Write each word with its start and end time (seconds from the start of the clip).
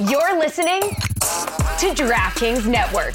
You're 0.00 0.38
listening 0.38 0.80
to 0.80 1.94
DraftKings 1.94 2.66
Network. 2.66 3.14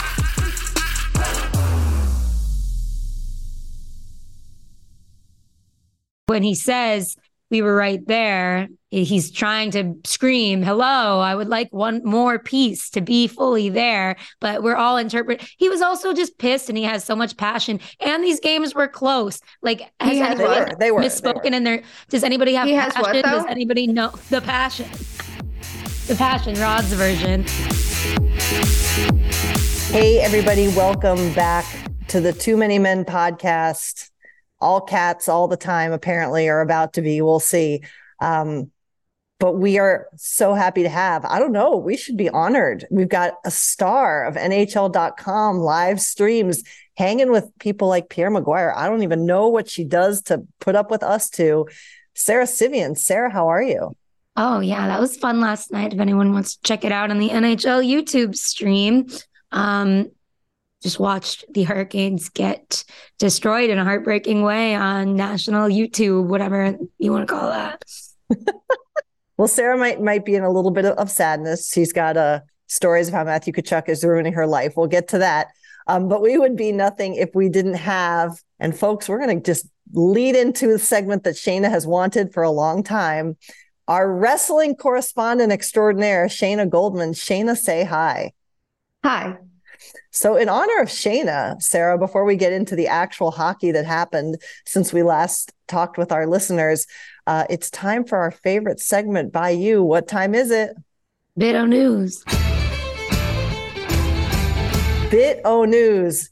When 6.27 6.43
he 6.43 6.53
says 6.53 7.15
we 7.49 7.63
were 7.63 7.75
right 7.75 8.05
there, 8.05 8.67
he's 8.91 9.31
trying 9.31 9.71
to 9.71 9.95
scream, 10.05 10.61
Hello, 10.61 11.19
I 11.19 11.33
would 11.33 11.47
like 11.47 11.69
one 11.73 12.01
more 12.05 12.37
piece 12.37 12.91
to 12.91 13.01
be 13.01 13.25
fully 13.27 13.69
there. 13.69 14.15
But 14.39 14.61
we're 14.61 14.75
all 14.75 14.97
interpret. 14.97 15.43
He 15.57 15.67
was 15.67 15.81
also 15.81 16.13
just 16.13 16.37
pissed 16.37 16.69
and 16.69 16.77
he 16.77 16.83
has 16.83 17.03
so 17.03 17.15
much 17.15 17.35
passion. 17.35 17.79
And 17.99 18.23
these 18.23 18.39
games 18.39 18.75
were 18.75 18.87
close. 18.87 19.39
Like, 19.63 19.81
has 19.99 20.11
He 20.11 20.19
has- 20.19 20.39
anybody 20.39 20.53
they 20.53 20.59
were, 20.71 20.75
they 20.79 20.91
were, 20.91 21.01
they 21.01 21.07
misspoken 21.07 21.49
were. 21.51 21.55
in 21.57 21.63
their 21.63 21.81
does 22.09 22.23
anybody 22.23 22.53
have 22.53 22.67
He 22.67 22.73
has 22.75 22.93
passion? 22.93 23.13
what, 23.15 23.25
does 23.25 23.45
anybody 23.47 23.87
know 23.87 24.13
the 24.29 24.41
passion? 24.41 24.87
The 26.09 26.15
passion, 26.15 26.59
Rod's 26.59 26.91
version. 26.91 27.43
Hey, 29.93 30.19
everybody, 30.19 30.67
welcome 30.69 31.31
back 31.35 31.63
to 32.07 32.19
the 32.19 32.33
Too 32.33 32.57
Many 32.57 32.79
Men 32.79 33.05
podcast. 33.05 34.09
All 34.59 34.81
cats 34.81 35.29
all 35.29 35.47
the 35.47 35.55
time, 35.55 35.91
apparently, 35.91 36.49
are 36.49 36.61
about 36.61 36.93
to 36.93 37.03
be. 37.03 37.21
We'll 37.21 37.39
see. 37.39 37.83
Um, 38.19 38.71
but 39.39 39.57
we 39.57 39.77
are 39.77 40.07
so 40.15 40.55
happy 40.55 40.81
to 40.81 40.89
have, 40.89 41.25
I 41.25 41.37
don't 41.37 41.51
know, 41.51 41.77
we 41.77 41.95
should 41.95 42.17
be 42.17 42.27
honored. 42.27 42.87
We've 42.89 43.07
got 43.07 43.35
a 43.45 43.51
star 43.51 44.25
of 44.25 44.33
NHL.com 44.33 45.59
live 45.59 46.01
streams 46.01 46.63
hanging 46.97 47.29
with 47.29 47.51
people 47.59 47.87
like 47.87 48.09
Pierre 48.09 48.31
McGuire. 48.31 48.73
I 48.75 48.87
don't 48.87 49.03
even 49.03 49.27
know 49.27 49.49
what 49.49 49.69
she 49.69 49.83
does 49.83 50.23
to 50.23 50.43
put 50.59 50.75
up 50.75 50.89
with 50.89 51.03
us 51.03 51.29
two. 51.29 51.67
Sara 52.15 52.47
Civian. 52.47 52.95
Sara, 52.95 53.31
how 53.31 53.49
are 53.49 53.61
you? 53.61 53.95
Oh 54.41 54.61
yeah, 54.61 54.87
that 54.87 55.01
was 55.01 55.17
fun 55.17 55.41
last 55.41 55.69
night. 55.69 55.93
If 55.93 55.99
anyone 55.99 56.31
wants 56.31 56.55
to 56.55 56.63
check 56.63 56.85
it 56.85 56.93
out 56.93 57.11
on 57.11 57.19
the 57.19 57.27
NHL 57.27 57.85
YouTube 57.85 58.37
stream, 58.37 59.07
um, 59.51 60.09
just 60.81 60.97
watched 60.97 61.43
the 61.53 61.63
Hurricanes 61.63 62.29
get 62.29 62.85
destroyed 63.17 63.69
in 63.69 63.77
a 63.77 63.83
heartbreaking 63.83 64.41
way 64.41 64.75
on 64.75 65.17
national 65.17 65.67
YouTube, 65.67 66.27
whatever 66.27 66.77
you 66.97 67.11
want 67.11 67.27
to 67.27 67.33
call 67.33 67.49
that. 67.49 67.83
Well, 69.39 69.47
Sara 69.47 69.77
might 69.77 70.01
might 70.01 70.25
be 70.25 70.35
in 70.35 70.43
a 70.43 70.51
little 70.51 70.69
bit 70.69 70.83
of, 70.83 71.09
sadness. 71.09 71.71
She's 71.71 71.93
got 71.93 72.17
uh, 72.17 72.41
stories 72.67 73.07
of 73.07 73.13
how 73.13 73.23
Matthew 73.23 73.53
Tkachuk 73.53 73.87
is 73.87 74.03
ruining 74.03 74.33
her 74.33 74.45
life. 74.45 74.73
We'll 74.75 74.87
get 74.87 75.07
to 75.09 75.19
that. 75.19 75.47
Um, 75.87 76.09
but 76.09 76.21
we 76.21 76.37
would 76.37 76.57
be 76.57 76.73
nothing 76.73 77.15
if 77.15 77.29
we 77.33 77.47
didn't 77.47 77.75
have. 77.75 78.33
And 78.59 78.77
folks, 78.77 79.07
we're 79.07 79.25
going 79.25 79.41
to 79.41 79.41
just 79.41 79.65
lead 79.93 80.35
into 80.35 80.67
the 80.67 80.77
segment 80.77 81.23
that 81.23 81.35
Shayna 81.35 81.69
has 81.69 81.87
wanted 81.87 82.33
for 82.33 82.43
a 82.43 82.51
long 82.51 82.83
time. 82.83 83.37
Our 83.89 84.13
wrestling 84.13 84.75
correspondent 84.75 85.51
extraordinaire, 85.51 86.27
Shayna 86.27 86.69
Goldman. 86.69 87.13
Shayna, 87.13 87.57
say 87.57 87.83
hi. 87.83 88.33
Hi. 89.03 89.37
So, 90.11 90.35
in 90.35 90.47
honor 90.47 90.79
of 90.79 90.89
Shayna, 90.89 91.59
Sara, 91.59 91.97
before 91.97 92.23
we 92.23 92.35
get 92.35 92.53
into 92.53 92.75
the 92.75 92.87
actual 92.87 93.31
hockey 93.31 93.71
that 93.71 93.85
happened 93.85 94.37
since 94.67 94.93
we 94.93 95.01
last 95.01 95.53
talked 95.67 95.97
with 95.97 96.11
our 96.11 96.27
listeners, 96.27 96.85
uh, 97.25 97.45
it's 97.49 97.71
time 97.71 98.05
for 98.05 98.19
our 98.19 98.29
favorite 98.29 98.79
segment 98.79 99.33
by 99.33 99.49
you. 99.49 99.81
What 99.81 100.07
time 100.07 100.35
is 100.35 100.51
it? 100.51 100.75
Bit 101.35 101.55
O 101.55 101.65
news. 101.65 102.23
Bit 105.09 105.41
O 105.45 105.65
News. 105.65 106.29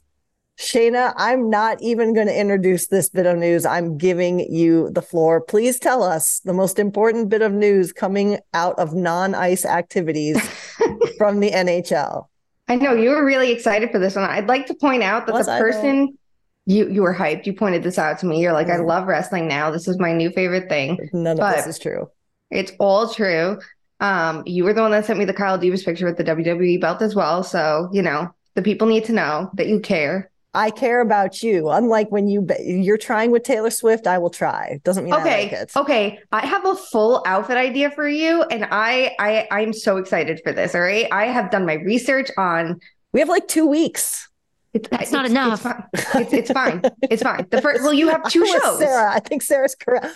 Shayna, 0.58 1.14
I'm 1.16 1.48
not 1.48 1.80
even 1.80 2.14
going 2.14 2.26
to 2.26 2.36
introduce 2.38 2.88
this 2.88 3.08
bit 3.08 3.26
of 3.26 3.38
news. 3.38 3.64
I'm 3.64 3.96
giving 3.96 4.40
you 4.52 4.90
the 4.90 5.02
floor. 5.02 5.40
Please 5.40 5.78
tell 5.78 6.02
us 6.02 6.40
the 6.40 6.52
most 6.52 6.80
important 6.80 7.28
bit 7.28 7.42
of 7.42 7.52
news 7.52 7.92
coming 7.92 8.38
out 8.54 8.76
of 8.78 8.92
non 8.92 9.36
ice 9.36 9.64
activities 9.64 10.36
from 11.18 11.38
the 11.38 11.50
NHL. 11.52 12.26
I 12.66 12.74
know 12.74 12.92
you 12.92 13.10
were 13.10 13.24
really 13.24 13.52
excited 13.52 13.92
for 13.92 14.00
this 14.00 14.16
one. 14.16 14.24
I'd 14.24 14.48
like 14.48 14.66
to 14.66 14.74
point 14.74 15.04
out 15.04 15.26
that 15.26 15.32
Was 15.32 15.46
the 15.46 15.52
I, 15.52 15.58
person 15.60 16.18
you 16.66 16.90
you 16.90 17.02
were 17.02 17.14
hyped. 17.14 17.46
You 17.46 17.54
pointed 17.54 17.84
this 17.84 17.96
out 17.98 18.18
to 18.18 18.26
me. 18.26 18.42
You're 18.42 18.52
like, 18.52 18.68
I 18.68 18.78
Mm. 18.78 18.86
love 18.86 19.06
wrestling 19.06 19.46
now. 19.46 19.70
This 19.70 19.86
is 19.86 19.98
my 19.98 20.12
new 20.12 20.30
favorite 20.30 20.68
thing. 20.68 20.98
None 21.12 21.40
of 21.40 21.54
this 21.54 21.66
is 21.68 21.78
true. 21.78 22.10
It's 22.50 22.72
all 22.80 23.08
true. 23.08 23.58
Um, 24.00 24.42
you 24.44 24.64
were 24.64 24.72
the 24.74 24.82
one 24.82 24.90
that 24.90 25.06
sent 25.06 25.18
me 25.18 25.24
the 25.24 25.32
Kyle 25.32 25.56
Davis 25.56 25.84
picture 25.84 26.04
with 26.04 26.16
the 26.18 26.24
WWE 26.24 26.80
belt 26.80 27.00
as 27.00 27.14
well. 27.14 27.44
So 27.44 27.88
you 27.92 28.02
know 28.02 28.28
the 28.54 28.62
people 28.62 28.88
need 28.88 29.04
to 29.04 29.12
know 29.12 29.50
that 29.54 29.68
you 29.68 29.78
care. 29.78 30.30
I 30.54 30.70
care 30.70 31.00
about 31.00 31.42
you. 31.42 31.68
Unlike 31.68 32.10
when 32.10 32.26
you 32.28 32.46
you're 32.60 32.96
trying 32.98 33.30
with 33.30 33.42
Taylor 33.42 33.70
Swift, 33.70 34.06
I 34.06 34.18
will 34.18 34.30
try. 34.30 34.80
Doesn't 34.84 35.04
mean 35.04 35.12
I 35.12 35.20
Okay, 35.20 35.42
like 35.44 35.52
it. 35.52 35.72
okay. 35.76 36.18
I 36.32 36.44
have 36.46 36.64
a 36.64 36.74
full 36.74 37.22
outfit 37.26 37.56
idea 37.56 37.90
for 37.90 38.08
you, 38.08 38.42
and 38.44 38.66
I 38.70 39.14
I 39.18 39.46
I'm 39.50 39.72
so 39.72 39.98
excited 39.98 40.40
for 40.42 40.52
this. 40.52 40.74
All 40.74 40.80
right, 40.80 41.06
I 41.12 41.26
have 41.26 41.50
done 41.50 41.66
my 41.66 41.74
research 41.74 42.30
on. 42.38 42.80
We 43.12 43.20
have 43.20 43.28
like 43.28 43.46
two 43.48 43.66
weeks. 43.66 44.28
It's, 44.74 44.88
That's 44.90 45.12
not 45.12 45.24
enough. 45.26 45.64
It's 45.64 46.04
fine. 46.04 46.22
It's, 46.22 46.32
it's 46.32 46.50
fine. 46.50 46.82
It's 47.02 47.22
fine. 47.22 47.46
The 47.50 47.60
first. 47.62 47.82
Well, 47.82 47.92
you 47.94 48.08
have 48.08 48.22
two 48.30 48.42
I'm 48.42 48.60
shows. 48.60 48.78
Sara, 48.78 49.12
I 49.14 49.20
think 49.20 49.42
Sara's 49.42 49.74
correct. 49.74 50.06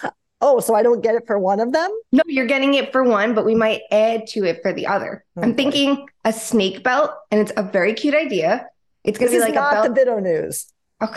Oh, 0.41 0.61
so 0.61 0.75
I 0.75 0.83
don't 0.83 1.03
get 1.03 1.15
it 1.15 1.25
for 1.27 1.39
one 1.39 1.61
of 1.61 1.73
them? 1.73 1.89
No, 2.11 2.23
you're 2.27 2.47
getting 2.47 2.75
it 2.75 2.91
for 2.91 3.05
one, 3.05 3.33
but 3.33 3.45
we 3.45 3.55
might 3.55 3.83
add 3.93 4.27
to 4.29 4.45
it 4.45 4.61
for 4.61 4.73
the 4.73 4.87
other. 4.89 5.25
Oh, 5.37 5.43
I'm 5.43 5.53
boy. 5.53 5.57
thinking 5.57 6.07
a 6.25 6.33
snake 6.33 6.83
belt, 6.83 7.13
and 7.31 7.41
it's 7.41 7.53
a 7.57 7.63
very 7.63 7.95
cute 7.95 8.15
idea. 8.15 8.67
It's 9.05 9.19
gonna 9.19 9.31
This 9.31 9.41
be 9.41 9.45
like 9.45 9.53
a 9.53 9.55
not 9.55 9.73
belt. 9.75 9.85
the 9.87 9.93
Bit 9.93 10.09
O 10.09 10.19
news. 10.19 10.67
Oh, 11.01 11.13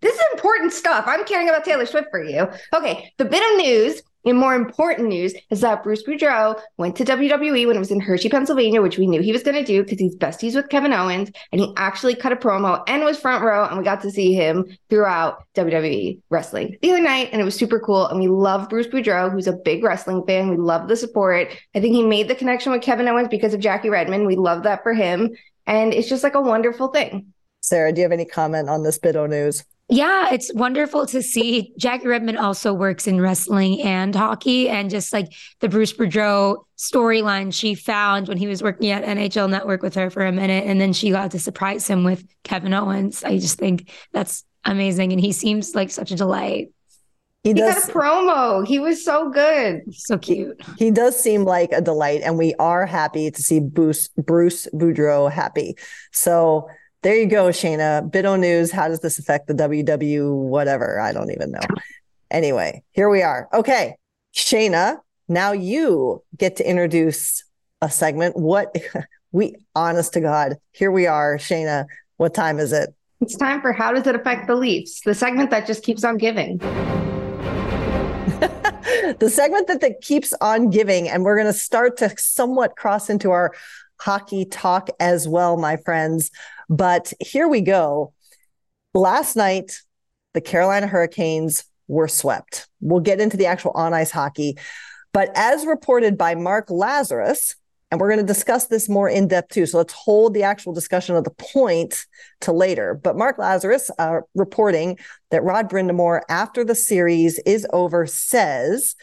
This 0.00 0.14
is 0.14 0.20
important 0.32 0.72
stuff. 0.72 1.04
I'm 1.06 1.24
caring 1.24 1.48
about 1.48 1.64
Taylor 1.64 1.84
Swift 1.86 2.08
for 2.10 2.22
you. 2.24 2.48
Okay, 2.74 3.12
the 3.18 3.24
bit 3.26 3.42
of 3.52 3.58
news 3.66 4.02
and 4.24 4.36
more 4.36 4.54
important 4.54 5.08
news 5.08 5.34
is 5.50 5.62
that 5.62 5.82
Bruce 5.82 6.02
Boudreau 6.02 6.58
went 6.76 6.94
to 6.96 7.04
WWE 7.04 7.66
when 7.66 7.76
it 7.76 7.78
was 7.78 7.90
in 7.90 8.00
Hershey, 8.00 8.28
Pennsylvania, 8.28 8.82
which 8.82 8.98
we 8.98 9.06
knew 9.06 9.22
he 9.22 9.32
was 9.32 9.42
going 9.42 9.56
to 9.56 9.64
do 9.64 9.82
because 9.82 9.98
he's 9.98 10.14
besties 10.16 10.54
with 10.54 10.68
Kevin 10.68 10.92
Owens, 10.92 11.30
and 11.52 11.60
he 11.60 11.72
actually 11.78 12.14
cut 12.14 12.32
a 12.32 12.36
promo 12.36 12.82
and 12.86 13.02
was 13.02 13.18
front 13.18 13.42
row, 13.42 13.64
and 13.66 13.78
we 13.78 13.84
got 13.84 14.02
to 14.02 14.10
see 14.10 14.34
him 14.34 14.64
throughout 14.90 15.44
WWE 15.54 16.20
wrestling 16.28 16.76
the 16.82 16.90
other 16.90 17.00
night, 17.02 17.30
and 17.32 17.40
it 17.40 17.44
was 17.44 17.54
super 17.54 17.80
cool. 17.80 18.06
And 18.08 18.20
we 18.20 18.28
love 18.28 18.68
Bruce 18.68 18.88
Boudreau, 18.88 19.32
who's 19.32 19.46
a 19.46 19.54
big 19.54 19.82
wrestling 19.82 20.22
fan. 20.26 20.50
We 20.50 20.56
love 20.58 20.88
the 20.88 20.96
support. 20.96 21.48
I 21.74 21.80
think 21.80 21.94
he 21.94 22.02
made 22.02 22.28
the 22.28 22.34
connection 22.34 22.72
with 22.72 22.82
Kevin 22.82 23.08
Owens 23.08 23.28
because 23.28 23.54
of 23.54 23.60
Jackie 23.60 23.88
Redmond. 23.90 24.26
We 24.26 24.36
love 24.36 24.64
that 24.64 24.82
for 24.82 24.92
him, 24.92 25.30
and 25.70 25.94
it's 25.94 26.08
just 26.08 26.24
like 26.24 26.34
a 26.34 26.40
wonderful 26.40 26.88
thing. 26.88 27.32
Sara, 27.60 27.92
do 27.92 28.00
you 28.00 28.02
have 28.02 28.12
any 28.12 28.24
comment 28.24 28.68
on 28.68 28.82
this 28.82 28.98
Bit 28.98 29.14
O 29.14 29.26
news? 29.26 29.64
Yeah, 29.88 30.32
it's 30.32 30.52
wonderful 30.52 31.06
to 31.06 31.22
see. 31.22 31.72
Jackie 31.78 32.08
Redmond 32.08 32.38
also 32.38 32.72
works 32.72 33.06
in 33.06 33.20
wrestling 33.20 33.80
and 33.82 34.14
hockey, 34.14 34.68
and 34.68 34.90
just 34.90 35.12
like 35.12 35.26
the 35.60 35.68
Bruce 35.68 35.92
Boudreau 35.92 36.64
storyline 36.76 37.52
she 37.54 37.74
found 37.74 38.28
when 38.28 38.36
he 38.36 38.46
was 38.46 38.62
working 38.62 38.90
at 38.90 39.04
NHL 39.04 39.48
Network 39.48 39.82
with 39.82 39.94
her 39.94 40.10
for 40.10 40.26
a 40.26 40.32
minute, 40.32 40.64
and 40.64 40.80
then 40.80 40.92
she 40.92 41.10
got 41.10 41.30
to 41.32 41.38
surprise 41.38 41.86
him 41.86 42.04
with 42.04 42.24
Kevin 42.42 42.74
Owens. 42.74 43.22
I 43.22 43.38
just 43.38 43.58
think 43.58 43.92
that's 44.12 44.44
amazing, 44.64 45.12
and 45.12 45.20
he 45.20 45.32
seems 45.32 45.74
like 45.74 45.90
such 45.90 46.10
a 46.10 46.16
delight. 46.16 46.68
He 47.42 47.50
He 47.50 47.54
does 47.54 47.86
got 47.86 47.88
a 47.88 47.98
promo. 47.98 48.66
He 48.66 48.78
was 48.78 49.02
so 49.02 49.30
good. 49.30 49.82
So 49.94 50.18
cute. 50.18 50.60
he 50.76 50.90
does 50.90 51.18
seem 51.18 51.44
like 51.44 51.72
a 51.72 51.80
delight, 51.80 52.20
and 52.22 52.36
we 52.36 52.54
are 52.58 52.84
happy 52.84 53.30
to 53.30 53.42
see 53.42 53.60
Bruce 53.60 54.08
Bruce 54.08 54.68
Boudreau 54.74 55.32
happy. 55.32 55.76
So 56.12 56.68
there 57.02 57.16
you 57.16 57.26
go, 57.26 57.46
Shayna. 57.48 58.10
Bit 58.10 58.26
O 58.26 58.36
news. 58.36 58.70
How 58.70 58.88
does 58.88 59.00
this 59.00 59.18
affect 59.18 59.46
the 59.46 59.54
WW? 59.54 60.34
Whatever. 60.34 61.00
I 61.00 61.12
don't 61.12 61.30
even 61.30 61.50
know. 61.50 61.60
Anyway, 62.30 62.82
here 62.92 63.08
we 63.08 63.22
are. 63.22 63.48
Okay, 63.54 63.96
Shayna. 64.34 64.98
Now 65.26 65.52
you 65.52 66.22
get 66.36 66.56
to 66.56 66.68
introduce 66.68 67.44
a 67.80 67.90
segment. 67.90 68.36
What 68.36 68.74
we 69.32 69.56
honest 69.74 70.12
to 70.12 70.20
God, 70.20 70.56
here 70.72 70.90
we 70.90 71.06
are, 71.06 71.38
Shayna. 71.38 71.86
What 72.18 72.34
time 72.34 72.58
is 72.58 72.72
it? 72.72 72.94
It's 73.22 73.36
time 73.36 73.62
for 73.62 73.72
How 73.72 73.92
Does 73.92 74.06
It 74.06 74.14
Affect 74.14 74.46
the 74.46 74.54
Leafs? 74.56 75.00
The 75.02 75.14
segment 75.14 75.50
that 75.50 75.66
just 75.66 75.82
keeps 75.82 76.04
on 76.04 76.16
giving. 76.16 76.58
The 79.18 79.30
segment 79.30 79.66
that, 79.68 79.80
that 79.80 80.00
keeps 80.00 80.32
on 80.40 80.70
giving, 80.70 81.08
and 81.08 81.24
we're 81.24 81.36
going 81.36 81.52
to 81.52 81.58
start 81.58 81.96
to 81.98 82.14
somewhat 82.16 82.76
cross 82.76 83.10
into 83.10 83.30
our 83.30 83.52
hockey 83.98 84.44
talk 84.44 84.90
as 84.98 85.28
well, 85.28 85.56
my 85.56 85.76
friends. 85.76 86.30
But 86.68 87.12
here 87.20 87.48
we 87.48 87.60
go. 87.60 88.12
Last 88.94 89.36
night, 89.36 89.80
the 90.32 90.40
Carolina 90.40 90.86
Hurricanes 90.86 91.64
were 91.88 92.08
swept. 92.08 92.68
We'll 92.80 93.00
get 93.00 93.20
into 93.20 93.36
the 93.36 93.46
actual 93.46 93.72
on 93.72 93.92
ice 93.92 94.10
hockey. 94.10 94.56
But 95.12 95.30
as 95.34 95.66
reported 95.66 96.16
by 96.16 96.34
Mark 96.36 96.70
Lazarus, 96.70 97.56
and 97.90 98.00
we're 98.00 98.08
going 98.08 98.20
to 98.20 98.26
discuss 98.26 98.66
this 98.66 98.88
more 98.88 99.08
in 99.08 99.28
depth 99.28 99.52
too. 99.52 99.66
So 99.66 99.78
let's 99.78 99.92
hold 99.92 100.34
the 100.34 100.42
actual 100.42 100.72
discussion 100.72 101.16
of 101.16 101.24
the 101.24 101.30
point 101.30 102.06
to 102.42 102.52
later. 102.52 102.94
But 102.94 103.16
Mark 103.16 103.38
Lazarus 103.38 103.90
uh, 103.98 104.20
reporting 104.34 104.98
that 105.30 105.42
Rod 105.42 105.68
Brind'Amour, 105.68 106.22
after 106.28 106.64
the 106.64 106.74
series 106.74 107.38
is 107.40 107.66
over, 107.72 108.06
says 108.06 108.94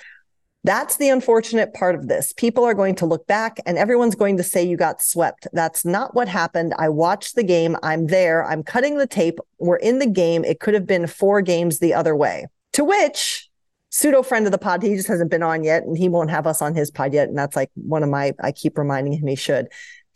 that's 0.63 0.97
the 0.97 1.09
unfortunate 1.09 1.73
part 1.73 1.95
of 1.95 2.07
this. 2.07 2.33
People 2.33 2.65
are 2.65 2.73
going 2.73 2.95
to 2.95 3.05
look 3.05 3.25
back 3.27 3.59
and 3.65 3.77
everyone's 3.77 4.15
going 4.15 4.37
to 4.37 4.43
say 4.43 4.63
you 4.63 4.75
got 4.75 5.01
swept. 5.01 5.47
That's 5.53 5.85
not 5.85 6.13
what 6.13 6.27
happened. 6.27 6.73
I 6.77 6.89
watched 6.89 7.35
the 7.35 7.43
game. 7.43 7.77
I'm 7.83 8.07
there. 8.07 8.43
I'm 8.45 8.63
cutting 8.63 8.97
the 8.97 9.07
tape. 9.07 9.39
We're 9.59 9.77
in 9.77 9.99
the 9.99 10.07
game. 10.07 10.43
It 10.43 10.59
could 10.59 10.73
have 10.73 10.85
been 10.85 11.07
four 11.07 11.41
games 11.41 11.79
the 11.79 11.93
other 11.93 12.15
way. 12.15 12.47
To 12.73 12.83
which 12.83 13.46
pseudo 13.89 14.21
friend 14.21 14.45
of 14.45 14.51
the 14.51 14.57
pod. 14.57 14.83
He 14.83 14.95
just 14.95 15.07
hasn't 15.07 15.31
been 15.31 15.43
on 15.43 15.63
yet, 15.63 15.83
and 15.83 15.97
he 15.97 16.09
won't 16.09 16.29
have 16.29 16.47
us 16.47 16.61
on 16.61 16.75
his 16.75 16.91
pod 16.91 17.13
yet. 17.13 17.29
And 17.29 17.37
that's 17.37 17.55
like 17.55 17.71
one 17.75 18.03
of 18.03 18.09
my. 18.09 18.33
I 18.41 18.51
keep 18.51 18.77
reminding 18.77 19.13
him 19.13 19.27
he 19.27 19.35
should. 19.35 19.67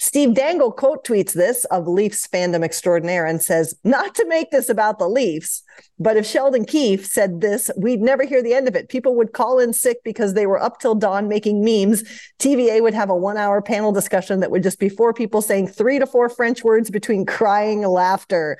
Steve 0.03 0.33
Dangle 0.33 0.71
quote 0.71 1.05
tweets 1.05 1.33
this 1.33 1.63
of 1.65 1.87
Leafs 1.87 2.25
fandom 2.25 2.63
extraordinaire 2.63 3.23
and 3.23 3.39
says, 3.39 3.75
Not 3.83 4.15
to 4.15 4.25
make 4.25 4.49
this 4.49 4.67
about 4.67 4.97
the 4.97 5.07
Leafs, 5.07 5.61
but 5.99 6.17
if 6.17 6.25
Sheldon 6.25 6.65
Keefe 6.65 7.05
said 7.05 7.39
this, 7.39 7.69
we'd 7.77 8.01
never 8.01 8.25
hear 8.25 8.41
the 8.41 8.55
end 8.55 8.67
of 8.67 8.75
it. 8.75 8.89
People 8.89 9.15
would 9.17 9.31
call 9.31 9.59
in 9.59 9.73
sick 9.73 9.99
because 10.03 10.33
they 10.33 10.47
were 10.47 10.59
up 10.59 10.79
till 10.79 10.95
dawn 10.95 11.27
making 11.27 11.63
memes. 11.63 12.01
TVA 12.39 12.81
would 12.81 12.95
have 12.95 13.11
a 13.11 13.15
one 13.15 13.37
hour 13.37 13.61
panel 13.61 13.91
discussion 13.91 14.39
that 14.39 14.49
would 14.49 14.63
just 14.63 14.79
be 14.79 14.89
four 14.89 15.13
people 15.13 15.39
saying 15.39 15.67
three 15.67 15.99
to 15.99 16.07
four 16.07 16.29
French 16.29 16.63
words 16.63 16.89
between 16.89 17.23
crying 17.23 17.81
laughter. 17.81 18.57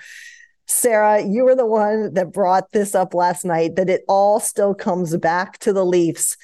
Sara, 0.67 1.21
you 1.21 1.43
were 1.43 1.55
the 1.55 1.65
one 1.65 2.13
that 2.13 2.31
brought 2.31 2.71
this 2.71 2.95
up 2.95 3.13
last 3.13 3.45
night 3.45 3.75
that 3.75 3.89
it 3.89 4.03
all 4.07 4.39
still 4.39 4.73
comes 4.73 5.15
back 5.17 5.57
to 5.59 5.73
the 5.73 5.85
Leafs. 5.85 6.37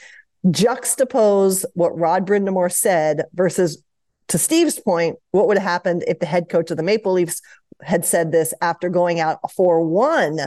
Juxtapose 0.46 1.66
what 1.74 1.98
Rod 1.98 2.26
Brind'Amour 2.26 2.72
said 2.72 3.24
versus 3.34 3.82
to 4.30 4.38
Steve's 4.38 4.80
point, 4.80 5.18
what 5.32 5.48
would 5.48 5.58
have 5.58 5.68
happened 5.68 6.04
if 6.08 6.20
the 6.20 6.26
head 6.26 6.50
coach 6.50 6.70
of 6.70 6.78
the 6.78 6.84
Maple 6.84 7.14
Leafs 7.14 7.42
had 7.82 8.06
said 8.06 8.32
this 8.32 8.54
after 8.62 8.90
going 8.90 9.20
out 9.20 9.40
4 9.52 9.82
1 9.86 10.40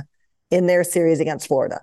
in 0.50 0.66
their 0.66 0.84
series 0.84 1.20
against 1.20 1.48
Florida? 1.48 1.80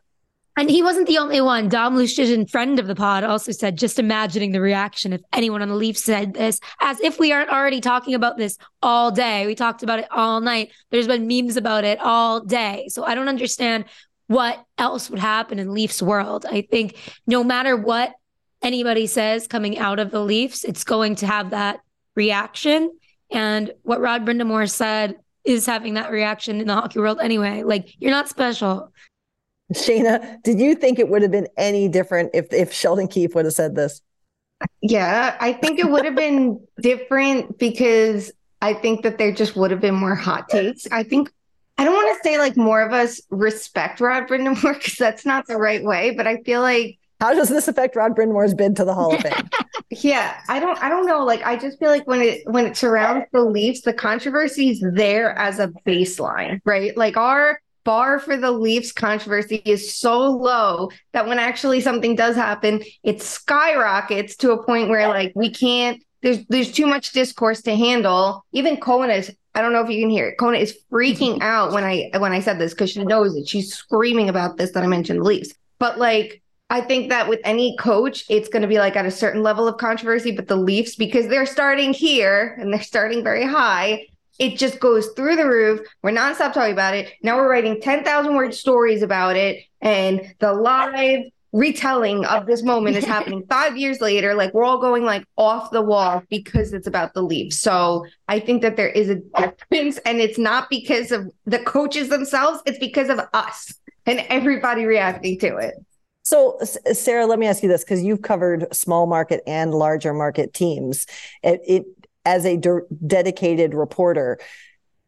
And 0.57 0.71
he 0.71 0.81
wasn't 0.81 1.07
the 1.07 1.19
only 1.19 1.39
one. 1.39 1.69
Dom 1.69 1.95
Luszczyszyn, 1.95 2.49
friend 2.49 2.79
of 2.79 2.87
the 2.87 2.95
pod, 2.95 3.23
also 3.23 3.51
said, 3.51 3.77
just 3.77 3.99
imagining 3.99 4.51
the 4.51 4.59
reaction 4.59 5.13
if 5.13 5.21
anyone 5.31 5.61
on 5.61 5.69
the 5.69 5.75
Leafs 5.75 6.03
said 6.03 6.33
this, 6.33 6.59
as 6.81 6.99
if 6.99 7.19
we 7.19 7.31
aren't 7.31 7.51
already 7.51 7.79
talking 7.79 8.15
about 8.15 8.37
this 8.37 8.57
all 8.81 9.11
day. 9.11 9.45
We 9.45 9.53
talked 9.53 9.83
about 9.83 9.99
it 9.99 10.07
all 10.09 10.41
night. 10.41 10.71
There's 10.89 11.07
been 11.07 11.27
memes 11.27 11.57
about 11.57 11.83
it 11.83 11.99
all 11.99 12.39
day. 12.39 12.87
So 12.89 13.03
I 13.03 13.13
don't 13.13 13.29
understand 13.29 13.85
what 14.25 14.61
else 14.79 15.11
would 15.11 15.19
happen 15.19 15.59
in 15.59 15.75
Leafs 15.75 16.01
world. 16.01 16.47
I 16.49 16.61
think 16.61 16.97
no 17.27 17.43
matter 17.43 17.77
what 17.77 18.13
anybody 18.63 19.05
says 19.05 19.45
coming 19.45 19.77
out 19.77 19.99
of 19.99 20.09
the 20.09 20.23
Leafs, 20.23 20.63
it's 20.63 20.83
going 20.83 21.15
to 21.17 21.27
have 21.27 21.51
that 21.51 21.81
reaction. 22.15 22.91
And 23.29 23.71
what 23.83 24.01
Rod 24.01 24.25
Brind'Amour 24.25 24.69
said 24.71 25.17
is 25.43 25.67
having 25.67 25.93
that 25.93 26.11
reaction 26.11 26.59
in 26.59 26.67
the 26.67 26.73
hockey 26.73 26.99
world 26.99 27.19
anyway. 27.21 27.61
Like, 27.61 27.93
you're 27.99 28.11
not 28.11 28.27
special. 28.27 28.91
Shayna, 29.73 30.41
did 30.43 30.59
you 30.59 30.75
think 30.75 30.99
it 30.99 31.09
would 31.09 31.21
have 31.21 31.31
been 31.31 31.47
any 31.57 31.87
different 31.87 32.31
if, 32.33 32.53
if 32.53 32.71
Sheldon 32.71 33.07
Keefe 33.07 33.35
would 33.35 33.45
have 33.45 33.53
said 33.53 33.75
this? 33.75 34.01
Yeah, 34.81 35.35
I 35.39 35.53
think 35.53 35.79
it 35.79 35.89
would 35.89 36.05
have 36.05 36.15
been 36.15 36.65
different 36.81 37.57
because 37.59 38.31
I 38.61 38.73
think 38.73 39.03
that 39.03 39.17
there 39.17 39.31
just 39.31 39.55
would 39.55 39.71
have 39.71 39.81
been 39.81 39.95
more 39.95 40.15
hot 40.15 40.49
takes. 40.49 40.87
I 40.91 41.03
think 41.03 41.31
I 41.77 41.83
don't 41.83 41.93
want 41.93 42.17
to 42.17 42.27
say 42.27 42.39
like 42.39 42.57
more 42.57 42.81
of 42.81 42.91
us 42.93 43.21
respect 43.29 43.99
Rod 43.99 44.27
Brind'Amour 44.27 44.73
because 44.79 44.95
that's 44.95 45.25
not 45.25 45.45
the 45.47 45.57
right 45.57 45.83
way, 45.83 46.11
but 46.11 46.25
I 46.25 46.37
feel 46.37 46.61
like 46.61 46.97
how 47.19 47.33
does 47.33 47.49
this 47.49 47.67
affect 47.67 47.95
Rod 47.95 48.15
Brind'Amour's 48.15 48.53
bid 48.53 48.75
to 48.75 48.85
the 48.85 48.93
Hall 48.93 49.15
of 49.15 49.21
Fame? 49.21 49.49
yeah, 49.89 50.39
I 50.47 50.59
don't 50.59 50.81
I 50.81 50.89
don't 50.89 51.05
know. 51.05 51.25
Like 51.25 51.43
I 51.43 51.55
just 51.55 51.79
feel 51.79 51.89
like 51.89 52.07
when 52.07 52.21
it 52.21 52.41
when 52.45 52.65
it 52.65 52.77
surrounds 52.77 53.25
the 53.31 53.41
Leafs, 53.41 53.81
the 53.81 53.93
controversy 53.93 54.69
is 54.69 54.83
there 54.93 55.37
as 55.37 55.59
a 55.59 55.67
baseline, 55.85 56.61
right? 56.63 56.95
Like 56.95 57.17
our 57.17 57.59
bar 57.87 58.19
for 58.19 58.35
the 58.35 58.51
Leafs 58.51 58.91
controversy 58.91 59.61
is 59.63 59.95
so 59.95 60.19
low 60.19 60.91
that 61.13 61.25
when 61.25 61.39
actually 61.39 61.79
something 61.79 62.17
does 62.17 62.35
happen, 62.35 62.83
it 63.01 63.21
skyrockets 63.21 64.35
to 64.35 64.51
a 64.51 64.61
point 64.61 64.89
where 64.89 65.07
like 65.07 65.31
we 65.35 65.49
can't 65.49 66.03
there's 66.21 66.45
there's 66.47 66.69
too 66.69 66.85
much 66.85 67.13
discourse 67.13 67.61
to 67.61 67.77
handle. 67.77 68.43
Even 68.51 68.75
Kona 68.75 69.13
is 69.13 69.33
I 69.55 69.61
don't 69.61 69.71
know 69.71 69.81
if 69.81 69.89
you 69.89 70.01
can 70.01 70.09
hear 70.09 70.27
it. 70.27 70.37
Kona 70.37 70.57
is 70.57 70.77
freaking 70.91 71.39
out 71.41 71.71
when 71.71 71.85
I 71.85 72.11
when 72.17 72.33
I 72.33 72.41
said 72.41 72.59
this 72.59 72.73
because 72.73 72.91
she 72.91 73.05
knows 73.05 73.33
it. 73.37 73.47
She's 73.47 73.73
screaming 73.73 74.27
about 74.27 74.57
this 74.57 74.73
that 74.73 74.83
I 74.83 74.87
mentioned 74.87 75.21
the 75.21 75.23
Leafs. 75.23 75.53
But 75.79 75.97
like 75.97 76.41
I 76.69 76.81
think 76.81 77.07
that 77.07 77.29
with 77.29 77.39
any 77.45 77.77
coach, 77.77 78.25
it's 78.29 78.49
going 78.49 78.63
to 78.63 78.67
be 78.67 78.79
like 78.79 78.97
at 78.97 79.05
a 79.05 79.11
certain 79.11 79.43
level 79.43 79.65
of 79.65 79.77
controversy. 79.77 80.31
But 80.31 80.49
the 80.49 80.57
Leafs, 80.57 80.97
because 80.97 81.29
they're 81.29 81.45
starting 81.45 81.93
here 81.93 82.57
and 82.59 82.73
they're 82.73 82.81
starting 82.81 83.23
very 83.23 83.45
high, 83.45 84.07
it 84.39 84.57
just 84.57 84.79
goes 84.79 85.07
through 85.15 85.35
the 85.35 85.47
roof. 85.47 85.81
We're 86.03 86.11
nonstop 86.11 86.53
talking 86.53 86.73
about 86.73 86.95
it. 86.95 87.13
Now 87.23 87.37
we're 87.37 87.49
writing 87.49 87.81
10,000 87.81 88.35
word 88.35 88.53
stories 88.53 89.01
about 89.01 89.35
it. 89.35 89.63
And 89.81 90.33
the 90.39 90.53
live 90.53 91.23
retelling 91.53 92.25
of 92.25 92.45
this 92.45 92.61
moment 92.63 92.97
is 92.97 93.05
happening 93.15 93.43
five 93.49 93.77
years 93.77 93.99
later. 94.01 94.35
Like 94.35 94.53
we're 94.53 94.63
all 94.63 94.79
going 94.79 95.03
like 95.03 95.25
off 95.37 95.71
the 95.71 95.81
wall 95.81 96.23
because 96.29 96.73
it's 96.73 96.87
about 96.87 97.13
the 97.13 97.21
Leafs. 97.21 97.59
So 97.59 98.05
I 98.27 98.39
think 98.39 98.61
that 98.61 98.75
there 98.75 98.89
is 98.89 99.09
a 99.09 99.15
difference. 99.15 99.97
And 100.05 100.19
it's 100.19 100.37
not 100.37 100.69
because 100.69 101.11
of 101.11 101.31
the 101.45 101.59
coaches 101.59 102.09
themselves, 102.09 102.61
it's 102.65 102.79
because 102.79 103.09
of 103.09 103.19
us 103.33 103.73
and 104.05 104.25
everybody 104.29 104.85
reacting 104.85 105.39
to 105.39 105.57
it. 105.57 105.75
So, 106.23 106.59
Sara, 106.91 107.25
let 107.25 107.39
me 107.39 107.47
ask 107.47 107.63
you 107.63 107.69
this 107.69 107.85
because 107.85 108.03
you've 108.03 108.21
covered 108.21 108.67
small 108.75 109.07
market 109.07 109.41
and 109.47 109.73
larger 109.73 110.13
market 110.13 110.53
teams. 110.53 111.05
It, 111.41 111.61
it 111.65 111.85
as 112.27 112.45
a 112.45 112.57
de- 112.57 112.81
dedicated 113.07 113.73
reporter, 113.73 114.37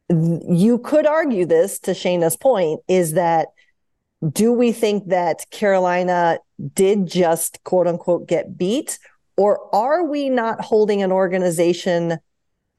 you 0.10 0.80
could 0.80 1.06
argue 1.06 1.46
this 1.46 1.78
to 1.80 1.92
Shayna's 1.92 2.38
point 2.38 2.80
is 2.88 3.14
that 3.14 3.50
do 4.32 4.52
we 4.54 4.72
think 4.72 5.10
that 5.10 5.46
Carolina 5.52 6.40
did 6.74 7.06
just 7.06 7.64
quote 7.64 7.88
unquote 7.88 8.28
get 8.28 8.58
beat, 8.58 8.98
or 9.38 9.74
are 9.76 10.04
we 10.06 10.30
not 10.30 10.62
holding 10.62 11.04
an 11.04 11.12
organization 11.12 12.20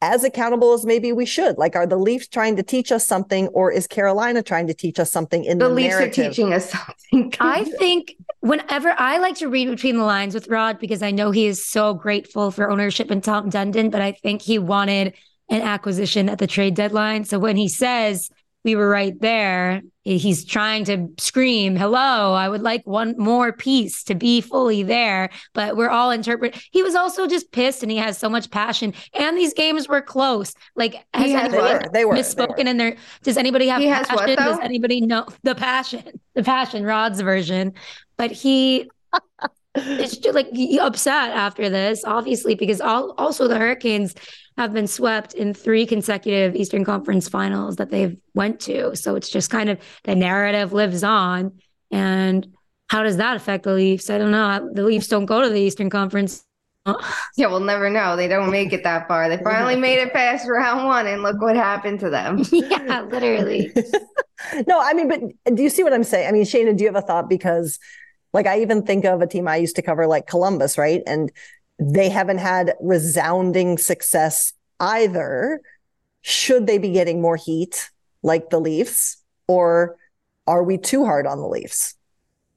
as 0.02 0.24
accountable 0.24 0.72
as 0.72 0.86
maybe 0.86 1.12
we 1.12 1.26
should. 1.26 1.58
Like, 1.58 1.76
are 1.76 1.86
the 1.86 1.98
Leafs 1.98 2.26
trying 2.26 2.56
to 2.56 2.62
teach 2.62 2.90
us 2.90 3.06
something, 3.06 3.48
or 3.48 3.70
is 3.70 3.86
Carolina 3.86 4.42
trying 4.42 4.66
to 4.66 4.74
teach 4.74 4.98
us 4.98 5.12
something 5.12 5.44
in 5.44 5.58
the, 5.58 5.68
the 5.68 5.74
Leafs 5.74 5.90
narrative? 5.90 6.26
are 6.26 6.28
teaching 6.28 6.52
us 6.52 6.70
something. 6.70 7.34
I 7.40 7.64
think 7.64 8.16
whenever 8.40 8.94
I 8.96 9.18
like 9.18 9.36
to 9.36 9.48
read 9.48 9.68
between 9.68 9.96
the 9.96 10.04
lines 10.04 10.34
with 10.34 10.48
Rod 10.48 10.78
because 10.78 11.02
I 11.02 11.10
know 11.10 11.30
he 11.30 11.46
is 11.46 11.64
so 11.64 11.94
grateful 11.94 12.50
for 12.50 12.70
ownership 12.70 13.10
in 13.10 13.20
Tom 13.20 13.50
Dundon, 13.50 13.90
but 13.90 14.00
I 14.00 14.12
think 14.12 14.42
he 14.42 14.58
wanted 14.58 15.14
an 15.50 15.62
acquisition 15.62 16.28
at 16.28 16.38
the 16.38 16.46
trade 16.46 16.74
deadline. 16.74 17.24
So 17.24 17.38
when 17.38 17.56
he 17.56 17.68
says 17.68 18.30
we 18.64 18.76
were 18.76 18.88
right 18.88 19.18
there. 19.20 19.82
He's 20.02 20.44
trying 20.44 20.84
to 20.86 21.08
scream, 21.18 21.76
hello, 21.76 22.32
I 22.32 22.48
would 22.48 22.62
like 22.62 22.86
one 22.86 23.14
more 23.18 23.52
piece 23.52 24.02
to 24.04 24.14
be 24.14 24.40
fully 24.40 24.82
there. 24.82 25.30
But 25.54 25.76
we're 25.76 25.90
all 25.90 26.10
interpret. 26.10 26.60
He 26.70 26.82
was 26.82 26.94
also 26.94 27.26
just 27.26 27.52
pissed 27.52 27.82
and 27.82 27.92
he 27.92 27.98
has 27.98 28.18
so 28.18 28.28
much 28.28 28.50
passion. 28.50 28.94
And 29.14 29.36
these 29.36 29.54
games 29.54 29.88
were 29.88 30.00
close. 30.00 30.54
Like, 30.74 31.04
has 31.14 31.32
has, 31.32 31.52
they 31.52 31.58
were, 31.58 31.82
they 31.92 32.04
were 32.04 32.14
misspoken 32.14 32.56
they 32.56 32.64
were. 32.64 32.70
in 32.70 32.76
there? 32.76 32.96
Does 33.22 33.36
anybody 33.36 33.68
have 33.68 33.80
he 33.80 33.88
passion? 33.88 34.14
What, 34.14 34.38
Does 34.38 34.58
anybody 34.60 35.00
know 35.02 35.26
the 35.42 35.54
passion? 35.54 36.20
The 36.34 36.42
passion, 36.42 36.84
Rod's 36.84 37.20
version. 37.20 37.74
But 38.16 38.30
he 38.30 38.90
it's 39.74 40.16
just 40.16 40.34
like 40.34 40.48
you're 40.52 40.84
upset 40.84 41.30
after 41.30 41.68
this, 41.68 42.04
obviously, 42.04 42.54
because 42.54 42.80
all, 42.80 43.14
also 43.18 43.48
the 43.48 43.58
Hurricanes 43.58 44.14
have 44.56 44.72
been 44.72 44.86
swept 44.86 45.34
in 45.34 45.54
three 45.54 45.86
consecutive 45.86 46.54
Eastern 46.54 46.84
Conference 46.84 47.28
finals 47.28 47.76
that 47.76 47.90
they've 47.90 48.16
went 48.34 48.60
to. 48.60 48.94
So 48.96 49.14
it's 49.14 49.30
just 49.30 49.50
kind 49.50 49.68
of 49.68 49.78
the 50.04 50.14
narrative 50.14 50.72
lives 50.72 51.04
on. 51.04 51.52
And 51.90 52.46
how 52.88 53.02
does 53.02 53.16
that 53.18 53.36
affect 53.36 53.64
the 53.64 53.72
Leafs? 53.72 54.10
I 54.10 54.18
don't 54.18 54.32
know. 54.32 54.70
The 54.72 54.82
Leafs 54.82 55.08
don't 55.08 55.26
go 55.26 55.40
to 55.42 55.48
the 55.48 55.60
Eastern 55.60 55.90
Conference. 55.90 56.44
yeah, 57.36 57.46
we'll 57.46 57.60
never 57.60 57.90
know. 57.90 58.16
They 58.16 58.28
don't 58.28 58.50
make 58.50 58.72
it 58.72 58.82
that 58.84 59.06
far. 59.06 59.28
They 59.28 59.36
finally 59.38 59.76
made 59.76 59.98
it 59.98 60.12
past 60.12 60.48
round 60.48 60.86
one, 60.86 61.06
and 61.06 61.22
look 61.22 61.40
what 61.40 61.56
happened 61.56 62.00
to 62.00 62.10
them. 62.10 62.42
yeah, 62.52 63.02
literally. 63.02 63.72
no, 64.66 64.80
I 64.80 64.94
mean, 64.94 65.08
but 65.08 65.54
do 65.54 65.62
you 65.62 65.68
see 65.68 65.82
what 65.82 65.92
I'm 65.92 66.04
saying? 66.04 66.28
I 66.28 66.32
mean, 66.32 66.44
Shayna, 66.44 66.76
do 66.76 66.84
you 66.84 66.88
have 66.88 67.02
a 67.02 67.06
thought? 67.06 67.28
Because, 67.28 67.78
like, 68.32 68.46
I 68.46 68.60
even 68.60 68.82
think 68.82 69.04
of 69.04 69.22
a 69.22 69.26
team 69.26 69.48
I 69.48 69.56
used 69.56 69.76
to 69.76 69.82
cover, 69.82 70.06
like 70.06 70.26
Columbus, 70.26 70.78
right? 70.78 71.02
And 71.06 71.32
they 71.78 72.08
haven't 72.08 72.38
had 72.38 72.74
resounding 72.80 73.78
success 73.78 74.52
either. 74.78 75.60
Should 76.22 76.66
they 76.66 76.78
be 76.78 76.90
getting 76.90 77.20
more 77.20 77.36
heat 77.36 77.90
like 78.22 78.50
the 78.50 78.60
Leafs, 78.60 79.16
or 79.48 79.96
are 80.46 80.62
we 80.62 80.76
too 80.76 81.04
hard 81.04 81.26
on 81.26 81.38
the 81.38 81.48
Leafs? 81.48 81.94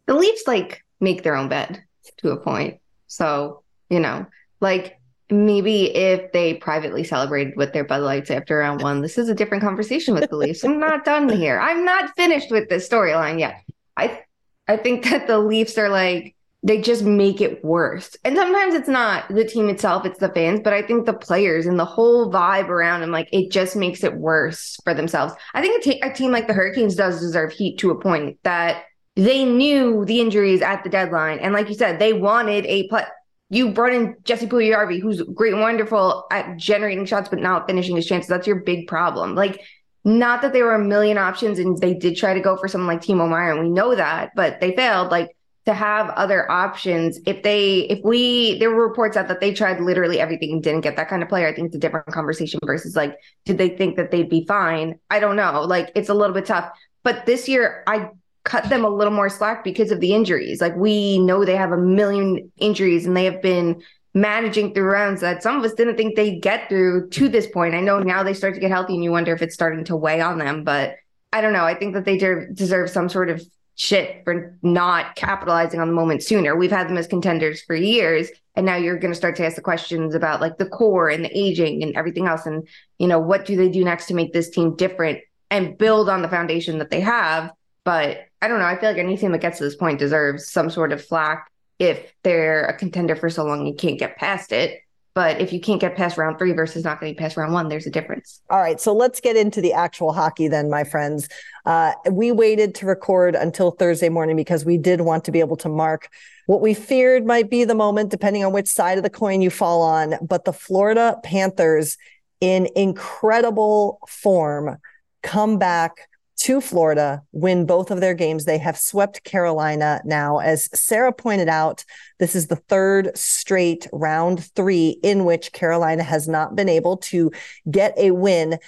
The 0.06 0.14
Leafs 0.14 0.44
like 0.46 0.84
make 1.00 1.24
their 1.24 1.36
own 1.36 1.48
bed 1.48 1.84
to 2.18 2.32
a 2.32 2.38
point. 2.38 2.80
So, 3.08 3.64
you 3.90 4.00
know, 4.00 4.26
like 4.60 5.00
maybe 5.30 5.96
if 5.96 6.32
they 6.34 6.56
privately 6.56 7.04
celebrated 7.04 7.56
with 7.56 7.72
their 7.72 7.86
Bud 7.86 8.02
Lights 8.02 8.30
after 8.30 8.58
round 8.58 8.82
one, 8.82 9.02
this 9.02 9.18
is 9.18 9.30
a 9.30 9.36
different 9.36 9.64
conversation 9.64 10.14
with 10.14 10.30
the 10.30 10.36
Leafs. 10.36 10.64
I'm 10.64 10.80
not 10.80 11.06
done 11.06 11.30
here. 11.30 11.60
I'm 11.60 11.86
not 11.86 12.14
finished 12.16 12.52
with 12.52 12.68
this 12.68 12.88
storyline 12.88 13.40
yet. 13.40 13.64
I 13.96 14.20
I 14.68 14.78
think 14.78 15.04
that 15.10 15.28
the 15.28 15.40
Leafs 15.40 15.78
are 15.78 15.90
like 15.90 16.36
they 16.66 16.82
just 16.82 17.04
make 17.04 17.42
it 17.42 17.64
worse. 17.64 18.16
And 18.24 18.38
sometimes 18.38 18.74
it's 18.74 18.88
not 18.88 19.28
the 19.28 19.44
team 19.44 19.68
itself, 19.68 20.06
it's 20.06 20.20
the 20.20 20.30
fans, 20.30 20.62
but 20.64 20.72
I 20.72 20.82
think 20.82 21.06
the 21.06 21.14
players 21.14 21.66
and 21.66 21.78
the 21.78 21.86
whole 21.86 22.32
vibe 22.32 22.70
around 22.70 23.02
them, 23.02 23.12
like 23.12 23.28
it 23.34 23.52
just 23.52 23.76
makes 23.76 24.04
it 24.04 24.16
worse 24.16 24.78
for 24.86 24.94
themselves. 24.94 25.34
I 25.54 25.62
think 25.62 25.82
a, 25.82 25.84
t- 25.84 26.02
a 26.02 26.14
team 26.14 26.32
like 26.32 26.48
the 26.48 26.54
Hurricanes 26.54 26.96
does 26.96 27.20
deserve 27.20 27.52
heat 27.52 27.80
to 27.80 27.92
a 27.92 28.00
point 28.00 28.40
that 28.44 28.86
they 29.16 29.44
knew 29.44 30.06
the 30.06 30.22
injuries 30.22 30.62
at 30.62 30.84
the 30.84 30.90
deadline. 30.90 31.40
And 31.40 31.54
like 31.54 31.68
you 31.68 31.76
said, 31.76 32.00
they 32.00 32.14
wanted 32.14 32.66
a 32.66 32.88
play. 32.88 33.04
You 33.50 33.72
brought 33.72 33.94
in 33.94 34.16
Jesse 34.24 34.48
Puljujarvi, 34.48 35.02
who's 35.02 35.22
great 35.22 35.56
wonderful 35.56 36.26
at 36.32 36.58
generating 36.58 37.06
shots, 37.06 37.30
but 37.30 37.40
not 37.40 37.68
finishing 37.68 37.96
his 37.96 38.08
chances. 38.08 38.30
That's 38.30 38.48
your 38.48 38.62
big 38.62 38.88
problem. 38.88 39.36
Like, 39.36 39.62
not 40.04 40.42
that 40.42 40.54
there 40.54 40.66
were 40.66 40.76
a 40.76 40.84
million 40.84 41.18
options 41.18 41.60
and 41.60 41.78
they 41.78 41.94
did 41.94 42.18
try 42.18 42.34
to 42.34 42.42
go 42.42 42.58
for 42.58 42.68
someone 42.68 42.88
like 42.88 43.02
Timo 43.02 43.30
Meier, 43.30 43.52
and 43.52 43.62
we 43.62 43.70
know 43.70 43.96
that, 43.96 44.32
but 44.36 44.60
they 44.60 44.76
failed. 44.76 45.12
Like, 45.12 45.36
to 45.66 45.74
have 45.74 46.10
other 46.12 46.50
options. 46.52 47.20
If 47.26 47.44
they 47.44 47.80
if 47.90 48.04
we 48.04 48.60
there 48.60 48.72
were 48.72 48.88
reports 48.88 49.16
out 49.16 49.28
that 49.30 49.40
they 49.40 49.54
tried 49.54 49.80
literally 49.80 50.20
everything 50.20 50.52
and 50.52 50.64
didn't 50.64 50.82
get 50.82 50.98
that 50.98 51.08
kind 51.08 51.24
of 51.24 51.30
player. 51.30 51.48
I 51.48 51.56
think 51.56 51.68
it's 51.68 51.76
a 51.76 51.80
different 51.80 52.08
conversation 52.08 52.60
versus 52.66 52.96
like 52.96 53.18
did 53.46 53.58
they 53.58 53.70
think 53.70 53.96
that 53.96 54.12
they'd 54.12 54.30
be 54.30 54.46
fine? 54.46 55.00
I 55.10 55.20
don't 55.20 55.36
know. 55.36 55.62
Like 55.62 55.92
it's 55.96 56.10
a 56.10 56.14
little 56.14 56.34
bit 56.34 56.46
tough. 56.46 56.70
But 57.04 57.26
this 57.26 57.48
year 57.48 57.84
i 57.88 58.10
cut 58.44 58.70
them 58.70 58.84
a 58.84 58.90
little 58.90 59.14
more 59.14 59.30
slack 59.30 59.64
because 59.64 59.92
of 59.92 60.02
the 60.02 60.14
injuries. 60.14 60.60
Like 60.60 60.76
we 60.76 61.18
know 61.20 61.46
they 61.46 61.56
have 61.56 61.72
a 61.72 61.78
million 61.78 62.52
injuries 62.58 63.06
and 63.06 63.16
they 63.16 63.24
have 63.24 63.42
been 63.42 63.82
managing 64.14 64.74
through 64.74 64.84
rounds 64.84 65.22
that 65.22 65.42
some 65.42 65.58
of 65.58 65.64
us 65.64 65.74
didn't 65.74 65.98
think 65.98 66.16
they'd 66.16 66.42
get 66.42 66.70
through 66.70 67.10
to 67.10 67.24
mm-hmm. 67.24 67.32
this 67.32 67.48
point 67.48 67.74
i 67.74 67.80
know 67.80 68.00
now 68.00 68.24
they 68.24 68.34
start 68.34 68.54
to 68.54 68.60
get 68.60 68.72
healthy 68.72 68.94
and 68.94 69.04
you 69.04 69.12
wonder 69.12 69.34
if 69.34 69.42
it's 69.42 69.56
starting 69.56 69.84
to 69.84 69.96
weigh 69.96 70.22
on 70.22 70.38
them 70.38 70.64
but 70.64 70.96
i 71.32 71.42
don't 71.42 71.54
know 71.54 71.66
i 71.66 71.74
think 71.74 71.94
that 71.94 72.06
they 72.06 72.18
deserve 72.18 72.90
some 72.90 73.10
sort 73.10 73.30
of 73.30 73.42
shit 73.76 74.24
for 74.24 74.58
not 74.62 75.16
capitalizing 75.16 75.80
on 75.80 75.88
the 75.88 75.94
moment 75.94 76.24
sooner. 76.24 76.56
We've 76.56 76.72
had 76.72 76.88
them 76.88 76.98
as 76.98 77.08
contenders 77.08 77.62
for 77.64 77.76
years. 77.76 78.30
And 78.56 78.66
now 78.66 78.76
you're 78.76 79.00
going 79.00 79.12
to 79.12 79.18
start 79.18 79.36
to 79.38 79.46
ask 79.46 79.56
the 79.56 79.62
questions 79.62 80.14
about 80.14 80.42
like 80.42 80.58
the 80.58 80.68
core 80.68 81.10
and 81.10 81.26
the 81.26 81.38
aging 81.38 81.82
and 81.82 81.96
everything 81.96 82.28
else. 82.28 82.46
And, 82.46 82.68
you 83.00 83.08
know, 83.08 83.20
what 83.20 83.46
do 83.46 83.56
they 83.56 83.70
do 83.70 83.84
next 83.84 84.06
to 84.08 84.14
make 84.14 84.32
this 84.32 84.50
team 84.50 84.76
different 84.76 85.20
and 85.50 85.78
build 85.78 86.08
on 86.08 86.22
the 86.22 86.30
foundation 86.30 86.78
that 86.78 86.92
they 86.92 87.00
have? 87.00 87.52
But 87.84 88.26
I 88.42 88.48
don't 88.48 88.60
know. 88.60 88.66
I 88.66 88.78
feel 88.80 88.90
like 88.90 89.00
any 89.00 89.18
team 89.18 89.32
that 89.32 89.42
gets 89.42 89.58
to 89.58 89.64
this 89.64 89.76
point 89.76 90.00
deserves 90.00 90.50
some 90.50 90.70
sort 90.70 90.92
of 90.92 91.04
flack 91.04 91.50
if 91.80 92.14
they're 92.24 92.66
a 92.66 92.78
contender 92.78 93.16
for 93.16 93.30
so 93.30 93.44
long 93.46 93.66
you 93.66 93.74
can't 93.74 94.00
get 94.00 94.18
past 94.18 94.52
it. 94.52 94.80
But 95.16 95.40
if 95.40 95.54
you 95.54 95.60
can't 95.60 95.80
get 95.80 95.96
past 95.96 96.18
round 96.18 96.40
three 96.40 96.54
versus 96.54 96.84
not 96.84 97.00
getting 97.00 97.16
past 97.16 97.38
round 97.38 97.54
one, 97.54 97.70
there's 97.70 97.86
a 97.86 97.92
difference. 97.92 98.42
All 98.50 98.60
right. 98.60 98.82
So 98.82 98.94
let's 98.94 99.22
get 99.22 99.36
into 99.36 99.62
the 99.62 99.72
actual 99.72 100.12
hockey 100.12 100.48
then, 100.48 100.72
my 100.72 100.84
friends. 100.84 101.30
Uh, 101.68 101.92
we 102.12 102.32
waited 102.32 102.74
to 102.76 102.88
record 102.88 103.36
until 103.36 103.70
Thursday 103.70 104.10
morning 104.10 104.36
because 104.36 104.66
we 104.66 104.80
did 104.80 105.02
want 105.02 105.24
to 105.26 105.32
be 105.32 105.40
able 105.40 105.58
to 105.58 105.70
mark 105.70 106.10
what 106.46 106.62
we 106.62 106.74
feared 106.74 107.26
might 107.26 107.50
be 107.50 107.64
the 107.64 107.76
moment, 107.76 108.10
depending 108.10 108.44
on 108.44 108.54
which 108.54 108.68
side 108.68 108.98
of 108.98 109.04
the 109.04 109.10
coin 109.10 109.42
you 109.42 109.50
fall 109.50 109.82
on. 109.82 110.16
But 110.22 110.46
the 110.46 110.54
Florida 110.54 111.18
Panthers, 111.24 111.98
in 112.42 112.68
incredible 112.76 114.00
form, 114.08 114.78
come 115.22 115.58
back 115.58 116.10
to 116.44 116.60
Florida, 116.60 117.24
win 117.32 117.66
both 117.66 117.90
of 117.90 118.02
their 118.02 118.14
games. 118.14 118.44
They 118.44 118.58
have 118.58 118.78
swept 118.78 119.24
Carolina 119.24 120.02
now. 120.04 120.40
As 120.40 120.70
Sarah 120.78 121.14
pointed 121.14 121.48
out, 121.48 121.86
this 122.20 122.36
is 122.36 122.48
the 122.48 122.58
third 122.58 123.18
straight 123.18 123.88
round 123.94 124.44
three 124.54 125.00
in 125.04 125.24
which 125.24 125.54
Carolina 125.54 126.04
has 126.04 126.28
not 126.28 126.54
been 126.54 126.68
able 126.68 126.98
to 126.98 127.32
get 127.72 127.94
a 127.98 128.12
win. 128.12 128.60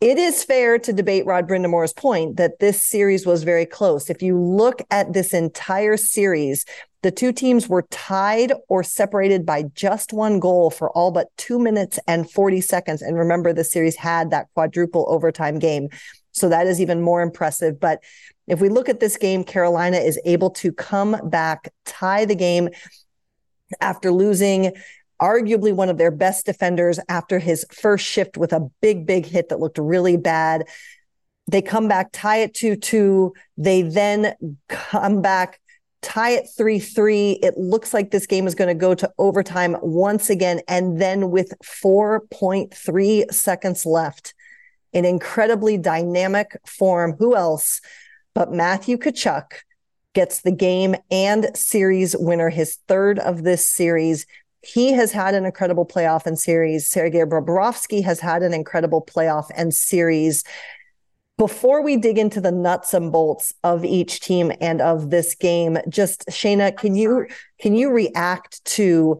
It 0.00 0.18
is 0.18 0.42
fair 0.42 0.76
to 0.80 0.92
debate 0.92 1.24
Rod 1.24 1.48
Brind'Amour's 1.48 1.92
point 1.92 2.36
that 2.36 2.58
this 2.58 2.82
series 2.82 3.24
was 3.24 3.44
very 3.44 3.64
close. 3.64 4.10
If 4.10 4.20
you 4.20 4.36
look 4.36 4.82
at 4.90 5.12
this 5.12 5.32
entire 5.32 5.96
series, 5.96 6.64
the 7.04 7.12
two 7.12 7.32
teams 7.32 7.68
were 7.68 7.86
tied 7.92 8.52
or 8.68 8.82
separated 8.82 9.46
by 9.46 9.62
just 9.74 10.12
one 10.12 10.40
goal 10.40 10.68
for 10.70 10.90
all 10.90 11.12
but 11.12 11.28
two 11.36 11.60
minutes 11.60 12.00
and 12.08 12.28
40 12.28 12.60
seconds. 12.60 13.02
And 13.02 13.16
remember, 13.16 13.52
the 13.52 13.62
series 13.62 13.94
had 13.94 14.32
that 14.32 14.48
quadruple 14.52 15.06
overtime 15.08 15.60
game. 15.60 15.90
So 16.34 16.48
that 16.48 16.66
is 16.66 16.80
even 16.80 17.00
more 17.00 17.22
impressive. 17.22 17.80
But 17.80 18.00
if 18.46 18.60
we 18.60 18.68
look 18.68 18.88
at 18.88 19.00
this 19.00 19.16
game, 19.16 19.44
Carolina 19.44 19.96
is 19.96 20.20
able 20.24 20.50
to 20.50 20.72
come 20.72 21.16
back, 21.30 21.72
tie 21.86 22.24
the 22.24 22.34
game 22.34 22.68
after 23.80 24.12
losing 24.12 24.72
arguably 25.20 25.72
one 25.72 25.88
of 25.88 25.96
their 25.96 26.10
best 26.10 26.44
defenders 26.44 26.98
after 27.08 27.38
his 27.38 27.64
first 27.70 28.04
shift 28.04 28.36
with 28.36 28.52
a 28.52 28.68
big, 28.82 29.06
big 29.06 29.24
hit 29.24 29.48
that 29.48 29.60
looked 29.60 29.78
really 29.78 30.16
bad. 30.16 30.64
They 31.46 31.62
come 31.62 31.88
back, 31.88 32.08
tie 32.12 32.38
it 32.38 32.54
2 32.54 32.76
2. 32.76 33.32
They 33.56 33.82
then 33.82 34.34
come 34.68 35.22
back, 35.22 35.60
tie 36.02 36.30
it 36.30 36.46
3 36.56 36.78
3. 36.78 37.32
It 37.42 37.56
looks 37.56 37.94
like 37.94 38.10
this 38.10 38.26
game 38.26 38.46
is 38.46 38.54
going 38.54 38.68
to 38.68 38.74
go 38.74 38.94
to 38.94 39.10
overtime 39.18 39.76
once 39.82 40.30
again. 40.30 40.60
And 40.68 41.00
then 41.00 41.30
with 41.30 41.54
4.3 41.62 43.32
seconds 43.32 43.86
left, 43.86 44.33
in 44.94 45.04
incredibly 45.04 45.76
dynamic 45.76 46.56
form. 46.64 47.16
Who 47.18 47.36
else 47.36 47.80
but 48.34 48.52
Matthew 48.52 48.96
Tkachuk 48.96 49.52
gets 50.14 50.42
the 50.42 50.52
game 50.52 50.94
and 51.10 51.56
series 51.56 52.16
winner, 52.16 52.48
his 52.48 52.76
third 52.88 53.18
of 53.18 53.42
this 53.42 53.66
series. 53.66 54.26
He 54.62 54.92
has 54.92 55.12
had 55.12 55.34
an 55.34 55.44
incredible 55.44 55.84
playoff 55.84 56.26
and 56.26 56.38
series. 56.38 56.88
Sergei 56.88 57.24
Bobrovsky 57.24 58.02
has 58.02 58.20
had 58.20 58.42
an 58.42 58.54
incredible 58.54 59.04
playoff 59.04 59.50
and 59.54 59.74
series. 59.74 60.44
Before 61.36 61.82
we 61.82 61.96
dig 61.96 62.16
into 62.16 62.40
the 62.40 62.52
nuts 62.52 62.94
and 62.94 63.10
bolts 63.10 63.52
of 63.64 63.84
each 63.84 64.20
team 64.20 64.52
and 64.60 64.80
of 64.80 65.10
this 65.10 65.34
game, 65.34 65.78
just 65.88 66.24
Shayna, 66.28 66.76
can 66.76 66.94
you 66.94 67.26
can 67.60 67.74
you 67.74 67.90
react 67.90 68.64
to 68.66 69.18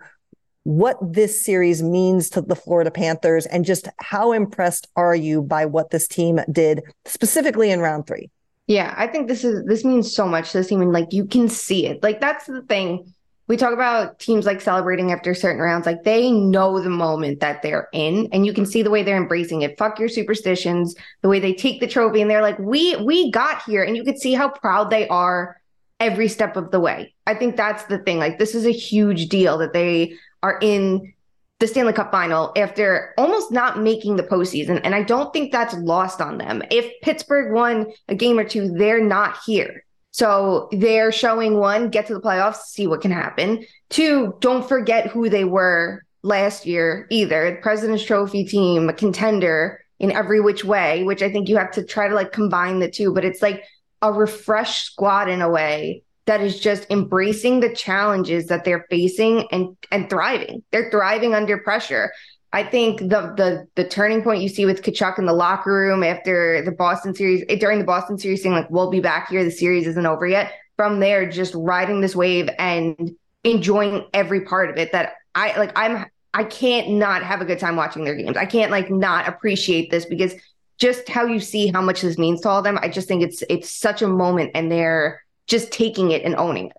what 0.64 0.96
this 1.00 1.44
series 1.44 1.82
means 1.82 2.30
to 2.30 2.40
the 2.40 2.56
Florida 2.56 2.90
Panthers 2.90 3.46
and 3.46 3.64
just 3.64 3.88
how 3.98 4.32
impressed 4.32 4.88
are 4.96 5.14
you 5.14 5.42
by 5.42 5.66
what 5.66 5.90
this 5.90 6.08
team 6.08 6.40
did 6.50 6.82
specifically 7.04 7.70
in 7.70 7.80
round 7.80 8.06
three? 8.06 8.30
Yeah, 8.66 8.94
I 8.96 9.06
think 9.06 9.28
this 9.28 9.44
is 9.44 9.64
this 9.66 9.84
means 9.84 10.14
so 10.14 10.26
much 10.26 10.52
to 10.52 10.58
this 10.58 10.68
team, 10.68 10.80
and 10.80 10.92
like 10.92 11.12
you 11.12 11.26
can 11.26 11.48
see 11.48 11.86
it. 11.86 12.02
Like 12.02 12.20
that's 12.20 12.46
the 12.46 12.62
thing. 12.62 13.12
We 13.46 13.58
talk 13.58 13.74
about 13.74 14.18
teams 14.18 14.46
like 14.46 14.62
celebrating 14.62 15.12
after 15.12 15.34
certain 15.34 15.60
rounds, 15.60 15.84
like 15.84 16.02
they 16.02 16.30
know 16.30 16.80
the 16.80 16.88
moment 16.88 17.40
that 17.40 17.60
they're 17.60 17.88
in, 17.92 18.30
and 18.32 18.46
you 18.46 18.54
can 18.54 18.64
see 18.64 18.82
the 18.82 18.90
way 18.90 19.02
they're 19.02 19.18
embracing 19.18 19.60
it. 19.60 19.76
Fuck 19.76 19.98
your 19.98 20.08
superstitions, 20.08 20.94
the 21.20 21.28
way 21.28 21.40
they 21.40 21.52
take 21.52 21.80
the 21.80 21.86
trophy, 21.86 22.22
and 22.22 22.30
they're 22.30 22.40
like, 22.40 22.58
"We 22.58 22.96
we 22.96 23.30
got 23.30 23.62
here," 23.64 23.82
and 23.82 23.98
you 23.98 24.02
could 24.02 24.18
see 24.18 24.32
how 24.32 24.48
proud 24.48 24.88
they 24.88 25.06
are 25.08 25.60
every 26.00 26.28
step 26.28 26.56
of 26.56 26.70
the 26.70 26.80
way. 26.80 27.14
I 27.26 27.34
think 27.34 27.56
that's 27.56 27.84
the 27.84 27.98
thing. 27.98 28.18
Like 28.18 28.38
this 28.38 28.54
is 28.54 28.64
a 28.64 28.72
huge 28.72 29.28
deal 29.28 29.58
that 29.58 29.74
they 29.74 30.14
are 30.44 30.58
in 30.60 31.14
the 31.58 31.66
Stanley 31.66 31.94
Cup 31.94 32.12
final 32.12 32.52
after 32.56 33.14
almost 33.16 33.50
not 33.50 33.80
making 33.80 34.16
the 34.16 34.22
postseason. 34.22 34.80
And 34.84 34.94
I 34.94 35.02
don't 35.02 35.32
think 35.32 35.50
that's 35.50 35.74
lost 35.74 36.20
on 36.20 36.36
them. 36.36 36.62
If 36.70 37.00
Pittsburgh 37.00 37.54
won 37.54 37.86
a 38.08 38.14
game 38.14 38.38
or 38.38 38.44
two, 38.44 38.68
they're 38.68 39.02
not 39.02 39.38
here. 39.46 39.84
So 40.10 40.68
they're 40.70 41.10
showing 41.10 41.56
one, 41.56 41.88
get 41.88 42.06
to 42.06 42.14
the 42.14 42.20
playoffs, 42.20 42.66
see 42.66 42.86
what 42.86 43.00
can 43.00 43.10
happen. 43.10 43.64
Two, 43.88 44.36
don't 44.40 44.68
forget 44.68 45.06
who 45.06 45.28
they 45.28 45.44
were 45.44 46.02
last 46.22 46.66
year 46.66 47.06
either. 47.10 47.52
The 47.52 47.62
President's 47.62 48.04
Trophy 48.04 48.44
team, 48.44 48.88
a 48.88 48.92
contender 48.92 49.80
in 49.98 50.12
every 50.12 50.40
which 50.40 50.64
way, 50.64 51.02
which 51.04 51.22
I 51.22 51.32
think 51.32 51.48
you 51.48 51.56
have 51.56 51.72
to 51.72 51.84
try 51.84 52.08
to 52.08 52.14
like 52.14 52.32
combine 52.32 52.78
the 52.78 52.90
two, 52.90 53.14
but 53.14 53.24
it's 53.24 53.42
like 53.42 53.64
a 54.02 54.12
refreshed 54.12 54.84
squad 54.84 55.30
in 55.30 55.40
a 55.40 55.48
way 55.48 56.03
that 56.26 56.40
is 56.40 56.58
just 56.58 56.86
embracing 56.90 57.60
the 57.60 57.74
challenges 57.74 58.46
that 58.46 58.64
they're 58.64 58.86
facing 58.90 59.46
and 59.52 59.76
and 59.90 60.08
thriving. 60.08 60.62
They're 60.70 60.90
thriving 60.90 61.34
under 61.34 61.58
pressure. 61.58 62.12
I 62.52 62.62
think 62.62 63.00
the 63.00 63.34
the 63.36 63.66
the 63.74 63.84
turning 63.84 64.22
point 64.22 64.42
you 64.42 64.48
see 64.48 64.64
with 64.64 64.82
Tkachuk 64.82 65.18
in 65.18 65.26
the 65.26 65.32
locker 65.32 65.72
room 65.72 66.02
after 66.02 66.62
the 66.62 66.72
Boston 66.72 67.14
series, 67.14 67.44
eh, 67.48 67.56
during 67.56 67.78
the 67.78 67.84
Boston 67.84 68.16
series, 68.16 68.42
saying 68.42 68.54
like, 68.54 68.70
"We'll 68.70 68.90
be 68.90 69.00
back 69.00 69.28
here. 69.28 69.44
The 69.44 69.50
series 69.50 69.86
isn't 69.86 70.06
over 70.06 70.26
yet." 70.26 70.52
From 70.76 71.00
there, 71.00 71.28
just 71.28 71.54
riding 71.54 72.00
this 72.00 72.16
wave 72.16 72.48
and 72.58 73.12
enjoying 73.44 74.06
every 74.14 74.42
part 74.42 74.70
of 74.70 74.76
it. 74.76 74.92
That 74.92 75.14
I 75.34 75.58
like. 75.58 75.72
I'm 75.76 76.06
I 76.32 76.44
can't 76.44 76.90
not 76.90 77.22
have 77.22 77.40
a 77.40 77.44
good 77.44 77.58
time 77.58 77.76
watching 77.76 78.04
their 78.04 78.14
games. 78.14 78.36
I 78.36 78.46
can't 78.46 78.70
like 78.70 78.90
not 78.90 79.28
appreciate 79.28 79.90
this 79.90 80.04
because 80.04 80.34
just 80.78 81.08
how 81.08 81.26
you 81.26 81.40
see 81.40 81.68
how 81.68 81.80
much 81.80 82.02
this 82.02 82.18
means 82.18 82.40
to 82.42 82.48
all 82.48 82.58
of 82.58 82.64
them. 82.64 82.78
I 82.80 82.88
just 82.88 83.08
think 83.08 83.22
it's 83.22 83.42
it's 83.48 83.70
such 83.70 84.00
a 84.00 84.08
moment, 84.08 84.52
and 84.54 84.70
they're 84.70 85.23
just 85.46 85.72
taking 85.72 86.10
it 86.10 86.22
and 86.22 86.34
owning 86.36 86.66
it. 86.66 86.76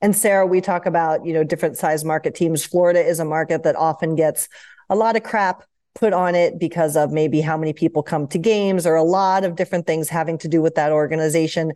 And 0.00 0.14
Sara, 0.14 0.46
we 0.46 0.60
talk 0.60 0.86
about, 0.86 1.26
you 1.26 1.32
know, 1.32 1.44
different 1.44 1.76
size 1.76 2.04
market 2.04 2.34
teams. 2.34 2.64
Florida 2.64 3.00
is 3.00 3.18
a 3.18 3.24
market 3.24 3.64
that 3.64 3.76
often 3.76 4.14
gets 4.14 4.48
a 4.88 4.94
lot 4.94 5.16
of 5.16 5.22
crap 5.22 5.64
put 5.94 6.12
on 6.12 6.34
it 6.34 6.58
because 6.58 6.96
of 6.96 7.10
maybe 7.10 7.40
how 7.40 7.56
many 7.56 7.72
people 7.72 8.02
come 8.02 8.28
to 8.28 8.38
games 8.38 8.86
or 8.86 8.94
a 8.94 9.02
lot 9.02 9.42
of 9.44 9.56
different 9.56 9.86
things 9.86 10.08
having 10.08 10.38
to 10.38 10.48
do 10.48 10.62
with 10.62 10.76
that 10.76 10.92
organization. 10.92 11.72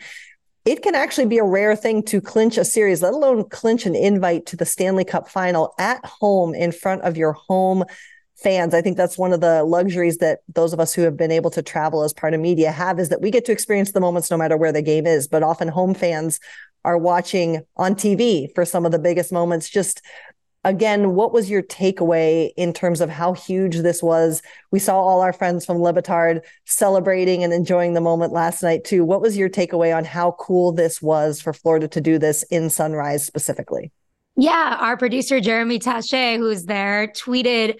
It 0.64 0.82
can 0.82 0.94
actually 0.94 1.26
be 1.26 1.38
a 1.38 1.44
rare 1.44 1.74
thing 1.74 2.04
to 2.04 2.20
clinch 2.20 2.56
a 2.56 2.64
series, 2.64 3.02
let 3.02 3.14
alone 3.14 3.48
clinch 3.48 3.84
an 3.84 3.96
invite 3.96 4.46
to 4.46 4.56
the 4.56 4.64
Stanley 4.64 5.04
Cup 5.04 5.28
final 5.28 5.74
at 5.76 6.04
home 6.04 6.54
in 6.54 6.70
front 6.70 7.02
of 7.02 7.16
your 7.16 7.32
home 7.32 7.84
fans. 8.42 8.74
I 8.74 8.82
think 8.82 8.96
that's 8.96 9.16
one 9.16 9.32
of 9.32 9.40
the 9.40 9.64
luxuries 9.64 10.18
that 10.18 10.40
those 10.52 10.72
of 10.72 10.80
us 10.80 10.92
who 10.92 11.02
have 11.02 11.16
been 11.16 11.30
able 11.30 11.50
to 11.50 11.62
travel 11.62 12.02
as 12.02 12.12
part 12.12 12.34
of 12.34 12.40
media 12.40 12.70
have 12.70 12.98
is 12.98 13.08
that 13.10 13.20
we 13.20 13.30
get 13.30 13.44
to 13.46 13.52
experience 13.52 13.92
the 13.92 14.00
moments 14.00 14.30
no 14.30 14.36
matter 14.36 14.56
where 14.56 14.72
the 14.72 14.82
game 14.82 15.06
is. 15.06 15.28
But 15.28 15.42
often 15.42 15.68
home 15.68 15.94
fans 15.94 16.40
are 16.84 16.98
watching 16.98 17.62
on 17.76 17.94
TV 17.94 18.52
for 18.54 18.64
some 18.64 18.84
of 18.84 18.92
the 18.92 18.98
biggest 18.98 19.32
moments. 19.32 19.68
Just 19.68 20.02
again, 20.64 21.14
what 21.14 21.32
was 21.32 21.50
your 21.50 21.62
takeaway 21.62 22.50
in 22.56 22.72
terms 22.72 23.00
of 23.00 23.10
how 23.10 23.32
huge 23.32 23.78
this 23.78 24.02
was? 24.02 24.42
We 24.70 24.78
saw 24.78 25.00
all 25.00 25.20
our 25.20 25.32
friends 25.32 25.64
from 25.64 25.78
Le 25.78 26.40
celebrating 26.64 27.44
and 27.44 27.52
enjoying 27.52 27.94
the 27.94 28.00
moment 28.00 28.32
last 28.32 28.62
night 28.62 28.84
too. 28.84 29.04
What 29.04 29.22
was 29.22 29.36
your 29.36 29.48
takeaway 29.48 29.96
on 29.96 30.04
how 30.04 30.36
cool 30.38 30.72
this 30.72 31.00
was 31.00 31.40
for 31.40 31.52
Florida 31.52 31.88
to 31.88 32.00
do 32.00 32.18
this 32.18 32.42
in 32.44 32.70
Sunrise 32.70 33.24
specifically? 33.24 33.92
Yeah, 34.36 34.78
our 34.80 34.96
producer 34.96 35.40
Jeremy 35.40 35.78
Taché, 35.78 36.38
who's 36.38 36.64
there, 36.64 37.08
tweeted 37.08 37.78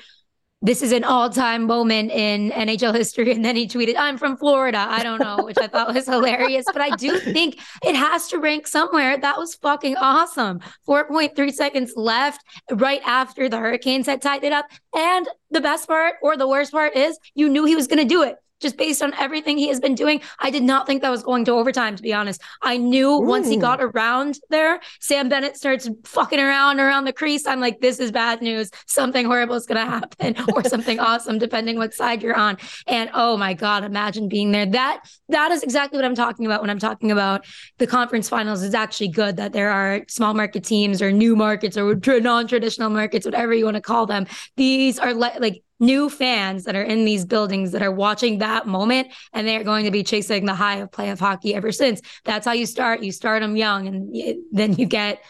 this 0.62 0.81
is 0.81 0.92
an 0.92 1.02
all-time 1.02 1.66
moment 1.66 2.12
in 2.12 2.50
NHL 2.52 2.95
history. 2.95 3.33
And 3.33 3.45
then 3.45 3.57
he 3.57 3.66
tweeted, 3.66 3.97
I'm 3.99 4.16
from 4.16 4.37
Florida. 4.37 4.87
I 4.88 5.02
don't 5.02 5.21
know, 5.21 5.45
which 5.45 5.59
I 5.59 5.66
thought 5.66 5.92
was 5.92 6.07
hilarious. 6.07 6.64
But 6.73 6.81
I 6.81 6.90
do 6.90 7.19
think 7.19 7.61
it 7.85 7.97
has 7.97 8.28
to 8.28 8.38
rank 8.38 8.69
somewhere. 8.69 9.19
That 9.19 9.37
was 9.38 9.57
fucking 9.57 9.97
awesome. 9.97 10.61
4.3 10.88 11.52
seconds 11.52 11.95
left 11.97 12.45
right 12.71 13.02
after 13.04 13.49
the 13.49 13.59
Hurricanes 13.59 14.07
had 14.07 14.23
tied 14.23 14.45
it 14.45 14.52
up. 14.52 14.66
And 14.95 15.28
the 15.50 15.61
best 15.61 15.88
part 15.88 16.14
or 16.23 16.37
the 16.37 16.49
worst 16.49 16.73
part 16.73 16.97
is 16.97 17.19
you 17.35 17.49
knew 17.49 17.64
he 17.64 17.76
was 17.76 17.87
going 17.87 17.99
to 17.99 18.09
do 18.09 18.23
it 18.23 18.37
just 18.62 18.76
based 18.76 19.02
on 19.02 19.12
everything 19.19 19.59
he 19.59 19.69
has 19.69 19.81
been 19.81 19.95
doing. 19.95 20.21
I 20.38 20.50
did 20.50 20.62
not 20.62 20.87
think 20.87 21.02
that 21.02 21.11
was 21.11 21.23
going 21.23 21.45
to 21.47 21.52
overtime, 21.52 21.97
to 21.97 22.02
be 22.02 22.14
honest. 22.14 22.40
I 22.62 22.76
knew 22.76 23.11
Ooh. 23.11 23.21
once 23.21 23.49
he 23.49 23.57
got 23.57 23.83
around 23.83 24.38
there, 24.49 24.81
Sam 25.00 25.28
Bennett 25.28 25.57
starts 25.57 25.88
fucking 26.04 26.38
around 26.38 26.81
around 26.81 27.04
the 27.04 27.12
crease. 27.12 27.47
I'm 27.47 27.61
like, 27.61 27.81
this 27.81 27.99
is 27.99 28.12
bad 28.12 28.40
news. 28.40 28.71
Something 28.87 29.26
horrible 29.26 29.57
is 29.57 29.66
going 29.66 29.85
to 29.85 29.90
happen 29.90 30.37
or 30.54 30.64
something 30.64 30.99
awesome, 30.99 31.38
depending 31.38 31.76
what 31.76 31.92
side 31.92 32.23
you're 32.23 32.37
on. 32.37 32.57
And 32.87 33.11
oh 33.12 33.37
my 33.37 33.54
God, 33.54 33.85
imagine 33.85 34.28
being 34.28 34.52
there. 34.52 34.66
That 34.66 35.04
that 35.28 35.50
is 35.50 35.62
exactly 35.62 35.99
what 35.99 36.04
I'm 36.04 36.14
talking 36.14 36.47
about 36.47 36.61
when 36.61 36.71
I'm 36.71 36.78
talking 36.78 37.11
about 37.11 37.45
the 37.78 37.87
conference 37.87 38.28
finals. 38.28 38.62
It's 38.62 38.75
actually 38.75 39.09
good 39.09 39.37
that 39.37 39.52
there 39.52 39.71
are 39.71 40.02
small 40.09 40.35
market 40.35 40.64
teams 40.64 41.02
or 41.02 41.11
new 41.11 41.35
markets 41.35 41.76
or 41.76 41.95
non-traditional 41.97 42.90
markets, 42.90 43.26
whatever 43.26 43.52
you 43.54 43.64
want 43.64 43.76
to 43.76 43.81
call 43.81 44.07
them. 44.07 44.26
These 44.57 44.99
are 44.99 45.12
le- 45.14 45.38
like 45.40 45.62
new 45.83 46.09
fans 46.09 46.62
that 46.65 46.77
are 46.77 46.83
in 46.83 47.05
these 47.05 47.25
buildings 47.25 47.73
that 47.73 47.83
are 47.83 47.91
watching 47.91 48.39
that 48.39 48.67
moment 48.67 49.09
and 49.33 49.47
they're 49.47 49.65
going 49.65 49.85
to 49.85 49.91
be 49.91 50.05
chasing 50.05 50.47
the 50.47 50.55
high 50.55 50.77
of 50.77 50.91
playoff 50.93 51.19
hockey 51.19 51.55
ever 51.55 51.73
since. 51.73 52.01
That's 52.25 52.47
how 52.47 52.53
you 52.53 52.67
start. 52.67 53.03
You 53.03 53.11
start 53.11 53.43
them 53.43 53.57
young 53.57 53.89
and 53.89 54.17
then 54.53 54.75
you 54.75 54.87
get 54.87 55.23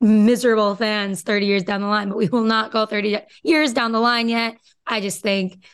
miserable 0.00 0.76
fans 0.76 1.22
30 1.22 1.46
years 1.46 1.62
down 1.64 1.80
the 1.80 1.88
line, 1.88 2.08
but 2.08 2.16
we 2.16 2.28
will 2.28 2.44
not 2.44 2.70
go 2.70 2.86
30 2.86 3.18
years 3.42 3.72
down 3.72 3.90
the 3.90 4.00
line 4.00 4.28
yet. 4.28 4.56
I 4.86 5.00
just 5.00 5.20
think 5.20 5.64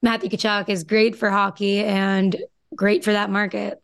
Matthew 0.00 0.30
Tkachuk 0.30 0.68
is 0.68 0.84
great 0.84 1.16
for 1.16 1.28
hockey 1.28 1.80
and 1.80 2.36
great 2.74 3.02
for 3.02 3.12
that 3.12 3.30
market. 3.30 3.82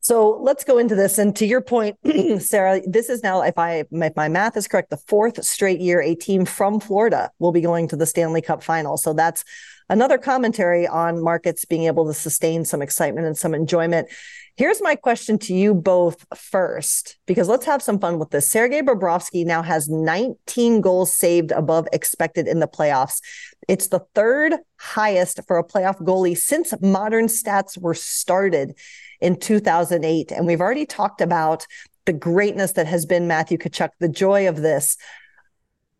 So 0.00 0.38
let's 0.40 0.64
go 0.64 0.78
into 0.78 0.94
this. 0.94 1.18
And 1.18 1.36
to 1.36 1.46
your 1.46 1.60
point, 1.60 1.96
Sara, 2.38 2.80
this 2.86 3.10
is 3.10 3.22
now, 3.22 3.42
if 3.42 3.58
I 3.58 3.84
if 3.90 4.16
my 4.16 4.28
math 4.28 4.56
is 4.56 4.66
correct, 4.66 4.90
the 4.90 4.96
fourth 4.96 5.44
straight 5.44 5.80
year 5.80 6.00
a 6.00 6.14
team 6.14 6.44
from 6.46 6.80
Florida 6.80 7.30
will 7.38 7.52
be 7.52 7.60
going 7.60 7.86
to 7.88 7.96
the 7.96 8.06
Stanley 8.06 8.40
Cup 8.40 8.62
final. 8.62 8.96
So 8.96 9.12
that's 9.12 9.44
another 9.90 10.16
commentary 10.16 10.86
on 10.86 11.22
markets 11.22 11.66
being 11.66 11.84
able 11.84 12.06
to 12.06 12.14
sustain 12.14 12.64
some 12.64 12.80
excitement 12.80 13.26
and 13.26 13.36
some 13.36 13.54
enjoyment. 13.54 14.08
Here's 14.56 14.82
my 14.82 14.94
question 14.94 15.38
to 15.40 15.54
you 15.54 15.74
both 15.74 16.26
first, 16.34 17.18
because 17.26 17.48
let's 17.48 17.66
have 17.66 17.82
some 17.82 17.98
fun 17.98 18.18
with 18.18 18.30
this. 18.30 18.50
Sergei 18.50 18.82
Bobrovsky 18.82 19.44
now 19.44 19.62
has 19.62 19.88
19 19.88 20.80
goals 20.80 21.14
saved 21.14 21.50
above 21.52 21.88
expected 21.92 22.46
in 22.46 22.60
the 22.60 22.68
playoffs. 22.68 23.20
It's 23.68 23.88
the 23.88 24.04
third 24.14 24.54
highest 24.78 25.40
for 25.46 25.58
a 25.58 25.64
playoff 25.64 26.00
goalie 26.02 26.36
since 26.36 26.74
modern 26.80 27.26
stats 27.26 27.78
were 27.78 27.94
started 27.94 28.76
in 29.20 29.36
2008. 29.38 30.32
And 30.32 30.46
we've 30.46 30.60
already 30.60 30.86
talked 30.86 31.20
about 31.20 31.66
the 32.06 32.12
greatness 32.12 32.72
that 32.72 32.86
has 32.86 33.06
been 33.06 33.26
Matthew 33.26 33.58
Tkachuk, 33.58 33.90
the 33.98 34.08
joy 34.08 34.48
of 34.48 34.56
this. 34.56 34.96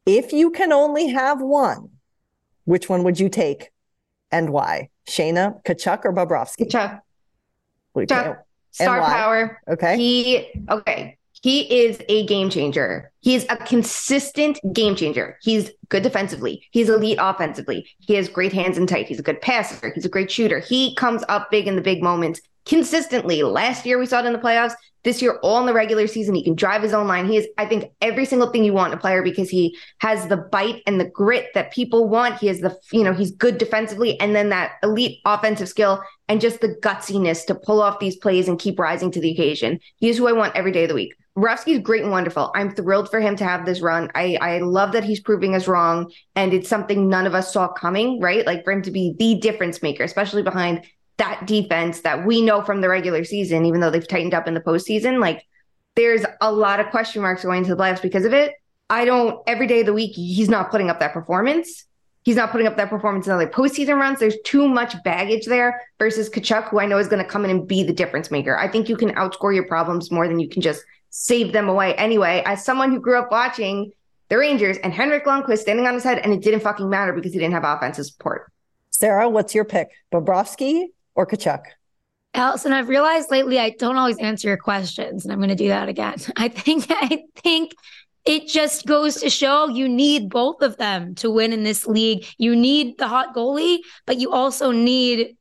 If 0.07 0.33
you 0.33 0.51
can 0.51 0.73
only 0.73 1.09
have 1.09 1.41
one, 1.41 1.91
which 2.65 2.89
one 2.89 3.05
would 3.05 3.21
you 3.21 3.29
take 3.29 3.71
and 4.31 4.51
why? 4.51 4.89
Shayna, 5.09 5.63
Tkachuk, 5.65 6.05
or 6.05 6.13
Bobrovsky? 6.13 6.69
Tkachuk. 6.69 7.01
Tkachuk. 7.97 8.39
Star 8.73 9.01
power. 9.01 9.61
Okay. 9.69 9.97
He 9.97 10.49
okay. 10.69 11.17
He 11.43 11.85
is 11.85 12.01
a 12.09 12.27
game 12.27 12.51
changer. 12.51 13.11
He's 13.21 13.45
a 13.49 13.57
consistent 13.57 14.61
game 14.73 14.95
changer. 14.95 15.39
He's 15.43 15.71
good 15.89 16.03
defensively. 16.03 16.63
He's 16.71 16.91
elite 16.91 17.19
offensively. 17.21 17.89
He 17.99 18.15
has 18.15 18.29
great 18.29 18.53
hands 18.53 18.77
and 18.77 18.89
tight. 18.89 19.09
He's 19.09 19.19
a 19.19 19.23
good 19.23 19.41
passer. 19.41 19.91
He's 19.95 20.05
a 20.05 20.11
great 20.11 20.31
shooter. 20.31 20.61
He 20.61 20.95
comes 20.97 21.25
up 21.29 21.51
big 21.51 21.67
in 21.67 21.77
the 21.77 21.83
big 21.83 22.03
moments 22.03 22.43
consistently. 22.71 23.43
Last 23.43 23.85
year 23.85 23.99
we 23.99 24.07
saw 24.07 24.21
it 24.21 24.27
in 24.27 24.33
the 24.33 24.39
playoffs. 24.39 24.75
This 25.03 25.21
year, 25.21 25.39
all 25.43 25.59
in 25.59 25.67
the 25.67 25.73
regular 25.73 26.07
season, 26.07 26.35
he 26.35 26.45
can 26.45 26.55
drive 26.55 26.83
his 26.83 26.93
own 26.93 27.09
line. 27.09 27.27
He 27.27 27.37
is, 27.37 27.49
I 27.59 27.67
think, 27.67 27.91
every 28.01 28.25
single 28.25 28.51
thing 28.51 28.65
you 28.65 28.75
want 28.75 28.93
in 28.93 28.99
a 28.99 29.01
player 29.01 29.23
because 29.23 29.49
he 29.49 29.77
has 29.99 30.29
the 30.29 30.37
bite 30.37 30.83
and 30.87 31.01
the 31.01 31.07
grit 31.07 31.49
that 31.55 31.73
people 31.73 32.09
want. 32.09 32.39
He 32.39 32.47
has 32.47 32.61
the, 32.61 32.79
you 32.93 33.03
know, 33.03 33.13
he's 33.13 33.33
good 33.33 33.59
defensively 33.59 34.21
and 34.21 34.37
then 34.37 34.51
that 34.51 34.75
elite 34.83 35.19
offensive 35.25 35.69
skill 35.69 36.01
and 36.29 36.41
just 36.41 36.61
the 36.61 36.77
gutsiness 36.81 37.45
to 37.47 37.55
pull 37.55 37.83
off 37.83 37.99
these 37.99 38.17
plays 38.17 38.47
and 38.47 38.59
keep 38.59 38.79
rising 38.79 39.11
to 39.11 39.21
the 39.21 39.33
occasion. 39.33 39.81
He 39.97 40.09
is 40.09 40.19
who 40.19 40.29
I 40.29 40.33
want 40.33 40.55
every 40.55 40.71
day 40.71 40.85
of 40.85 40.91
the 40.91 40.95
week. 40.95 41.15
is 41.67 41.79
great 41.81 42.03
and 42.03 42.13
wonderful. 42.13 42.53
I'm 42.55 42.75
thrilled 42.75 43.11
for 43.11 43.21
him 43.21 43.37
to 43.37 43.45
have 43.45 43.65
this 43.65 43.81
run. 43.81 44.11
I, 44.15 44.37
I 44.41 44.59
love 44.59 44.93
that 44.93 45.03
he's 45.03 45.21
proving 45.21 45.55
us 45.57 45.67
wrong. 45.67 46.13
And 46.37 46.53
it's 46.53 46.69
something 46.69 47.09
none 47.09 47.27
of 47.27 47.35
us 47.35 47.53
saw 47.53 47.69
coming, 47.73 48.21
right? 48.21 48.47
Like 48.47 48.65
for 48.65 48.73
him 48.73 48.83
to 48.83 48.91
be 48.91 49.17
the 49.19 49.41
difference 49.41 49.83
maker, 49.83 50.05
especially 50.05 50.43
behind 50.43 50.85
that 51.21 51.47
defense 51.47 52.01
that 52.01 52.25
we 52.25 52.41
know 52.41 52.63
from 52.63 52.81
the 52.81 52.89
regular 52.89 53.25
season, 53.25 53.67
even 53.67 53.81
though 53.81 53.91
they've 53.91 54.09
tightened 54.09 54.33
up 54.33 54.49
in 54.49 54.55
the 54.55 54.61
postseason, 54.61 55.21
like 55.21 55.47
there's 55.95 56.25
a 56.41 56.51
lot 56.51 56.81
of 56.81 56.89
question 56.91 57.21
marks 57.21 57.45
going 57.45 57.59
into 57.59 57.75
the 57.75 57.81
playoffs 57.81 58.01
because 58.01 58.25
of 58.25 58.33
it. 58.33 58.55
I 58.89 59.05
don't 59.05 59.39
every 59.47 59.67
day 59.67 59.81
of 59.81 59.87
the 59.87 59.93
week, 59.93 60.17
he's 60.17 60.49
not 60.49 60.71
putting 60.71 60.89
up 60.89 60.99
that 61.01 61.13
performance. 61.13 61.85
He's 62.23 62.37
not 62.37 62.51
putting 62.51 62.67
up 62.67 62.77
that 62.79 62.89
performance 62.89 63.27
in 63.27 63.33
other 63.33 63.47
postseason 63.47 63.99
runs. 63.99 64.19
There's 64.19 64.37
too 64.45 64.67
much 64.67 64.95
baggage 65.05 65.45
there 65.47 65.83
versus 65.99 66.31
Tkachuk, 66.31 66.69
who 66.69 66.81
I 66.81 66.87
know 66.87 66.99
is 66.99 67.09
going 67.09 67.23
to 67.23 67.29
come 67.29 67.45
in 67.45 67.51
and 67.51 67.69
be 67.69 67.83
the 67.83 67.93
difference 67.93 68.31
maker. 68.31 68.59
I 68.59 68.69
think 68.69 68.89
you 68.89 68.97
can 68.97 69.11
outscore 69.15 69.55
your 69.55 69.67
problems 69.67 70.11
more 70.11 70.27
than 70.27 70.39
you 70.39 70.49
can 70.49 70.63
just 70.63 70.83
save 71.11 71.53
them 71.53 71.69
away. 71.69 71.95
Anyway, 71.97 72.43
as 72.47 72.65
someone 72.65 72.91
who 72.91 73.01
grew 73.01 73.19
up 73.19 73.31
watching 73.31 73.93
the 74.29 74.39
Rangers 74.39 74.79
and 74.79 74.93
Henrik 74.93 75.25
Lundqvist 75.25 75.59
standing 75.59 75.87
on 75.87 75.95
his 75.95 76.05
head, 76.05 76.19
and 76.19 76.33
it 76.33 76.41
didn't 76.41 76.61
fucking 76.61 76.89
matter 76.89 77.13
because 77.13 77.33
he 77.33 77.39
didn't 77.39 77.55
have 77.55 77.65
offensive 77.65 78.07
support. 78.07 78.51
Sara, 78.91 79.29
what's 79.29 79.55
your 79.55 79.65
pick? 79.65 79.89
Bobrovsky 80.13 80.89
or 81.15 81.27
Tkachuk? 81.27 81.63
Alison, 82.35 82.73
I've 82.73 82.89
realized 82.89 83.31
lately 83.31 83.59
I 83.59 83.71
don't 83.71 83.97
always 83.97 84.19
answer 84.19 84.49
your 84.49 84.57
questions, 84.57 85.25
and 85.25 85.33
I'm 85.33 85.39
going 85.39 85.49
to 85.49 85.57
do 85.57 85.69
that 85.69 85.89
again. 85.89 86.17
I 86.37 86.49
think 86.49 86.87
I 86.89 87.25
think 87.37 87.73
it 88.25 88.47
just 88.47 88.87
goes 88.87 89.17
to 89.17 89.31
show 89.31 89.69
you 89.69 89.89
need 89.89 90.29
both 90.29 90.63
of 90.63 90.77
them 90.77 91.15
to 91.17 91.31
win 91.31 91.53
in 91.53 91.65
this 91.65 91.87
league. 91.87 92.27
You 92.39 92.55
need 92.55 92.99
the 92.99 93.09
hot 93.09 93.35
goalie, 93.35 93.79
but 94.07 94.19
you 94.19 94.31
also 94.33 94.71
need 94.71 95.37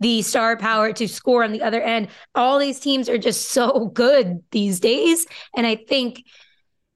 the 0.00 0.20
star 0.22 0.56
power 0.56 0.92
to 0.92 1.08
score 1.08 1.44
on 1.44 1.52
the 1.52 1.62
other 1.62 1.80
end. 1.80 2.08
All 2.34 2.58
these 2.58 2.80
teams 2.80 3.08
are 3.08 3.18
just 3.18 3.50
so 3.50 3.86
good 3.94 4.42
these 4.50 4.80
days, 4.80 5.26
and 5.56 5.66
I 5.66 5.76
think 5.76 6.24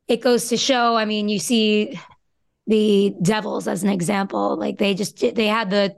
it 0.09 0.21
goes 0.21 0.49
to 0.49 0.57
show. 0.57 0.97
I 0.97 1.05
mean, 1.05 1.29
you 1.29 1.39
see 1.39 1.99
the 2.67 3.15
Devils 3.23 3.67
as 3.67 3.83
an 3.83 3.89
example. 3.89 4.57
Like 4.59 4.79
they 4.79 4.95
just 4.95 5.19
they 5.19 5.47
had 5.47 5.71
the 5.71 5.97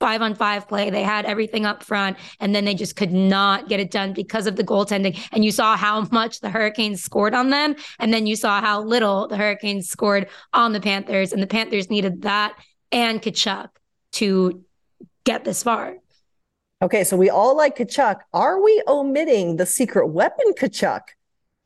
five 0.00 0.22
on 0.22 0.34
five 0.34 0.68
play. 0.68 0.90
They 0.90 1.02
had 1.02 1.24
everything 1.24 1.64
up 1.64 1.82
front, 1.82 2.16
and 2.40 2.54
then 2.54 2.64
they 2.64 2.74
just 2.74 2.96
could 2.96 3.12
not 3.12 3.68
get 3.68 3.80
it 3.80 3.90
done 3.90 4.12
because 4.12 4.46
of 4.46 4.56
the 4.56 4.64
goaltending. 4.64 5.18
And 5.32 5.44
you 5.44 5.50
saw 5.50 5.76
how 5.76 6.06
much 6.12 6.40
the 6.40 6.50
Hurricanes 6.50 7.02
scored 7.02 7.34
on 7.34 7.50
them, 7.50 7.76
and 7.98 8.12
then 8.12 8.26
you 8.26 8.36
saw 8.36 8.60
how 8.60 8.82
little 8.82 9.28
the 9.28 9.36
Hurricanes 9.36 9.88
scored 9.88 10.28
on 10.52 10.72
the 10.72 10.80
Panthers. 10.80 11.32
And 11.32 11.42
the 11.42 11.46
Panthers 11.46 11.90
needed 11.90 12.22
that 12.22 12.54
and 12.92 13.20
Tkachuk 13.20 13.68
to 14.12 14.64
get 15.24 15.44
this 15.44 15.62
far. 15.62 15.96
Okay, 16.82 17.04
so 17.04 17.16
we 17.16 17.30
all 17.30 17.56
like 17.56 17.76
Tkachuk. 17.76 18.18
Are 18.32 18.62
we 18.62 18.82
omitting 18.86 19.56
the 19.56 19.66
secret 19.66 20.08
weapon 20.08 20.52
Tkachuk? 20.52 21.00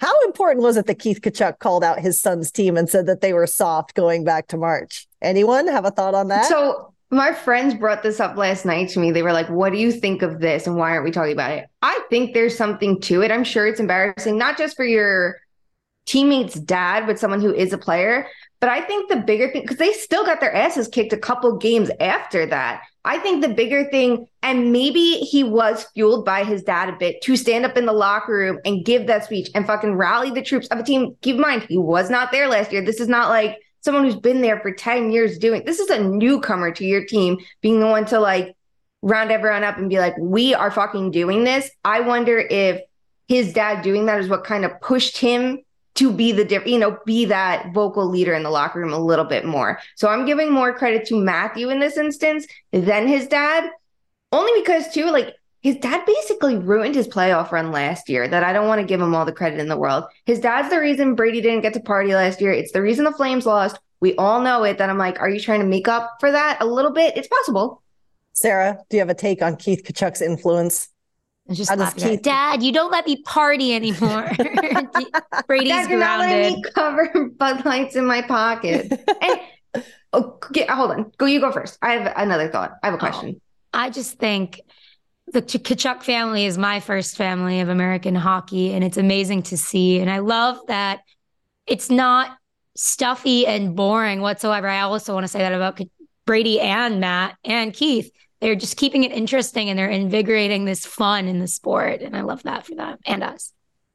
How 0.00 0.14
important 0.22 0.62
was 0.62 0.76
it 0.76 0.86
that 0.86 1.00
Keith 1.00 1.20
Tkachuk 1.20 1.58
called 1.58 1.82
out 1.82 1.98
his 1.98 2.20
son's 2.20 2.52
team 2.52 2.76
and 2.76 2.88
said 2.88 3.06
that 3.06 3.20
they 3.20 3.32
were 3.32 3.48
soft 3.48 3.94
going 3.94 4.22
back 4.22 4.46
to 4.48 4.56
March? 4.56 5.08
Anyone 5.20 5.66
have 5.66 5.84
a 5.84 5.90
thought 5.90 6.14
on 6.14 6.28
that? 6.28 6.46
So 6.46 6.94
my 7.10 7.32
friends 7.32 7.74
brought 7.74 8.02
this 8.02 8.20
up 8.20 8.36
last 8.36 8.66
night 8.66 8.90
to 8.90 8.98
me. 8.98 9.10
They 9.10 9.22
were 9.22 9.32
like, 9.32 9.48
What 9.48 9.72
do 9.72 9.78
you 9.78 9.92
think 9.92 10.22
of 10.22 10.40
this? 10.40 10.66
And 10.66 10.76
why 10.76 10.90
aren't 10.90 11.04
we 11.04 11.10
talking 11.10 11.32
about 11.32 11.52
it? 11.52 11.66
I 11.82 12.02
think 12.10 12.34
there's 12.34 12.56
something 12.56 13.00
to 13.02 13.22
it. 13.22 13.30
I'm 13.30 13.44
sure 13.44 13.66
it's 13.66 13.80
embarrassing, 13.80 14.36
not 14.36 14.58
just 14.58 14.76
for 14.76 14.84
your 14.84 15.36
teammate's 16.06 16.54
dad, 16.54 17.06
but 17.06 17.18
someone 17.18 17.40
who 17.40 17.54
is 17.54 17.72
a 17.72 17.78
player. 17.78 18.26
But 18.60 18.70
I 18.70 18.80
think 18.80 19.08
the 19.08 19.16
bigger 19.16 19.50
thing, 19.50 19.62
because 19.62 19.76
they 19.76 19.92
still 19.92 20.24
got 20.24 20.40
their 20.40 20.52
asses 20.52 20.88
kicked 20.88 21.12
a 21.12 21.18
couple 21.18 21.56
games 21.58 21.90
after 22.00 22.44
that. 22.46 22.82
I 23.04 23.18
think 23.18 23.40
the 23.40 23.54
bigger 23.54 23.88
thing, 23.88 24.26
and 24.42 24.72
maybe 24.72 25.18
he 25.18 25.44
was 25.44 25.86
fueled 25.94 26.24
by 26.24 26.44
his 26.44 26.62
dad 26.62 26.88
a 26.88 26.96
bit 26.96 27.22
to 27.22 27.36
stand 27.36 27.64
up 27.64 27.76
in 27.76 27.86
the 27.86 27.92
locker 27.92 28.32
room 28.32 28.58
and 28.64 28.84
give 28.84 29.06
that 29.06 29.24
speech 29.24 29.48
and 29.54 29.66
fucking 29.66 29.94
rally 29.94 30.30
the 30.30 30.42
troops 30.42 30.66
of 30.68 30.78
a 30.78 30.82
team. 30.82 31.16
Keep 31.22 31.36
in 31.36 31.40
mind, 31.40 31.66
he 31.68 31.78
was 31.78 32.10
not 32.10 32.32
there 32.32 32.48
last 32.48 32.72
year. 32.72 32.84
This 32.84 33.00
is 33.00 33.08
not 33.08 33.28
like 33.28 33.56
someone 33.88 34.04
who's 34.04 34.16
been 34.20 34.42
there 34.42 34.60
for 34.60 34.70
10 34.70 35.10
years 35.10 35.38
doing 35.38 35.64
this 35.64 35.78
is 35.78 35.88
a 35.88 35.98
newcomer 35.98 36.70
to 36.70 36.84
your 36.84 37.06
team 37.06 37.38
being 37.62 37.80
the 37.80 37.86
one 37.86 38.04
to 38.04 38.20
like 38.20 38.54
round 39.00 39.30
everyone 39.30 39.64
up 39.64 39.78
and 39.78 39.88
be 39.88 39.98
like 39.98 40.14
we 40.18 40.52
are 40.52 40.70
fucking 40.70 41.10
doing 41.10 41.42
this. 41.44 41.70
I 41.86 42.00
wonder 42.00 42.36
if 42.36 42.82
his 43.28 43.54
dad 43.54 43.80
doing 43.80 44.04
that 44.04 44.20
is 44.20 44.28
what 44.28 44.44
kind 44.44 44.66
of 44.66 44.78
pushed 44.82 45.16
him 45.16 45.60
to 45.94 46.12
be 46.12 46.32
the 46.32 46.44
different 46.44 46.74
you 46.74 46.78
know 46.78 46.98
be 47.06 47.24
that 47.24 47.72
vocal 47.72 48.06
leader 48.06 48.34
in 48.34 48.42
the 48.42 48.50
locker 48.50 48.78
room 48.78 48.92
a 48.92 48.98
little 48.98 49.24
bit 49.24 49.46
more. 49.46 49.80
So 49.96 50.08
i'm 50.08 50.26
giving 50.26 50.52
more 50.52 50.74
credit 50.74 51.06
to 51.06 51.18
matthew 51.18 51.70
in 51.70 51.80
this 51.80 51.96
instance 51.96 52.46
than 52.72 53.08
his 53.08 53.26
dad 53.26 53.70
only 54.32 54.52
because 54.60 54.92
too 54.92 55.10
like 55.10 55.34
his 55.68 55.76
dad 55.76 56.04
basically 56.06 56.56
ruined 56.56 56.94
his 56.94 57.06
playoff 57.06 57.50
run 57.52 57.70
last 57.72 58.08
year 58.08 58.26
that 58.26 58.42
I 58.42 58.52
don't 58.54 58.66
want 58.68 58.80
to 58.80 58.86
give 58.86 59.00
him 59.00 59.14
all 59.14 59.24
the 59.26 59.32
credit 59.32 59.58
in 59.60 59.68
the 59.68 59.76
world. 59.76 60.04
His 60.24 60.40
dad's 60.40 60.70
the 60.70 60.80
reason 60.80 61.14
Brady 61.14 61.40
didn't 61.42 61.60
get 61.60 61.74
to 61.74 61.80
party 61.80 62.14
last 62.14 62.40
year. 62.40 62.52
It's 62.52 62.72
the 62.72 62.80
reason 62.80 63.04
the 63.04 63.12
Flames 63.12 63.44
lost. 63.44 63.78
We 64.00 64.14
all 64.16 64.40
know 64.40 64.64
it. 64.64 64.78
That 64.78 64.88
I'm 64.88 64.96
like, 64.96 65.20
are 65.20 65.28
you 65.28 65.38
trying 65.40 65.60
to 65.60 65.66
make 65.66 65.86
up 65.86 66.16
for 66.20 66.30
that 66.32 66.56
a 66.62 66.66
little 66.66 66.90
bit? 66.92 67.16
It's 67.18 67.28
possible. 67.28 67.82
Sara, 68.32 68.78
do 68.88 68.96
you 68.96 69.00
have 69.00 69.10
a 69.10 69.14
take 69.14 69.42
on 69.42 69.56
Keith 69.56 69.82
Tkachuk's 69.84 70.22
influence? 70.22 70.88
I 71.46 71.50
was 71.52 71.58
just 71.58 71.70
How 71.70 71.76
does 71.76 71.84
laughing 71.84 72.04
at 72.04 72.08
it. 72.10 72.12
Keith- 72.16 72.22
Dad, 72.22 72.62
you 72.62 72.72
don't 72.72 72.90
let 72.92 73.04
me 73.06 73.20
party 73.22 73.74
anymore. 73.74 74.30
Brady's 75.46 75.68
Dad, 75.70 75.90
you're 75.90 75.98
not 75.98 76.20
letting 76.20 76.62
grounded. 76.62 76.64
me 76.64 76.70
cover 76.74 77.28
Bud 77.38 77.64
Lights 77.64 77.96
in 77.96 78.06
my 78.06 78.22
pocket. 78.22 78.90
and 79.22 79.40
eh, 79.74 79.82
oh, 80.12 80.38
get, 80.52 80.70
hold 80.70 80.92
on. 80.92 81.12
Go. 81.18 81.26
You 81.26 81.40
go 81.40 81.52
first. 81.52 81.78
I 81.82 81.92
have 81.92 82.12
another 82.16 82.48
thought. 82.48 82.72
I 82.82 82.86
have 82.86 82.94
a 82.94 82.96
Oh. 82.96 83.00
question. 83.00 83.40
I 83.74 83.90
just 83.90 84.18
think 84.18 84.60
the 85.32 85.42
Ch- 85.42 85.62
Tkachuk 85.62 86.02
family 86.02 86.44
is 86.44 86.58
my 86.58 86.80
first 86.80 87.16
family 87.16 87.60
of 87.60 87.68
American 87.68 88.14
hockey, 88.14 88.72
and 88.72 88.82
it's 88.82 88.96
amazing 88.96 89.42
to 89.44 89.56
see. 89.56 89.98
And 90.00 90.10
I 90.10 90.18
love 90.18 90.58
that 90.68 91.00
it's 91.66 91.90
not 91.90 92.36
stuffy 92.76 93.46
and 93.46 93.74
boring 93.74 94.20
whatsoever. 94.20 94.68
I 94.68 94.80
also 94.80 95.12
want 95.12 95.24
to 95.24 95.28
say 95.28 95.40
that 95.40 95.52
about 95.52 95.80
Brady 96.24 96.60
and 96.60 97.00
Matt 97.00 97.36
and 97.44 97.72
Keith. 97.72 98.10
They're 98.40 98.54
just 98.54 98.76
keeping 98.76 99.02
it 99.02 99.10
interesting 99.10 99.68
and 99.68 99.76
they're 99.76 99.88
invigorating 99.88 100.64
this 100.64 100.86
fun 100.86 101.26
in 101.26 101.40
the 101.40 101.48
sport. 101.48 102.02
And 102.02 102.16
I 102.16 102.20
love 102.20 102.44
that 102.44 102.66
for 102.66 102.76
them 102.76 102.96
and 103.04 103.24
us. 103.24 103.52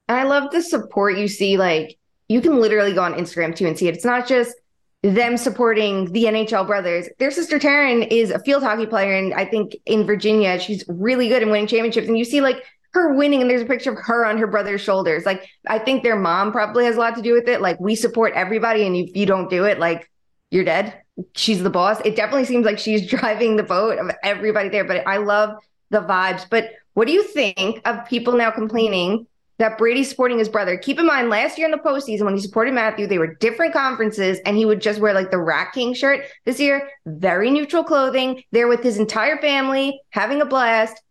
And 0.10 0.19
I 0.19 0.24
love 0.24 0.52
the 0.52 0.62
support 0.62 1.17
you 1.17 1.30
see. 1.30 1.58
Like 1.58 1.98
you 2.28 2.41
can 2.41 2.60
literally 2.60 2.93
go 2.93 3.04
on 3.04 3.13
Instagram 3.13 3.56
too 3.56 3.67
and 3.67 3.78
see 3.78 3.88
it. 3.88 3.96
It's 3.96 4.04
not 4.04 4.28
just 4.28 4.54
them 5.03 5.35
supporting 5.35 6.11
the 6.13 6.23
NHL 6.23 6.65
brothers. 6.65 7.09
Their 7.19 7.29
sister 7.29 7.59
Taryn 7.59 8.07
is 8.09 8.31
a 8.31 8.39
field 8.39 8.63
hockey 8.63 8.85
player, 8.85 9.13
and 9.13 9.33
I 9.33 9.45
think 9.45 9.75
in 9.85 10.05
Virginia 10.05 10.57
she's 10.59 10.83
really 10.87 11.27
good 11.27 11.43
in 11.43 11.51
winning 11.51 11.67
championships. 11.67 12.07
And 12.07 12.17
you 12.17 12.23
see 12.23 12.39
like 12.39 12.63
her 12.93 13.13
winning, 13.13 13.41
and 13.41 13.49
there's 13.49 13.61
a 13.61 13.65
picture 13.65 13.91
of 13.91 13.97
her 13.99 14.25
on 14.25 14.37
her 14.37 14.47
brother's 14.47 14.79
shoulders. 14.79 15.25
Like 15.25 15.45
I 15.67 15.77
think 15.77 16.03
their 16.03 16.15
mom 16.15 16.53
probably 16.53 16.85
has 16.85 16.95
a 16.95 16.99
lot 16.99 17.15
to 17.15 17.21
do 17.21 17.33
with 17.33 17.49
it. 17.49 17.61
Like 17.61 17.79
we 17.81 17.95
support 17.95 18.33
everybody, 18.33 18.87
and 18.87 18.95
if 18.95 19.15
you 19.15 19.25
don't 19.25 19.49
do 19.49 19.65
it, 19.65 19.77
like 19.77 20.09
you're 20.51 20.63
dead. 20.63 20.97
She's 21.35 21.61
the 21.61 21.69
boss. 21.69 21.99
It 22.05 22.15
definitely 22.15 22.45
seems 22.45 22.65
like 22.65 22.79
she's 22.79 23.07
driving 23.09 23.57
the 23.57 23.63
boat 23.63 23.99
of 23.99 24.09
everybody 24.23 24.69
there. 24.69 24.85
But 24.85 25.05
I 25.05 25.17
love 25.17 25.57
the 25.89 26.01
vibes. 26.01 26.45
But 26.49 26.71
what 26.93 27.07
do 27.07 27.13
you 27.13 27.23
think 27.23 27.81
of 27.85 28.07
people 28.07 28.33
now 28.33 28.51
complaining 28.51 29.27
that 29.59 29.77
Brady's 29.77 30.09
supporting 30.09 30.39
his 30.39 30.49
brother? 30.49 30.77
Keep 30.77 30.99
in 30.99 31.05
mind, 31.05 31.29
last 31.29 31.57
year 31.57 31.65
in 31.65 31.71
the 31.71 31.77
postseason 31.77 32.23
when 32.23 32.35
he 32.35 32.41
supported 32.41 32.73
Matthew, 32.73 33.07
they 33.07 33.17
were 33.17 33.35
different 33.35 33.73
conferences, 33.73 34.39
and 34.45 34.57
he 34.57 34.65
would 34.65 34.81
just 34.81 34.99
wear 34.99 35.13
like 35.13 35.31
the 35.31 35.37
Rat 35.37 35.73
King 35.73 35.93
shirt. 35.93 36.25
This 36.45 36.59
year, 36.59 36.89
very 37.05 37.51
neutral 37.51 37.83
clothing. 37.83 38.43
They're 38.51 38.67
with 38.67 38.83
his 38.83 38.97
entire 38.97 39.37
family, 39.37 40.01
having 40.09 40.41
a 40.41 40.45
blast. 40.45 41.01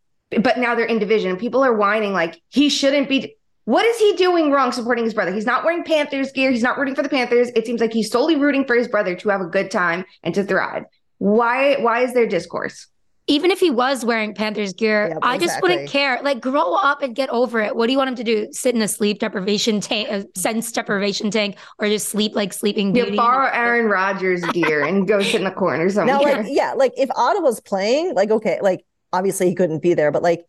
But 0.40 0.58
now 0.58 0.74
they're 0.74 0.86
in 0.86 0.98
division, 0.98 1.36
people 1.36 1.62
are 1.62 1.74
whining 1.74 2.12
like 2.12 2.40
he 2.48 2.68
shouldn't 2.68 3.08
be. 3.08 3.36
What 3.64 3.84
is 3.84 3.98
he 3.98 4.14
doing 4.16 4.50
wrong 4.50 4.72
supporting 4.72 5.04
his 5.04 5.14
brother? 5.14 5.32
He's 5.32 5.46
not 5.46 5.62
wearing 5.62 5.84
Panthers 5.84 6.32
gear. 6.32 6.50
He's 6.50 6.62
not 6.62 6.78
rooting 6.78 6.96
for 6.96 7.02
the 7.02 7.08
Panthers. 7.08 7.50
It 7.54 7.64
seems 7.64 7.80
like 7.80 7.92
he's 7.92 8.10
solely 8.10 8.36
rooting 8.36 8.64
for 8.64 8.74
his 8.74 8.88
brother 8.88 9.14
to 9.14 9.28
have 9.28 9.40
a 9.40 9.46
good 9.46 9.70
time 9.70 10.04
and 10.22 10.34
to 10.34 10.42
thrive. 10.42 10.84
Why? 11.18 11.76
Why 11.76 12.00
is 12.00 12.12
there 12.12 12.26
discourse? 12.26 12.88
Even 13.28 13.50
if 13.50 13.60
he 13.60 13.70
was 13.70 14.04
wearing 14.04 14.34
Panthers 14.34 14.72
gear, 14.72 15.08
Yep, 15.08 15.18
I 15.22 15.38
just 15.38 15.62
wouldn't 15.62 15.88
care. 15.88 16.20
Like, 16.22 16.40
grow 16.40 16.74
up 16.74 17.02
and 17.02 17.14
get 17.14 17.28
over 17.30 17.60
it. 17.60 17.76
What 17.76 17.86
do 17.86 17.92
you 17.92 17.98
want 17.98 18.10
him 18.10 18.16
to 18.16 18.24
do? 18.24 18.48
Sit 18.50 18.74
in 18.74 18.82
a 18.82 18.88
sleep 18.88 19.20
deprivation 19.20 19.80
tank, 19.80 20.08
a 20.08 20.12
uh, 20.12 20.18
mm-hmm. 20.18 20.40
sense 20.40 20.72
deprivation 20.72 21.30
tank, 21.30 21.56
or 21.78 21.88
just 21.88 22.08
sleep 22.08 22.34
like 22.34 22.52
Sleeping 22.52 22.88
You 22.88 23.04
Beauty? 23.04 23.16
borrow 23.16 23.48
Aaron 23.52 23.86
Rodgers 23.86 24.42
gear 24.46 24.84
and 24.84 25.06
go 25.06 25.22
sit 25.22 25.36
in 25.36 25.44
the 25.44 25.52
corner 25.52 25.88
somewhere. 25.90 26.18
Now, 26.18 26.22
like, 26.22 26.46
yeah, 26.48 26.72
like 26.74 26.92
if 26.96 27.10
Ottawa's 27.14 27.60
playing, 27.60 28.14
like, 28.14 28.30
okay, 28.30 28.58
like 28.60 28.84
obviously 29.12 29.48
he 29.48 29.54
couldn't 29.54 29.82
be 29.82 29.94
there, 29.94 30.10
but 30.10 30.22
like 30.22 30.44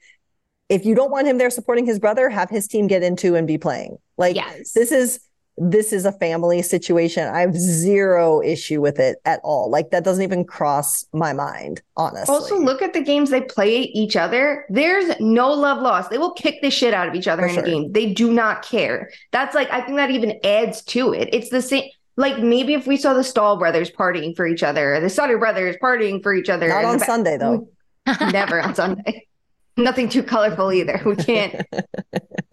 if 0.69 0.85
you 0.85 0.95
don't 0.95 1.11
want 1.11 1.27
him 1.27 1.37
there 1.37 1.49
supporting 1.49 1.85
his 1.85 1.99
brother, 1.99 2.29
have 2.29 2.49
his 2.49 2.67
team 2.67 2.87
get 2.87 3.03
into 3.03 3.35
and 3.35 3.45
be 3.45 3.57
playing. 3.57 3.97
Like 4.17 4.35
yes. 4.35 4.73
this 4.73 4.91
is 4.91 5.19
this 5.57 5.93
is 5.93 6.05
a 6.05 6.11
family 6.13 6.61
situation. 6.61 7.27
I 7.27 7.41
have 7.41 7.55
zero 7.55 8.41
issue 8.41 8.81
with 8.81 8.99
it 8.99 9.17
at 9.25 9.39
all. 9.43 9.69
Like 9.69 9.91
that 9.91 10.03
doesn't 10.03 10.23
even 10.23 10.45
cross 10.45 11.05
my 11.13 11.31
mind, 11.33 11.81
honestly. 11.95 12.33
Also, 12.33 12.57
look 12.57 12.81
at 12.81 12.93
the 12.93 13.01
games 13.01 13.29
they 13.29 13.41
play 13.41 13.81
each 13.81 14.15
other. 14.15 14.65
There's 14.69 15.13
no 15.19 15.51
love 15.51 15.81
lost. 15.81 16.09
They 16.09 16.17
will 16.17 16.33
kick 16.33 16.61
the 16.61 16.71
shit 16.71 16.93
out 16.93 17.07
of 17.07 17.13
each 17.15 17.27
other 17.27 17.43
For 17.43 17.47
in 17.49 17.53
sure. 17.55 17.63
a 17.63 17.67
game. 17.67 17.91
They 17.91 18.13
do 18.13 18.33
not 18.33 18.63
care. 18.65 19.11
That's 19.31 19.53
like, 19.53 19.69
I 19.71 19.81
think 19.81 19.97
that 19.97 20.09
even 20.09 20.39
adds 20.43 20.81
to 20.85 21.13
it. 21.13 21.29
It's 21.31 21.49
the 21.49 21.61
same. 21.61 21.83
Like 22.15 22.39
maybe 22.39 22.73
if 22.73 22.85
we 22.85 22.97
saw 22.97 23.13
the 23.13 23.23
Staal 23.23 23.57
brothers 23.57 23.89
partying 23.89 24.35
for 24.35 24.45
each 24.47 24.61
other, 24.63 24.95
or 24.95 24.99
the 24.99 25.09
Sutter 25.09 25.37
brothers 25.37 25.75
partying 25.81 26.21
for 26.21 26.33
each 26.33 26.49
other. 26.49 26.69
Not 26.69 26.85
on 26.85 26.97
the- 26.99 27.05
Sunday 27.05 27.37
though. 27.37 27.67
Never 28.31 28.61
on 28.61 28.75
Sunday. 28.75 29.27
Nothing 29.77 30.09
too 30.09 30.21
colorful 30.23 30.71
either. 30.71 31.01
We 31.05 31.15
can't. 31.15 31.65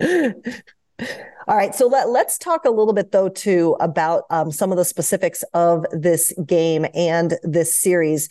All 1.48 1.56
right, 1.56 1.74
so 1.74 1.86
let, 1.86 2.10
let's 2.10 2.38
talk 2.38 2.64
a 2.64 2.70
little 2.70 2.92
bit 2.92 3.12
though 3.12 3.28
too 3.28 3.76
about 3.80 4.24
um, 4.30 4.52
some 4.52 4.70
of 4.70 4.78
the 4.78 4.84
specifics 4.84 5.42
of 5.54 5.84
this 5.90 6.32
game 6.46 6.86
and 6.94 7.36
this 7.42 7.74
series. 7.74 8.28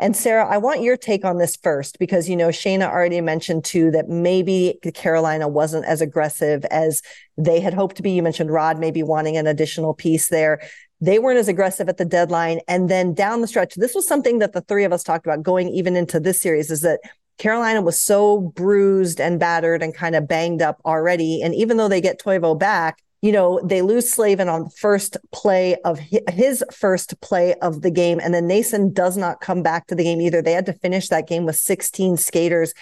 And 0.00 0.16
Sara, 0.16 0.46
I 0.46 0.58
want 0.58 0.82
your 0.82 0.96
take 0.96 1.24
on 1.24 1.38
this 1.38 1.56
first 1.56 1.98
because 1.98 2.28
you 2.28 2.36
know 2.36 2.48
Shayna 2.48 2.88
already 2.88 3.20
mentioned 3.20 3.64
too 3.64 3.90
that 3.90 4.08
maybe 4.08 4.78
Carolina 4.94 5.48
wasn't 5.48 5.84
as 5.86 6.00
aggressive 6.00 6.64
as 6.66 7.02
they 7.36 7.60
had 7.60 7.74
hoped 7.74 7.96
to 7.96 8.02
be. 8.02 8.12
You 8.12 8.22
mentioned 8.22 8.50
Rod 8.50 8.78
maybe 8.78 9.02
wanting 9.02 9.36
an 9.36 9.46
additional 9.46 9.94
piece 9.94 10.28
there. 10.28 10.60
They 11.00 11.18
weren't 11.18 11.38
as 11.38 11.48
aggressive 11.48 11.88
at 11.88 11.96
the 11.96 12.04
deadline, 12.04 12.60
and 12.66 12.88
then 12.88 13.14
down 13.14 13.40
the 13.40 13.46
stretch, 13.46 13.74
this 13.74 13.94
was 13.94 14.06
something 14.06 14.38
that 14.38 14.52
the 14.52 14.62
three 14.62 14.84
of 14.84 14.92
us 14.92 15.02
talked 15.04 15.26
about 15.26 15.42
going 15.42 15.68
even 15.68 15.96
into 15.96 16.18
this 16.18 16.40
series. 16.40 16.70
Is 16.70 16.80
that 16.82 17.00
Carolina 17.38 17.80
was 17.80 17.98
so 17.98 18.40
bruised 18.40 19.20
and 19.20 19.38
battered 19.38 19.82
and 19.82 19.94
kind 19.94 20.14
of 20.14 20.28
banged 20.28 20.60
up 20.60 20.80
already. 20.84 21.40
And 21.42 21.54
even 21.54 21.76
though 21.76 21.88
they 21.88 22.00
get 22.00 22.20
Teuvo 22.20 22.58
back, 22.58 23.02
you 23.22 23.32
know, 23.32 23.60
they 23.64 23.82
lose 23.82 24.08
Slavin 24.08 24.48
on 24.48 24.64
the 24.64 24.70
first 24.70 25.16
play 25.32 25.76
of 25.84 25.98
his 26.28 26.64
first 26.72 27.20
play 27.20 27.54
of 27.54 27.82
the 27.82 27.90
game. 27.90 28.20
And 28.22 28.32
then 28.32 28.46
Nason 28.46 28.92
does 28.92 29.16
not 29.16 29.40
come 29.40 29.62
back 29.62 29.86
to 29.88 29.94
the 29.94 30.04
game 30.04 30.20
either. 30.20 30.40
They 30.40 30.52
had 30.52 30.66
to 30.66 30.72
finish 30.72 31.08
that 31.08 31.26
game 31.26 31.44
with 31.44 31.56
16 31.56 32.16
skaters. 32.16 32.74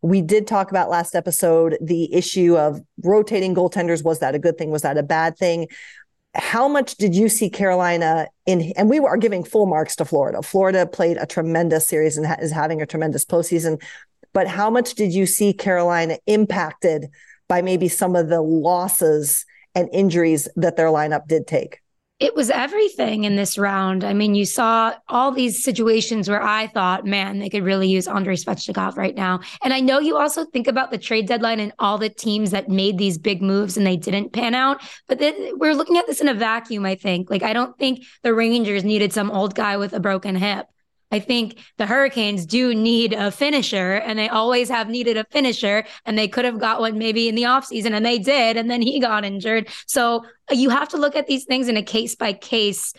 We 0.00 0.22
did 0.22 0.46
talk 0.46 0.70
about 0.70 0.90
last 0.90 1.14
episode 1.14 1.76
the 1.80 2.12
issue 2.14 2.56
of 2.56 2.80
rotating 3.02 3.54
goaltenders. 3.54 4.04
Was 4.04 4.20
that 4.20 4.34
a 4.34 4.38
good 4.38 4.56
thing? 4.56 4.70
Was 4.70 4.82
that 4.82 4.98
a 4.98 5.02
bad 5.02 5.36
thing? 5.36 5.68
How 6.34 6.66
much 6.66 6.96
did 6.96 7.14
you 7.14 7.28
see 7.28 7.48
Carolina 7.48 8.26
in? 8.46 8.72
And 8.76 8.90
we 8.90 8.98
are 8.98 9.16
giving 9.16 9.44
full 9.44 9.66
marks 9.66 9.94
to 9.96 10.04
Florida. 10.04 10.42
Florida 10.42 10.86
played 10.86 11.16
a 11.16 11.26
tremendous 11.26 11.86
series 11.86 12.16
and 12.16 12.26
ha- 12.26 12.36
is 12.40 12.50
having 12.50 12.82
a 12.82 12.86
tremendous 12.86 13.24
postseason. 13.24 13.80
But 14.32 14.48
how 14.48 14.68
much 14.68 14.94
did 14.94 15.12
you 15.12 15.26
see 15.26 15.52
Carolina 15.52 16.18
impacted 16.26 17.06
by 17.48 17.62
maybe 17.62 17.88
some 17.88 18.16
of 18.16 18.28
the 18.28 18.42
losses 18.42 19.46
and 19.76 19.88
injuries 19.92 20.48
that 20.56 20.76
their 20.76 20.88
lineup 20.88 21.28
did 21.28 21.46
take? 21.46 21.83
It 22.24 22.34
was 22.34 22.48
everything 22.48 23.24
in 23.24 23.36
this 23.36 23.58
round. 23.58 24.02
I 24.02 24.14
mean, 24.14 24.34
you 24.34 24.46
saw 24.46 24.94
all 25.10 25.30
these 25.30 25.62
situations 25.62 26.26
where 26.26 26.42
I 26.42 26.68
thought, 26.68 27.04
man, 27.04 27.38
they 27.38 27.50
could 27.50 27.64
really 27.64 27.86
use 27.86 28.08
Andrei 28.08 28.34
Svechnikov 28.34 28.96
right 28.96 29.14
now. 29.14 29.40
And 29.62 29.74
I 29.74 29.80
know 29.80 29.98
you 29.98 30.16
also 30.16 30.46
think 30.46 30.66
about 30.66 30.90
the 30.90 30.96
trade 30.96 31.28
deadline 31.28 31.60
and 31.60 31.74
all 31.78 31.98
the 31.98 32.08
teams 32.08 32.50
that 32.52 32.70
made 32.70 32.96
these 32.96 33.18
big 33.18 33.42
moves 33.42 33.76
and 33.76 33.86
they 33.86 33.98
didn't 33.98 34.32
pan 34.32 34.54
out. 34.54 34.80
But 35.06 35.18
th- 35.18 35.52
we're 35.56 35.74
looking 35.74 35.98
at 35.98 36.06
this 36.06 36.22
in 36.22 36.28
a 36.28 36.34
vacuum, 36.34 36.86
I 36.86 36.94
think. 36.94 37.28
Like, 37.28 37.42
I 37.42 37.52
don't 37.52 37.76
think 37.78 38.04
the 38.22 38.32
Rangers 38.32 38.84
needed 38.84 39.12
some 39.12 39.30
old 39.30 39.54
guy 39.54 39.76
with 39.76 39.92
a 39.92 40.00
broken 40.00 40.34
hip. 40.34 40.66
I 41.14 41.20
think 41.20 41.58
the 41.76 41.86
Hurricanes 41.86 42.44
do 42.44 42.74
need 42.74 43.12
a 43.12 43.30
finisher, 43.30 43.94
and 43.94 44.18
they 44.18 44.28
always 44.28 44.68
have 44.68 44.88
needed 44.88 45.16
a 45.16 45.22
finisher, 45.30 45.84
and 46.04 46.18
they 46.18 46.26
could 46.26 46.44
have 46.44 46.58
got 46.58 46.80
one 46.80 46.98
maybe 46.98 47.28
in 47.28 47.36
the 47.36 47.44
offseason, 47.44 47.92
and 47.92 48.04
they 48.04 48.18
did, 48.18 48.56
and 48.56 48.68
then 48.68 48.82
he 48.82 48.98
got 48.98 49.24
injured. 49.24 49.68
So 49.86 50.24
uh, 50.50 50.54
you 50.54 50.70
have 50.70 50.88
to 50.88 50.96
look 50.96 51.14
at 51.14 51.28
these 51.28 51.44
things 51.44 51.68
in 51.68 51.76
a 51.76 51.84
case 51.84 52.16
by 52.16 52.32
case 52.32 52.94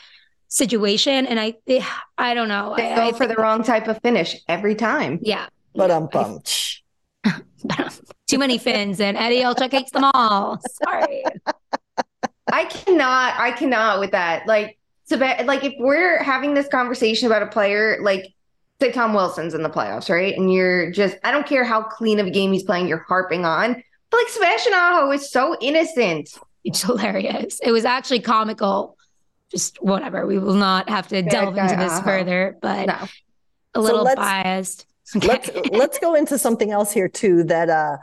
situation. 0.47 1.27
And 1.27 1.37
I, 1.41 1.55
eh, 1.67 1.85
I 2.17 2.33
don't 2.33 2.47
know. 2.47 2.73
They 2.77 2.93
I, 2.93 2.95
go 2.95 3.09
I 3.09 3.11
for 3.11 3.27
the 3.27 3.35
wrong 3.35 3.63
type 3.63 3.89
of 3.89 3.99
Finnish 4.01 4.37
every 4.47 4.75
time. 4.75 5.19
yeah. 5.21 5.47
But 5.75 5.91
I'm 5.91 6.07
bum. 6.07 6.39
Too 8.29 8.37
many 8.37 8.57
Finns, 8.57 9.01
and 9.01 9.17
Eddie 9.17 9.41
Olczyk 9.41 9.73
hates 9.73 9.91
them 9.91 10.05
all. 10.13 10.57
Sorry. 10.85 11.25
I 12.47 12.63
cannot, 12.63 13.37
I 13.37 13.51
cannot 13.51 13.99
with 13.99 14.11
that. 14.11 14.47
Like, 14.47 14.77
so 15.05 15.17
like 15.17 15.63
if 15.63 15.73
we're 15.79 16.21
having 16.21 16.53
this 16.53 16.67
conversation 16.67 17.27
about 17.27 17.43
a 17.43 17.47
player, 17.47 17.97
like 18.01 18.33
say 18.81 18.91
Tom 18.91 19.13
Wilson's 19.13 19.53
in 19.53 19.63
the 19.63 19.69
playoffs, 19.69 20.09
right? 20.09 20.35
And 20.35 20.51
you're 20.51 20.91
just, 20.91 21.17
I 21.23 21.31
don't 21.31 21.47
care 21.47 21.63
how 21.63 21.83
clean 21.83 22.19
of 22.19 22.27
a 22.27 22.31
game 22.31 22.51
he's 22.51 22.63
playing, 22.63 22.87
you're 22.87 23.05
harping 23.07 23.45
on. 23.45 23.81
But 24.09 24.17
like 24.17 24.29
Sebastian 24.29 24.73
Aho 24.73 25.11
is 25.11 25.31
so 25.31 25.55
innocent. 25.61 26.29
It's 26.63 26.81
hilarious. 26.81 27.59
It 27.63 27.71
was 27.71 27.85
actually 27.85 28.21
comical. 28.21 28.97
Just 29.51 29.81
whatever. 29.81 30.25
We 30.25 30.39
will 30.39 30.55
not 30.55 30.89
have 30.89 31.07
to 31.09 31.21
delve 31.21 31.55
guy, 31.55 31.65
into 31.65 31.75
this 31.75 31.93
uh-huh. 31.93 32.03
further, 32.03 32.57
but 32.61 32.87
No. 32.87 33.07
a 33.75 33.81
little 33.81 34.03
let's- 34.03 34.15
biased. 34.19 34.85
let's 35.23 35.51
let's 35.71 35.99
go 35.99 36.15
into 36.15 36.39
something 36.39 36.71
else 36.71 36.91
here 36.91 37.07
too 37.07 37.43
that 37.43 37.69
uh 37.69 37.97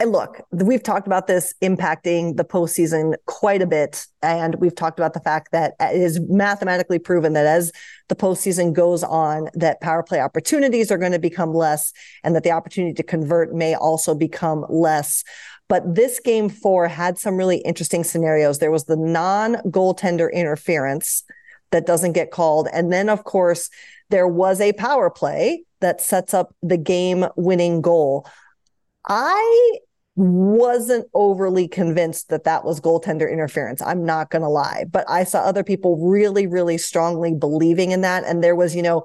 and 0.00 0.12
look 0.12 0.40
we've 0.50 0.82
talked 0.82 1.06
about 1.06 1.26
this 1.26 1.54
impacting 1.62 2.36
the 2.36 2.44
postseason 2.44 3.14
quite 3.26 3.62
a 3.62 3.66
bit 3.66 4.06
and 4.22 4.56
we've 4.56 4.74
talked 4.74 4.98
about 4.98 5.14
the 5.14 5.20
fact 5.20 5.52
that 5.52 5.74
it 5.80 6.00
is 6.00 6.20
mathematically 6.28 6.98
proven 6.98 7.32
that 7.32 7.46
as 7.46 7.70
the 8.08 8.16
postseason 8.16 8.72
goes 8.72 9.02
on 9.02 9.48
that 9.54 9.80
power 9.80 10.02
play 10.02 10.20
opportunities 10.20 10.90
are 10.90 10.98
going 10.98 11.12
to 11.12 11.18
become 11.18 11.54
less 11.54 11.92
and 12.22 12.34
that 12.34 12.42
the 12.42 12.50
opportunity 12.50 12.94
to 12.94 13.02
convert 13.02 13.54
may 13.54 13.74
also 13.74 14.14
become 14.14 14.64
less 14.68 15.22
but 15.68 15.94
this 15.94 16.20
game 16.20 16.48
four 16.48 16.88
had 16.88 17.18
some 17.18 17.36
really 17.36 17.58
interesting 17.58 18.04
scenarios 18.04 18.58
there 18.58 18.72
was 18.72 18.84
the 18.84 18.96
non 18.96 19.54
goaltender 19.70 20.32
interference 20.32 21.24
that 21.74 21.86
doesn't 21.86 22.12
get 22.12 22.30
called. 22.30 22.68
And 22.72 22.92
then, 22.92 23.08
of 23.08 23.24
course, 23.24 23.68
there 24.08 24.28
was 24.28 24.60
a 24.60 24.72
power 24.74 25.10
play 25.10 25.64
that 25.80 26.00
sets 26.00 26.32
up 26.32 26.54
the 26.62 26.76
game 26.76 27.26
winning 27.34 27.80
goal. 27.80 28.28
I 29.08 29.78
wasn't 30.16 31.06
overly 31.12 31.66
convinced 31.66 32.28
that 32.28 32.44
that 32.44 32.64
was 32.64 32.80
goaltender 32.80 33.30
interference. 33.30 33.82
I'm 33.82 34.04
not 34.04 34.30
going 34.30 34.42
to 34.42 34.48
lie, 34.48 34.84
but 34.90 35.04
I 35.08 35.24
saw 35.24 35.40
other 35.40 35.64
people 35.64 36.08
really, 36.08 36.46
really 36.46 36.78
strongly 36.78 37.34
believing 37.34 37.90
in 37.90 38.02
that. 38.02 38.24
And 38.24 38.42
there 38.42 38.54
was, 38.54 38.76
you 38.76 38.82
know, 38.82 39.04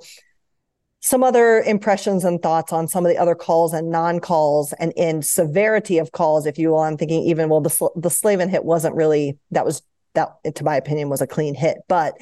some 1.01 1.23
other 1.23 1.61
impressions 1.61 2.25
and 2.25 2.41
thoughts 2.41 2.73
on 2.73 2.87
some 2.87 3.05
of 3.05 3.11
the 3.11 3.17
other 3.17 3.33
calls 3.33 3.73
and 3.73 3.89
non-calls 3.89 4.73
and 4.73 4.91
in 4.95 5.21
severity 5.21 5.97
of 5.97 6.11
calls, 6.11 6.45
if 6.45 6.57
you 6.59 6.69
will. 6.69 6.79
I'm 6.79 6.97
thinking 6.97 7.23
even 7.23 7.49
well, 7.49 7.61
the 7.61 7.89
the 7.95 8.09
Slavin 8.09 8.49
hit 8.49 8.65
wasn't 8.65 8.95
really 8.95 9.37
that 9.51 9.65
was 9.65 9.81
that, 10.13 10.31
to 10.55 10.63
my 10.63 10.75
opinion, 10.75 11.09
was 11.09 11.21
a 11.21 11.27
clean 11.27 11.55
hit. 11.55 11.77
But 11.87 12.15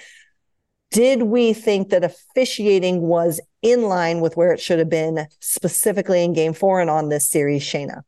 did 0.92 1.24
we 1.24 1.54
think 1.54 1.90
that 1.90 2.04
officiating 2.04 3.02
was 3.02 3.42
in 3.62 3.84
line 3.84 4.22
with 4.22 4.38
where 4.38 4.54
it 4.54 4.60
should 4.60 4.80
have 4.80 4.90
been, 4.90 5.28
specifically 5.40 6.24
in 6.24 6.34
Game 6.34 6.54
Four 6.54 6.80
and 6.80 6.90
on 6.90 7.10
this 7.10 7.28
series, 7.28 7.64
Shayna? 7.64 8.04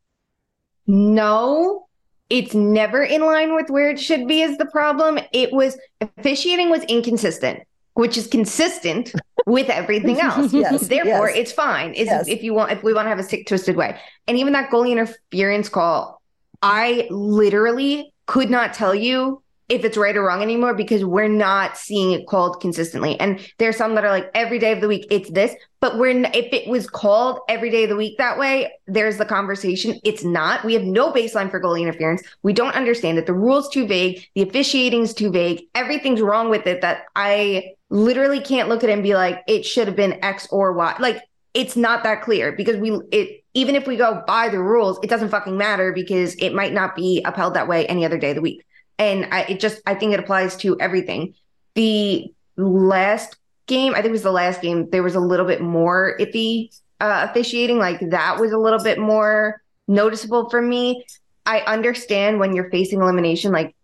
No, 0.89 1.88
it's 2.32 2.54
never 2.56 3.04
in 3.04 3.21
line 3.21 3.56
with 3.56 3.69
where 3.69 3.89
it 3.91 3.99
should 3.99 4.28
be. 4.28 4.41
Is 4.41 4.58
the 4.58 4.65
problem? 4.65 5.19
It 5.32 5.54
was 5.54 5.78
officiating 6.02 6.69
was 6.69 6.84
inconsistent 6.86 7.62
which 7.95 8.15
is 8.17 8.28
consistent 8.28 9.12
with 9.45 9.67
everything 9.69 10.21
else. 10.21 10.54
yes, 10.54 10.88
Therefore, 10.95 11.28
yes. 11.30 11.38
it's 11.38 11.52
fine. 11.52 11.93
Is 11.93 12.06
Yes. 12.06 12.30
if 12.30 12.43
you 12.43 12.54
want 12.54 12.71
if 12.71 12.82
we 12.82 12.93
want 12.93 13.08
to 13.08 13.10
have 13.10 13.19
a 13.19 13.23
sick 13.23 13.45
twisted 13.45 13.75
way. 13.75 13.99
And 14.28 14.38
even 14.38 14.54
that 14.54 14.69
goalie 14.69 14.91
interference 14.91 15.67
call, 15.67 16.21
I 16.62 17.08
literally 17.10 18.13
could 18.25 18.49
not 18.49 18.73
tell 18.73 18.95
you 18.95 19.41
if 19.69 19.86
it's 19.86 19.97
right 19.97 20.17
or 20.17 20.23
wrong 20.23 20.41
anymore 20.41 20.73
because 20.73 21.05
we're 21.05 21.27
not 21.27 21.77
seeing 21.77 22.12
it 22.12 22.27
called 22.27 22.60
consistently. 22.60 23.19
And 23.19 23.39
there's 23.60 23.77
some 23.77 23.95
that 23.95 24.03
are 24.03 24.10
like 24.10 24.29
every 24.34 24.58
day 24.58 24.71
of 24.71 24.82
the 24.82 24.88
week 24.88 25.05
it's 25.12 25.29
this, 25.29 25.53
but 25.79 25.97
we're 25.97 26.10
n- 26.10 26.32
if 26.34 26.51
it 26.51 26.67
was 26.67 26.89
called 26.89 27.39
every 27.47 27.69
day 27.69 27.84
of 27.84 27.89
the 27.89 27.95
week 27.95 28.17
that 28.17 28.39
way, 28.39 28.73
there's 28.88 29.17
the 29.17 29.25
conversation. 29.25 29.99
It's 30.03 30.23
not. 30.23 30.65
We 30.65 30.73
have 30.73 30.84
no 30.84 31.13
baseline 31.13 31.51
for 31.51 31.62
goalie 31.62 31.82
interference. 31.82 32.23
We 32.41 32.51
don't 32.51 32.75
understand 32.75 33.19
it. 33.19 33.27
The 33.27 33.34
rules 33.34 33.69
too 33.69 33.86
vague. 33.86 34.25
The 34.34 34.41
officiating's 34.41 35.13
too 35.13 35.32
vague. 35.32 35.62
Everything's 35.75 36.21
wrong 36.21 36.49
with 36.49 36.65
it 36.65 36.82
that 36.82 37.03
I 37.15 37.75
literally 37.91 38.41
can't 38.41 38.69
look 38.69 38.84
at 38.84 38.89
it 38.89 38.93
and 38.93 39.03
be 39.03 39.13
like 39.13 39.43
it 39.47 39.65
should 39.65 39.88
have 39.88 39.95
been 39.95 40.23
X 40.23 40.47
or 40.51 40.73
Y. 40.73 40.95
Like 40.99 41.21
it's 41.53 41.75
not 41.75 42.03
that 42.03 42.23
clear 42.23 42.51
because 42.53 42.77
we 42.77 42.99
it 43.12 43.43
even 43.53 43.75
if 43.75 43.88
we 43.88 43.97
go 43.97 44.23
by 44.27 44.49
the 44.49 44.60
rules, 44.60 44.99
it 45.03 45.10
doesn't 45.10 45.29
fucking 45.29 45.58
matter 45.58 45.91
because 45.91 46.36
it 46.36 46.53
might 46.53 46.73
not 46.73 46.95
be 46.95 47.21
upheld 47.25 47.55
that 47.55 47.67
way 47.67 47.86
any 47.88 48.05
other 48.05 48.17
day 48.17 48.29
of 48.29 48.36
the 48.36 48.41
week. 48.41 48.63
And 48.99 49.27
I, 49.31 49.41
it 49.43 49.59
just 49.59 49.81
I 49.88 49.95
think 49.95 50.13
it 50.13 50.19
applies 50.19 50.55
to 50.57 50.79
everything. 50.79 51.33
The 51.73 52.31
last 52.57 53.38
game, 53.65 53.93
I 53.93 53.97
think 53.97 54.07
it 54.07 54.12
was 54.12 54.23
the 54.23 54.31
last 54.31 54.62
game, 54.62 54.89
there 54.91 55.03
was 55.03 55.15
a 55.15 55.19
little 55.19 55.45
bit 55.45 55.62
more 55.62 56.17
iffy 56.19 56.69
uh, 56.99 57.27
officiating. 57.29 57.77
Like 57.77 58.01
that 58.09 58.39
was 58.39 58.51
a 58.51 58.57
little 58.57 58.83
bit 58.83 58.99
more 58.99 59.62
noticeable 59.88 60.49
for 60.49 60.62
me. 60.62 61.05
I 61.45 61.62
understand 61.62 62.39
when 62.39 62.53
you're 62.53 62.69
facing 62.69 63.01
elimination, 63.01 63.51
like 63.51 63.75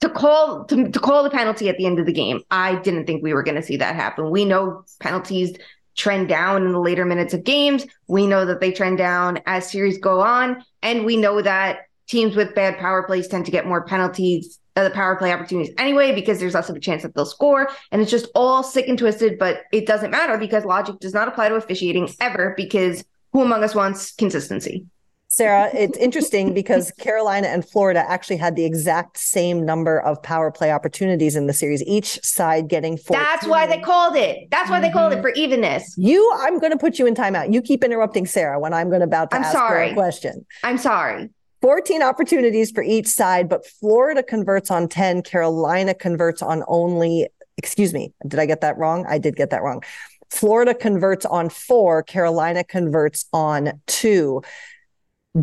to 0.00 0.10
call 0.10 0.64
to, 0.64 0.90
to 0.90 0.98
call 0.98 1.22
the 1.22 1.30
penalty 1.30 1.68
at 1.68 1.78
the 1.78 1.86
end 1.86 1.98
of 1.98 2.06
the 2.06 2.12
game. 2.12 2.42
I 2.50 2.74
didn't 2.76 3.06
think 3.06 3.22
we 3.22 3.32
were 3.32 3.42
going 3.42 3.54
to 3.54 3.62
see 3.62 3.76
that 3.78 3.94
happen. 3.94 4.30
We 4.30 4.44
know 4.44 4.84
penalties 5.00 5.56
trend 5.94 6.28
down 6.28 6.66
in 6.66 6.72
the 6.72 6.80
later 6.80 7.06
minutes 7.06 7.32
of 7.32 7.44
games. 7.44 7.86
We 8.06 8.26
know 8.26 8.44
that 8.44 8.60
they 8.60 8.70
trend 8.70 8.98
down 8.98 9.40
as 9.46 9.70
series 9.70 9.98
go 9.98 10.20
on, 10.20 10.62
and 10.82 11.06
we 11.06 11.16
know 11.16 11.40
that 11.40 11.85
teams 12.06 12.36
with 12.36 12.54
bad 12.54 12.78
power 12.78 13.02
plays 13.02 13.28
tend 13.28 13.44
to 13.46 13.50
get 13.50 13.66
more 13.66 13.84
penalties, 13.84 14.58
uh, 14.76 14.84
the 14.84 14.90
power 14.90 15.16
play 15.16 15.32
opportunities 15.32 15.74
anyway, 15.78 16.14
because 16.14 16.38
there's 16.38 16.54
less 16.54 16.68
of 16.68 16.76
a 16.76 16.80
chance 16.80 17.02
that 17.02 17.14
they'll 17.14 17.26
score. 17.26 17.68
And 17.92 18.02
it's 18.02 18.10
just 18.10 18.28
all 18.34 18.62
sick 18.62 18.88
and 18.88 18.98
twisted, 18.98 19.38
but 19.38 19.62
it 19.72 19.86
doesn't 19.86 20.10
matter 20.10 20.38
because 20.38 20.64
logic 20.64 20.98
does 21.00 21.14
not 21.14 21.28
apply 21.28 21.48
to 21.48 21.54
officiating 21.54 22.08
ever 22.20 22.54
because 22.56 23.04
who 23.32 23.42
among 23.42 23.64
us 23.64 23.74
wants 23.74 24.12
consistency? 24.12 24.86
Sara, 25.28 25.68
it's 25.74 25.98
interesting 25.98 26.54
because 26.54 26.92
Carolina 26.92 27.48
and 27.48 27.68
Florida 27.68 28.02
actually 28.08 28.36
had 28.36 28.56
the 28.56 28.64
exact 28.64 29.18
same 29.18 29.66
number 29.66 30.00
of 30.00 30.22
power 30.22 30.50
play 30.50 30.72
opportunities 30.72 31.36
in 31.36 31.46
the 31.46 31.52
series, 31.52 31.82
each 31.82 32.18
side 32.24 32.68
getting 32.68 32.96
four. 32.96 33.18
That's 33.18 33.46
why 33.46 33.66
they 33.66 33.78
called 33.80 34.16
it. 34.16 34.48
That's 34.50 34.70
why 34.70 34.80
they 34.80 34.90
called 34.90 35.12
it 35.12 35.20
for 35.20 35.30
evenness. 35.30 35.94
You, 35.98 36.32
I'm 36.38 36.58
going 36.58 36.72
to 36.72 36.78
put 36.78 36.98
you 36.98 37.06
in 37.06 37.14
timeout. 37.14 37.52
You 37.52 37.60
keep 37.60 37.84
interrupting 37.84 38.24
Sara 38.24 38.58
when 38.58 38.72
I'm 38.72 38.88
going 38.88 39.00
to 39.00 39.06
about 39.06 39.30
to 39.32 39.36
I'm 39.36 39.44
ask 39.44 39.58
her 39.58 39.82
a 39.82 39.92
question. 39.92 40.46
I'm 40.62 40.78
sorry. 40.78 41.28
14 41.62 42.02
opportunities 42.02 42.70
for 42.70 42.82
each 42.82 43.06
side, 43.06 43.48
but 43.48 43.66
Florida 43.66 44.22
converts 44.22 44.70
on 44.70 44.88
10. 44.88 45.22
Carolina 45.22 45.94
converts 45.94 46.42
on 46.42 46.62
only, 46.68 47.28
excuse 47.56 47.92
me, 47.92 48.12
did 48.26 48.38
I 48.38 48.46
get 48.46 48.60
that 48.60 48.76
wrong? 48.76 49.06
I 49.08 49.18
did 49.18 49.36
get 49.36 49.50
that 49.50 49.62
wrong. 49.62 49.82
Florida 50.30 50.74
converts 50.74 51.24
on 51.24 51.48
four. 51.48 52.02
Carolina 52.02 52.64
converts 52.64 53.26
on 53.32 53.80
two. 53.86 54.42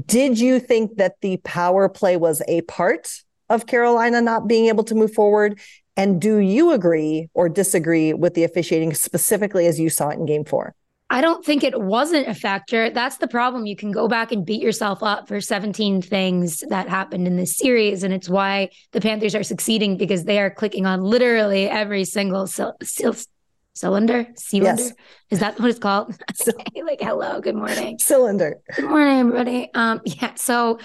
Did 0.05 0.39
you 0.39 0.59
think 0.59 0.97
that 0.97 1.15
the 1.21 1.37
power 1.37 1.87
play 1.87 2.17
was 2.17 2.41
a 2.47 2.61
part 2.61 3.09
of 3.49 3.67
Carolina 3.67 4.21
not 4.21 4.47
being 4.47 4.67
able 4.67 4.83
to 4.85 4.95
move 4.95 5.13
forward? 5.13 5.59
And 5.95 6.19
do 6.19 6.37
you 6.37 6.71
agree 6.71 7.29
or 7.33 7.49
disagree 7.49 8.13
with 8.13 8.33
the 8.33 8.43
officiating 8.43 8.93
specifically 8.93 9.67
as 9.67 9.79
you 9.79 9.89
saw 9.89 10.09
it 10.09 10.17
in 10.17 10.25
game 10.25 10.45
four? 10.45 10.75
I 11.13 11.21
don't 11.21 11.45
think 11.45 11.63
it 11.63 11.79
wasn't 11.79 12.27
a 12.27 12.33
factor. 12.33 12.89
That's 12.89 13.17
the 13.17 13.27
problem. 13.27 13.67
You 13.67 13.75
can 13.75 13.91
go 13.91 14.07
back 14.07 14.31
and 14.31 14.43
beat 14.43 14.63
yourself 14.63 15.03
up 15.03 15.27
for 15.27 15.39
17 15.39 16.01
things 16.01 16.63
that 16.69 16.89
happened 16.89 17.27
in 17.27 17.37
this 17.37 17.55
series. 17.55 18.01
And 18.01 18.11
it's 18.11 18.27
why 18.27 18.69
the 18.93 18.99
Panthers 18.99 19.35
are 19.35 19.43
succeeding 19.43 19.95
because 19.95 20.23
they 20.23 20.39
are 20.39 20.49
clicking 20.49 20.87
on 20.87 21.01
literally 21.01 21.69
every 21.69 22.03
single 22.03 22.47
sil- 22.49 22.73
sil- 22.81 23.29
cylinder. 23.75 24.25
Cylinder? 24.35 24.81
Yes. 24.81 24.93
Is 25.29 25.39
that 25.39 25.59
what 25.59 25.69
it's 25.69 25.77
called? 25.77 26.15
like, 26.83 26.99
hello, 26.99 27.39
good 27.41 27.55
morning. 27.55 27.99
Cylinder. 27.99 28.55
Good 28.75 28.89
morning, 28.89 29.19
everybody. 29.19 29.69
Um, 29.75 30.01
yeah, 30.05 30.33
so 30.33 30.79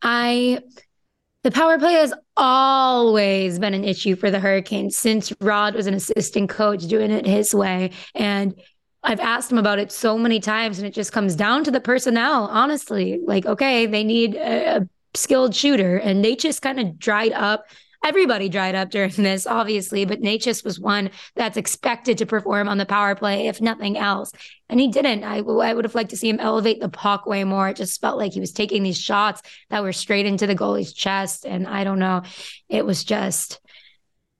I 0.00 0.60
the 1.42 1.50
power 1.50 1.78
play 1.78 1.92
has 1.92 2.14
always 2.38 3.58
been 3.58 3.74
an 3.74 3.84
issue 3.84 4.16
for 4.16 4.30
the 4.30 4.40
Hurricanes 4.40 4.96
since 4.96 5.30
Rod 5.42 5.74
was 5.74 5.86
an 5.86 5.92
assistant 5.92 6.48
coach 6.48 6.86
doing 6.86 7.10
it 7.10 7.26
his 7.26 7.54
way. 7.54 7.90
And 8.14 8.54
I've 9.04 9.20
asked 9.20 9.52
him 9.52 9.58
about 9.58 9.78
it 9.78 9.92
so 9.92 10.16
many 10.16 10.40
times, 10.40 10.78
and 10.78 10.86
it 10.86 10.94
just 10.94 11.12
comes 11.12 11.36
down 11.36 11.62
to 11.64 11.70
the 11.70 11.80
personnel, 11.80 12.44
honestly. 12.50 13.20
Like, 13.24 13.44
okay, 13.44 13.86
they 13.86 14.02
need 14.02 14.34
a, 14.34 14.78
a 14.78 14.88
skilled 15.14 15.54
shooter, 15.54 15.98
and 15.98 16.24
they 16.24 16.34
just 16.34 16.62
kind 16.62 16.80
of 16.80 16.98
dried 16.98 17.32
up. 17.32 17.66
Everybody 18.02 18.48
dried 18.48 18.74
up 18.74 18.90
during 18.90 19.10
this, 19.16 19.46
obviously, 19.46 20.06
but 20.06 20.22
Necas 20.22 20.64
was 20.64 20.80
one 20.80 21.10
that's 21.36 21.58
expected 21.58 22.18
to 22.18 22.26
perform 22.26 22.66
on 22.66 22.78
the 22.78 22.86
power 22.86 23.14
play, 23.14 23.46
if 23.46 23.60
nothing 23.60 23.98
else. 23.98 24.32
And 24.70 24.80
he 24.80 24.88
didn't. 24.88 25.22
I, 25.22 25.38
I 25.38 25.74
would 25.74 25.84
have 25.84 25.94
liked 25.94 26.10
to 26.10 26.16
see 26.16 26.30
him 26.30 26.40
elevate 26.40 26.80
the 26.80 26.88
puck 26.88 27.26
way 27.26 27.44
more. 27.44 27.68
It 27.68 27.76
just 27.76 28.00
felt 28.00 28.18
like 28.18 28.32
he 28.32 28.40
was 28.40 28.52
taking 28.52 28.82
these 28.82 28.98
shots 28.98 29.42
that 29.68 29.82
were 29.82 29.92
straight 29.92 30.26
into 30.26 30.46
the 30.46 30.56
goalie's 30.56 30.94
chest. 30.94 31.44
And 31.44 31.66
I 31.66 31.84
don't 31.84 31.98
know. 31.98 32.22
It 32.70 32.86
was 32.86 33.04
just, 33.04 33.60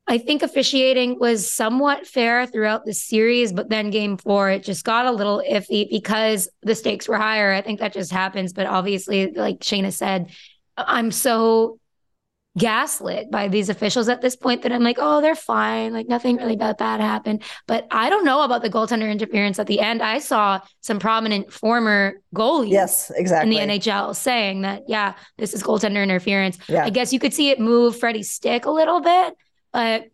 I 0.06 0.18
think 0.18 0.42
officiating 0.42 1.18
was 1.18 1.50
somewhat 1.50 2.06
fair 2.06 2.46
throughout 2.46 2.84
the 2.84 2.92
series, 2.92 3.52
but 3.52 3.70
then 3.70 3.90
game 3.90 4.18
four, 4.18 4.50
it 4.50 4.62
just 4.62 4.84
got 4.84 5.06
a 5.06 5.12
little 5.12 5.42
iffy 5.48 5.88
because 5.88 6.48
the 6.62 6.74
stakes 6.74 7.08
were 7.08 7.16
higher. 7.16 7.52
I 7.52 7.62
think 7.62 7.80
that 7.80 7.94
just 7.94 8.12
happens. 8.12 8.52
But 8.52 8.66
obviously, 8.66 9.32
like 9.32 9.60
Shayna 9.60 9.92
said, 9.92 10.30
I'm 10.76 11.10
so 11.10 11.78
gaslit 12.56 13.30
by 13.30 13.48
these 13.48 13.68
officials 13.68 14.08
at 14.08 14.20
this 14.20 14.36
point 14.36 14.62
that 14.62 14.72
I'm 14.72 14.82
like, 14.82 14.98
oh, 15.00 15.20
they're 15.20 15.34
fine. 15.34 15.92
Like 15.92 16.06
nothing 16.08 16.36
really 16.36 16.56
bad, 16.56 16.76
bad 16.76 17.00
happened. 17.00 17.42
But 17.66 17.86
I 17.90 18.10
don't 18.10 18.24
know 18.24 18.42
about 18.42 18.62
the 18.62 18.70
goaltender 18.70 19.10
interference 19.10 19.58
at 19.58 19.66
the 19.66 19.80
end. 19.80 20.02
I 20.02 20.20
saw 20.20 20.60
some 20.80 20.98
prominent 21.00 21.52
former 21.52 22.20
goalies 22.34 22.70
Yes, 22.70 23.10
exactly. 23.16 23.56
in 23.58 23.68
the 23.68 23.74
NHL 23.74 24.14
saying 24.14 24.62
that, 24.62 24.82
yeah, 24.86 25.14
this 25.36 25.52
is 25.52 25.62
goaltender 25.62 26.02
interference. 26.02 26.58
Yeah. 26.68 26.84
I 26.84 26.90
guess 26.90 27.12
you 27.12 27.18
could 27.18 27.34
see 27.34 27.50
it 27.50 27.58
move 27.58 27.98
Freddie's 27.98 28.30
stick 28.30 28.66
a 28.66 28.70
little 28.70 29.00
bit, 29.00 29.34
but 29.74 30.06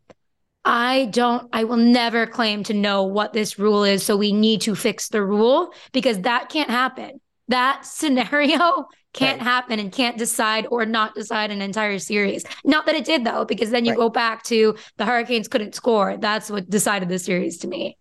I 0.64 1.06
don't, 1.12 1.48
I 1.52 1.64
will 1.64 1.76
never 1.76 2.26
claim 2.26 2.64
to 2.64 2.74
know 2.74 3.04
what 3.04 3.32
this 3.32 3.58
rule 3.58 3.84
is. 3.84 4.02
So 4.04 4.16
we 4.16 4.32
need 4.32 4.62
to 4.62 4.74
fix 4.74 5.08
the 5.08 5.22
rule 5.24 5.72
because 5.92 6.20
that 6.22 6.48
can't 6.48 6.70
happen. 6.70 7.20
That 7.48 7.84
scenario 7.86 8.86
can't 9.12 9.40
Right. 9.40 9.42
happen 9.42 9.80
and 9.80 9.92
can't 9.92 10.18
decide 10.18 10.66
or 10.70 10.86
not 10.86 11.14
decide 11.14 11.50
an 11.50 11.62
entire 11.62 11.98
series. 11.98 12.44
Not 12.64 12.86
that 12.86 12.94
it 12.94 13.04
did 13.04 13.24
though, 13.24 13.44
because 13.44 13.70
then 13.70 13.84
you 13.84 13.92
Right. 13.92 13.98
go 13.98 14.08
back 14.08 14.44
to 14.44 14.76
the 14.98 15.04
Hurricanes 15.06 15.48
couldn't 15.48 15.74
score. 15.74 16.16
That's 16.16 16.50
what 16.50 16.70
decided 16.70 17.08
the 17.08 17.18
series 17.18 17.58
to 17.58 17.68
me. 17.68 17.96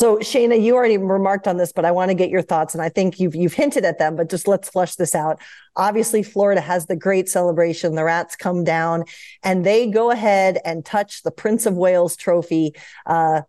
So 0.00 0.16
Shayna, 0.16 0.58
you 0.58 0.76
already 0.76 0.96
remarked 0.96 1.46
on 1.46 1.58
this, 1.58 1.72
but 1.72 1.84
I 1.84 1.90
want 1.90 2.08
to 2.08 2.14
get 2.14 2.30
your 2.30 2.40
thoughts, 2.40 2.72
and 2.72 2.82
I 2.82 2.88
think 2.88 3.20
you've 3.20 3.34
you've 3.34 3.52
hinted 3.52 3.84
at 3.84 3.98
them, 3.98 4.16
but 4.16 4.30
just 4.30 4.48
let's 4.48 4.70
flush 4.70 4.94
this 4.94 5.14
out. 5.14 5.38
Obviously, 5.76 6.22
Florida 6.22 6.62
has 6.62 6.86
the 6.86 6.96
great 6.96 7.28
celebration. 7.28 7.96
The 7.96 8.04
Rats 8.04 8.34
come 8.34 8.64
down 8.64 9.04
and 9.42 9.62
they 9.62 9.90
go 9.90 10.10
ahead 10.10 10.58
and 10.64 10.86
touch 10.86 11.22
the 11.22 11.30
Prince 11.30 11.66
of 11.66 11.74
Wales 11.74 12.16
trophy. 12.16 12.72
Uh, 13.04 13.42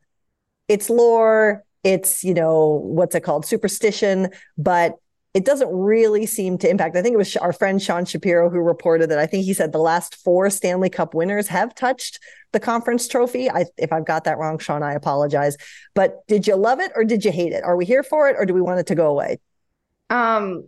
it's 0.67 0.89
lore, 0.89 1.63
it's 1.85 2.21
you 2.21 2.33
know 2.33 2.81
what's 2.83 3.15
it 3.15 3.21
called, 3.21 3.45
superstition, 3.45 4.27
but 4.57 4.95
it 5.33 5.45
doesn't 5.45 5.69
really 5.69 6.25
seem 6.25 6.57
to 6.57 6.69
impact. 6.69 6.95
I 6.95 7.01
think 7.01 7.13
it 7.13 7.17
was 7.17 7.37
our 7.37 7.53
friend 7.53 7.81
Sean 7.81 8.03
Shapiro 8.03 8.49
who 8.49 8.59
reported 8.59 9.09
that 9.11 9.19
I 9.19 9.25
think 9.25 9.45
he 9.45 9.53
said 9.53 9.71
the 9.71 9.77
last 9.77 10.15
four 10.15 10.49
Stanley 10.49 10.89
Cup 10.89 11.13
winners 11.13 11.47
have 11.47 11.73
touched 11.73 12.19
the 12.51 12.59
conference 12.59 13.07
trophy. 13.07 13.49
I, 13.49 13.65
if 13.77 13.93
I've 13.93 14.05
got 14.05 14.25
that 14.25 14.37
wrong, 14.37 14.59
Sean, 14.59 14.83
I 14.83 14.93
apologize. 14.93 15.55
But 15.93 16.27
did 16.27 16.47
you 16.47 16.55
love 16.55 16.81
it 16.81 16.91
or 16.95 17.05
did 17.05 17.23
you 17.23 17.31
hate 17.31 17.53
it? 17.53 17.63
Are 17.63 17.77
we 17.77 17.85
here 17.85 18.03
for 18.03 18.27
it 18.27 18.35
or 18.37 18.45
do 18.45 18.53
we 18.53 18.61
want 18.61 18.81
it 18.81 18.87
to 18.87 18.95
go 18.95 19.07
away? 19.07 19.39
Um, 20.09 20.67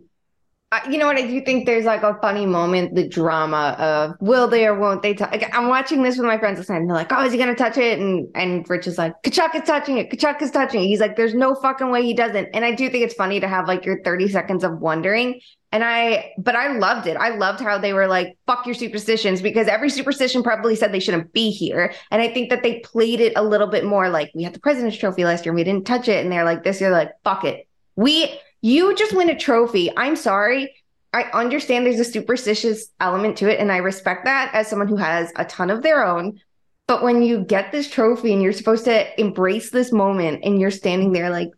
you 0.90 0.98
know 0.98 1.06
what? 1.06 1.16
I 1.16 1.26
do 1.26 1.40
think 1.42 1.66
there's 1.66 1.84
like 1.84 2.02
a 2.02 2.18
funny 2.20 2.46
moment, 2.46 2.94
the 2.94 3.08
drama 3.08 3.76
of 3.78 4.16
will 4.20 4.48
they 4.48 4.66
or 4.66 4.78
won't 4.78 5.02
they 5.02 5.14
touch. 5.14 5.30
Like, 5.30 5.54
I'm 5.54 5.68
watching 5.68 6.02
this 6.02 6.16
with 6.16 6.26
my 6.26 6.38
friends 6.38 6.58
night, 6.68 6.78
and 6.78 6.88
they're 6.88 6.96
like, 6.96 7.12
"Oh, 7.12 7.24
is 7.24 7.32
he 7.32 7.38
gonna 7.38 7.54
touch 7.54 7.76
it?" 7.76 7.98
And 7.98 8.28
and 8.34 8.68
Rich 8.68 8.86
is 8.86 8.98
like, 8.98 9.14
"Tkachuk 9.22 9.54
is 9.54 9.62
touching 9.62 9.98
it. 9.98 10.10
Tkachuk 10.10 10.40
is 10.42 10.50
touching 10.50 10.82
it." 10.82 10.86
He's 10.86 11.00
like, 11.00 11.16
"There's 11.16 11.34
no 11.34 11.54
fucking 11.54 11.90
way 11.90 12.02
he 12.02 12.14
doesn't." 12.14 12.48
And 12.54 12.64
I 12.64 12.72
do 12.72 12.88
think 12.90 13.04
it's 13.04 13.14
funny 13.14 13.40
to 13.40 13.48
have 13.48 13.68
like 13.68 13.84
your 13.84 14.02
30 14.02 14.28
seconds 14.28 14.64
of 14.64 14.80
wondering. 14.80 15.40
And 15.72 15.82
I, 15.82 16.30
but 16.38 16.54
I 16.54 16.76
loved 16.78 17.08
it. 17.08 17.16
I 17.16 17.30
loved 17.30 17.60
how 17.60 17.78
they 17.78 17.92
were 17.92 18.06
like, 18.06 18.36
"Fuck 18.46 18.64
your 18.64 18.76
superstitions," 18.76 19.42
because 19.42 19.66
every 19.66 19.90
superstition 19.90 20.42
probably 20.42 20.76
said 20.76 20.92
they 20.92 21.00
shouldn't 21.00 21.32
be 21.32 21.50
here. 21.50 21.92
And 22.10 22.22
I 22.22 22.28
think 22.32 22.50
that 22.50 22.62
they 22.62 22.80
played 22.80 23.20
it 23.20 23.32
a 23.36 23.42
little 23.42 23.66
bit 23.66 23.84
more 23.84 24.08
like 24.08 24.30
we 24.34 24.44
had 24.44 24.54
the 24.54 24.60
President's 24.60 24.96
Trophy 24.96 25.24
last 25.24 25.44
year, 25.44 25.52
and 25.52 25.56
we 25.56 25.64
didn't 25.64 25.86
touch 25.86 26.08
it, 26.08 26.22
and 26.22 26.30
they're 26.30 26.44
like, 26.44 26.62
this 26.62 26.80
year, 26.80 26.90
like, 26.90 27.10
fuck 27.24 27.44
it, 27.44 27.66
we 27.96 28.40
you 28.64 28.94
just 28.94 29.14
win 29.14 29.28
a 29.28 29.38
trophy. 29.38 29.92
I'm 29.94 30.16
sorry. 30.16 30.74
I 31.12 31.24
understand 31.34 31.84
there's 31.84 32.00
a 32.00 32.04
superstitious 32.04 32.86
element 32.98 33.36
to 33.36 33.52
it, 33.52 33.60
and 33.60 33.70
I 33.70 33.76
respect 33.76 34.24
that 34.24 34.54
as 34.54 34.68
someone 34.68 34.88
who 34.88 34.96
has 34.96 35.30
a 35.36 35.44
ton 35.44 35.68
of 35.68 35.82
their 35.82 36.02
own. 36.02 36.40
But 36.86 37.02
when 37.02 37.20
you 37.20 37.44
get 37.44 37.72
this 37.72 37.90
trophy 37.90 38.32
and 38.32 38.42
you're 38.42 38.54
supposed 38.54 38.86
to 38.86 39.20
embrace 39.20 39.68
this 39.68 39.92
moment 39.92 40.44
and 40.44 40.58
you're 40.58 40.70
standing 40.70 41.12
there 41.12 41.28
like, 41.28 41.50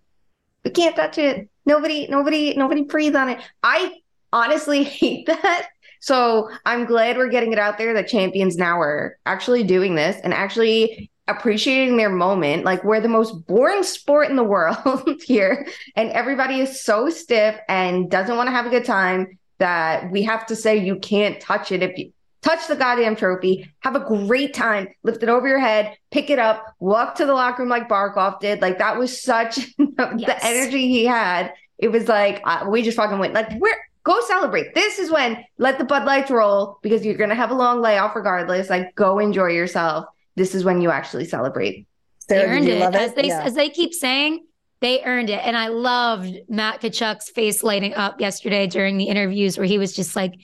we 0.65 0.73
can't 0.73 0.97
touch 0.97 1.17
it. 1.17 1.49
Nobody, 1.65 2.09
nobody, 2.09 2.57
nobody 2.57 2.83
breathe 2.83 3.15
on 3.15 3.29
it. 3.29 3.39
I 3.63 4.01
honestly 4.33 4.83
hate 5.03 5.27
that. 5.27 5.69
So 6.01 6.51
I'm 6.65 6.87
glad 6.87 7.19
we're 7.19 7.29
getting 7.29 7.53
it 7.53 7.61
out 7.61 7.79
there 7.79 7.95
that 7.95 8.09
champions 8.09 8.57
now 8.57 8.81
are 8.81 9.17
actually 9.27 9.63
doing 9.63 9.95
this 9.95 10.21
and 10.25 10.35
actually 10.35 11.09
appreciating 11.29 11.97
their 11.97 12.11
moment. 12.11 12.65
Like 12.65 12.85
we're 12.85 13.01
the 13.01 13.09
most 13.09 13.47
boring 13.47 13.83
sport 13.83 14.31
in 14.31 14.37
the 14.37 14.45
world 14.45 15.21
here, 15.27 15.67
and 15.95 16.11
everybody 16.11 16.61
is 16.61 16.83
so 16.83 17.11
stiff 17.11 17.59
and 17.69 18.11
doesn't 18.11 18.37
want 18.37 18.49
to 18.49 18.53
have 18.53 18.67
a 18.67 18.71
good 18.71 18.85
time 18.85 19.39
that 19.59 20.11
we 20.11 20.23
have 20.23 20.47
to 20.47 20.57
say 20.57 20.77
you 20.77 20.97
can't 20.97 21.41
touch 21.41 21.73
it 21.73 21.83
if 21.83 21.97
you 21.97 22.13
touch 22.43 22.69
the 22.69 22.77
goddamn 22.77 23.17
trophy, 23.17 23.73
have 23.81 23.97
a 23.97 24.01
great 24.01 24.55
time, 24.55 24.87
lift 25.03 25.23
it 25.23 25.29
over 25.29 25.49
your 25.49 25.59
head, 25.59 25.97
pick 26.13 26.31
it 26.31 26.39
up, 26.39 26.65
walk 26.79 27.17
to 27.17 27.27
the 27.27 27.35
locker 27.35 27.63
room 27.63 27.69
like 27.69 27.89
Barkov 27.89 28.39
did. 28.39 28.63
Like 28.63 28.79
that 28.79 28.97
was 28.99 29.21
such 29.21 29.57
the 29.79 30.15
yes. 30.17 30.41
energy 30.43 30.89
he 30.89 31.05
had. 31.05 31.53
It 31.79 31.89
was 31.89 32.09
like 32.09 32.41
uh, 32.45 32.67
we 32.69 32.83
just 32.83 32.97
fucking 32.97 33.19
went. 33.19 33.35
Like 33.35 33.51
we're 33.59 33.77
go 34.05 34.21
celebrate. 34.27 34.75
This 34.75 35.01
is 35.01 35.11
when 35.11 35.45
let 35.59 35.79
the 35.79 35.85
Bud 35.85 36.05
Lights 36.05 36.31
roll 36.31 36.79
because 36.83 37.05
you're 37.05 37.17
gonna 37.17 37.35
have 37.35 37.51
a 37.51 37.55
long 37.55 37.81
layoff 37.81 38.15
regardless. 38.15 38.71
Like 38.71 38.95
go 38.95 39.19
enjoy 39.19 39.49
yourself 39.49 40.07
this 40.37 40.55
is 40.55 40.65
when 40.65 40.81
you 40.81 40.91
actually 40.91 41.25
celebrate. 41.25 41.87
Sara, 42.29 42.47
they 42.47 42.57
earned 42.57 42.69
it. 42.69 42.83
it. 42.83 42.95
As 42.95 43.15
they 43.15 43.29
yeah. 43.29 43.43
as 43.43 43.55
they 43.55 43.71
keep 43.71 43.95
saying, 43.95 44.45
they 44.81 45.03
earned 45.05 45.31
it. 45.31 45.41
And 45.45 45.57
I 45.57 45.69
loved 45.69 46.35
Matt 46.49 46.81
Tkachuk's 46.81 47.31
face 47.31 47.63
lighting 47.63 47.95
up 47.95 48.21
yesterday 48.21 48.67
during 48.67 48.99
the 48.99 49.05
interviews 49.05 49.57
where 49.57 49.67
he 49.67 49.79
was 49.79 49.95
just 49.95 50.15
like, 50.15 50.35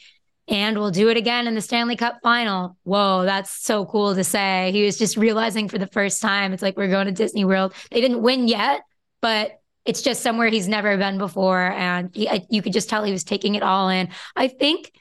and 0.48 0.76
we'll 0.76 0.90
do 0.90 1.08
it 1.08 1.16
again 1.16 1.46
in 1.46 1.54
the 1.54 1.60
Stanley 1.60 1.96
Cup 1.96 2.18
final. 2.22 2.76
Whoa, 2.84 3.24
that's 3.24 3.62
so 3.64 3.84
cool 3.86 4.14
to 4.14 4.24
say. 4.24 4.70
He 4.72 4.84
was 4.84 4.98
just 4.98 5.16
realizing 5.16 5.68
for 5.68 5.78
the 5.78 5.86
first 5.86 6.20
time, 6.20 6.52
it's 6.52 6.62
like 6.62 6.76
we're 6.76 6.88
going 6.88 7.06
to 7.06 7.12
Disney 7.12 7.44
World. 7.44 7.74
They 7.90 8.00
didn't 8.00 8.22
win 8.22 8.48
yet, 8.48 8.80
but 9.20 9.60
it's 9.84 10.02
just 10.02 10.22
somewhere 10.22 10.48
he's 10.48 10.68
never 10.68 10.96
been 10.96 11.18
before. 11.18 11.60
And 11.60 12.10
he, 12.14 12.28
I, 12.28 12.44
you 12.48 12.62
could 12.62 12.72
just 12.72 12.88
tell 12.88 13.04
he 13.04 13.12
was 13.12 13.24
taking 13.24 13.54
it 13.54 13.62
all 13.62 13.88
in. 13.88 14.08
I 14.34 14.48
think 14.48 14.92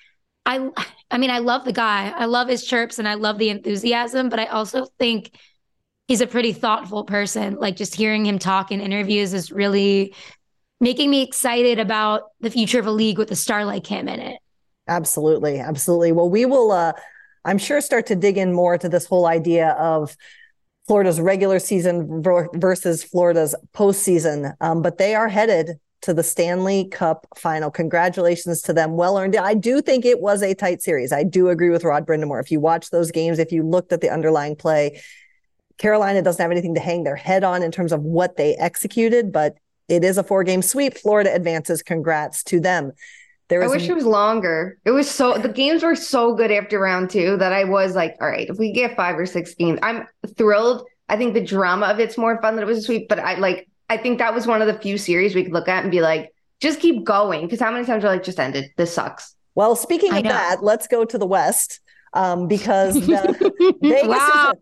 I 0.45 0.69
I 1.09 1.17
mean, 1.17 1.29
I 1.29 1.39
love 1.39 1.65
the 1.65 1.73
guy. 1.73 2.09
I 2.09 2.25
love 2.25 2.47
his 2.47 2.65
chirps 2.65 2.99
and 2.99 3.07
I 3.07 3.15
love 3.15 3.37
the 3.37 3.49
enthusiasm, 3.49 4.29
but 4.29 4.39
I 4.39 4.45
also 4.45 4.87
think 4.97 5.31
he's 6.07 6.21
a 6.21 6.27
pretty 6.27 6.53
thoughtful 6.53 7.03
person. 7.03 7.55
Like 7.55 7.75
just 7.75 7.95
hearing 7.95 8.25
him 8.25 8.39
talk 8.39 8.71
in 8.71 8.81
interviews 8.81 9.33
is 9.33 9.51
really 9.51 10.15
making 10.79 11.09
me 11.09 11.21
excited 11.21 11.79
about 11.79 12.23
the 12.39 12.49
future 12.49 12.79
of 12.79 12.87
a 12.87 12.91
league 12.91 13.17
with 13.17 13.31
a 13.31 13.35
star 13.35 13.65
like 13.65 13.85
him 13.85 14.07
in 14.07 14.19
it. 14.19 14.39
Absolutely. 14.87 15.59
Absolutely. 15.59 16.11
Well, 16.11 16.29
we 16.29 16.45
will 16.45 16.71
uh 16.71 16.93
I'm 17.45 17.57
sure 17.57 17.81
start 17.81 18.05
to 18.07 18.15
dig 18.15 18.37
in 18.37 18.53
more 18.53 18.77
to 18.77 18.89
this 18.89 19.05
whole 19.05 19.25
idea 19.25 19.71
of 19.71 20.15
Florida's 20.87 21.19
regular 21.19 21.59
season 21.59 22.21
versus 22.23 23.03
Florida's 23.03 23.55
postseason. 23.73 24.53
Um, 24.59 24.81
but 24.81 24.97
they 24.97 25.15
are 25.15 25.29
headed 25.29 25.79
to 26.01 26.13
the 26.13 26.23
Stanley 26.23 26.85
Cup 26.85 27.27
final. 27.35 27.69
Congratulations 27.69 28.61
to 28.63 28.73
them. 28.73 28.93
Well 28.95 29.17
earned. 29.17 29.35
I 29.35 29.53
do 29.53 29.81
think 29.81 30.03
it 30.05 30.19
was 30.19 30.41
a 30.41 30.53
tight 30.53 30.81
series. 30.81 31.11
I 31.11 31.23
do 31.23 31.49
agree 31.49 31.69
with 31.69 31.83
Rod 31.83 32.07
Brind'Amour. 32.07 32.41
If 32.41 32.51
you 32.51 32.59
watch 32.59 32.89
those 32.89 33.11
games, 33.11 33.39
if 33.39 33.51
you 33.51 33.63
looked 33.63 33.93
at 33.93 34.01
the 34.01 34.09
underlying 34.09 34.55
play, 34.55 35.01
Carolina 35.77 36.21
doesn't 36.21 36.41
have 36.41 36.51
anything 36.51 36.75
to 36.75 36.81
hang 36.81 37.03
their 37.03 37.15
head 37.15 37.43
on 37.43 37.63
in 37.63 37.71
terms 37.71 37.91
of 37.91 38.01
what 38.01 38.37
they 38.37 38.55
executed, 38.55 39.31
but 39.31 39.57
it 39.87 40.03
is 40.03 40.17
a 40.17 40.23
four 40.23 40.43
game 40.43 40.61
sweep. 40.61 40.97
Florida 40.97 41.33
advances. 41.33 41.83
Congrats 41.83 42.43
to 42.45 42.59
them. 42.59 42.91
There 43.49 43.61
I 43.61 43.67
wish 43.67 43.89
it 43.89 43.93
was 43.93 44.05
longer. 44.05 44.77
It 44.85 44.91
was 44.91 45.11
so 45.11 45.37
the 45.37 45.49
games 45.49 45.83
were 45.83 45.95
so 45.95 46.33
good 46.33 46.51
after 46.51 46.79
round 46.79 47.09
two 47.09 47.35
that 47.37 47.51
I 47.51 47.65
was 47.65 47.95
like, 47.95 48.15
all 48.21 48.27
right, 48.27 48.47
if 48.49 48.57
we 48.57 48.71
get 48.71 48.95
five 48.95 49.17
or 49.19 49.25
six 49.25 49.53
games, 49.55 49.77
I'm 49.83 50.07
thrilled. 50.37 50.87
I 51.09 51.17
think 51.17 51.33
the 51.33 51.43
drama 51.43 51.87
of 51.87 51.99
it's 51.99 52.17
more 52.17 52.41
fun 52.41 52.55
than 52.55 52.63
it 52.63 52.67
was 52.67 52.77
a 52.77 52.81
sweep, 52.81 53.09
but 53.09 53.19
I 53.19 53.35
like 53.39 53.67
I 53.91 53.97
think 53.97 54.19
that 54.19 54.33
was 54.33 54.47
one 54.47 54.61
of 54.61 54.67
the 54.67 54.73
few 54.73 54.97
series 54.97 55.35
we 55.35 55.43
could 55.43 55.51
look 55.51 55.67
at 55.67 55.83
and 55.83 55.91
be 55.91 55.99
like, 55.99 56.33
just 56.61 56.79
keep 56.79 57.03
going. 57.03 57.41
Because 57.41 57.59
how 57.59 57.71
many 57.71 57.85
times 57.85 58.05
are 58.05 58.07
like, 58.07 58.23
just 58.23 58.39
ended? 58.39 58.71
This 58.77 58.93
sucks. 58.93 59.35
Well, 59.53 59.75
speaking 59.75 60.15
of 60.15 60.23
that, 60.23 60.59
let's 60.61 60.87
go 60.87 61.03
to 61.03 61.17
the 61.17 61.25
West 61.25 61.81
um, 62.13 62.47
because 62.47 62.93
the 63.05 63.75
Vegas 63.81 64.07
wow. 64.07 64.53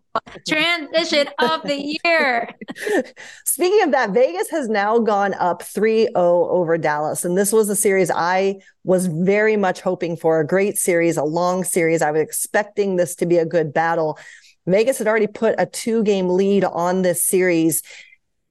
transition 0.48 1.28
of 1.38 1.62
the 1.62 1.96
year. 2.04 2.50
Speaking 3.46 3.84
of 3.84 3.92
that, 3.92 4.16
Vegas 4.16 4.50
has 4.50 4.68
now 4.68 4.98
gone 4.98 5.36
up 5.36 5.62
3-0 5.62 6.10
over 6.16 6.80
Dallas. 6.80 7.24
And 7.24 7.38
this 7.38 7.54
was 7.54 7.70
a 7.70 7.76
series 7.76 8.10
I 8.10 8.56
was 8.84 9.06
very 9.06 9.58
much 9.58 9.82
hoping 9.82 10.18
for, 10.18 10.40
a 10.40 10.48
great 10.48 10.80
series, 10.80 11.18
a 11.18 11.24
long 11.24 11.64
series. 11.64 12.02
I 12.02 12.10
was 12.10 12.22
expecting 12.22 12.96
this 12.96 13.14
to 13.18 13.28
be 13.28 13.38
a 13.38 13.46
good 13.46 13.74
battle. 13.74 14.18
Vegas 14.66 14.98
had 14.98 15.08
already 15.08 15.28
put 15.28 15.54
a 15.60 15.68
two-game 15.68 16.30
lead 16.30 16.64
on 16.64 17.04
this 17.04 17.24
series. 17.24 17.84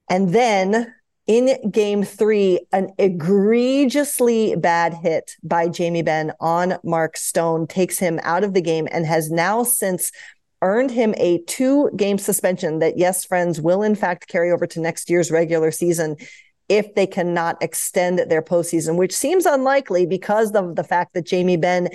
And 0.09 0.33
then 0.33 0.93
in 1.27 1.69
game 1.69 2.03
three, 2.03 2.59
an 2.71 2.89
egregiously 2.97 4.55
bad 4.55 4.95
hit 4.95 5.35
by 5.43 5.67
Jamie 5.67 6.01
Benn 6.01 6.33
on 6.39 6.77
Mark 6.83 7.17
Stone 7.17 7.67
takes 7.67 7.99
him 7.99 8.19
out 8.23 8.43
of 8.43 8.55
the 8.55 8.61
game 8.61 8.87
and 8.91 9.05
has 9.05 9.29
now 9.29 9.61
since 9.61 10.11
earned 10.61 10.91
him 10.91 11.13
a 11.17 11.37
two 11.43 11.89
game 11.95 12.17
suspension 12.17 12.79
that, 12.79 12.97
yes, 12.97 13.23
friends, 13.23 13.61
will 13.61 13.83
in 13.83 13.95
fact 13.95 14.27
carry 14.27 14.51
over 14.51 14.65
to 14.67 14.79
next 14.79 15.09
year's 15.09 15.29
regular 15.29 15.71
season 15.71 16.15
if 16.67 16.93
they 16.95 17.07
cannot 17.07 17.61
extend 17.61 18.19
their 18.19 18.41
postseason, 18.41 18.95
which 18.95 19.15
seems 19.15 19.45
unlikely 19.45 20.05
because 20.05 20.51
of 20.51 20.75
the 20.75 20.83
fact 20.83 21.13
that 21.13 21.25
Jamie 21.25 21.57
Benn 21.57 21.89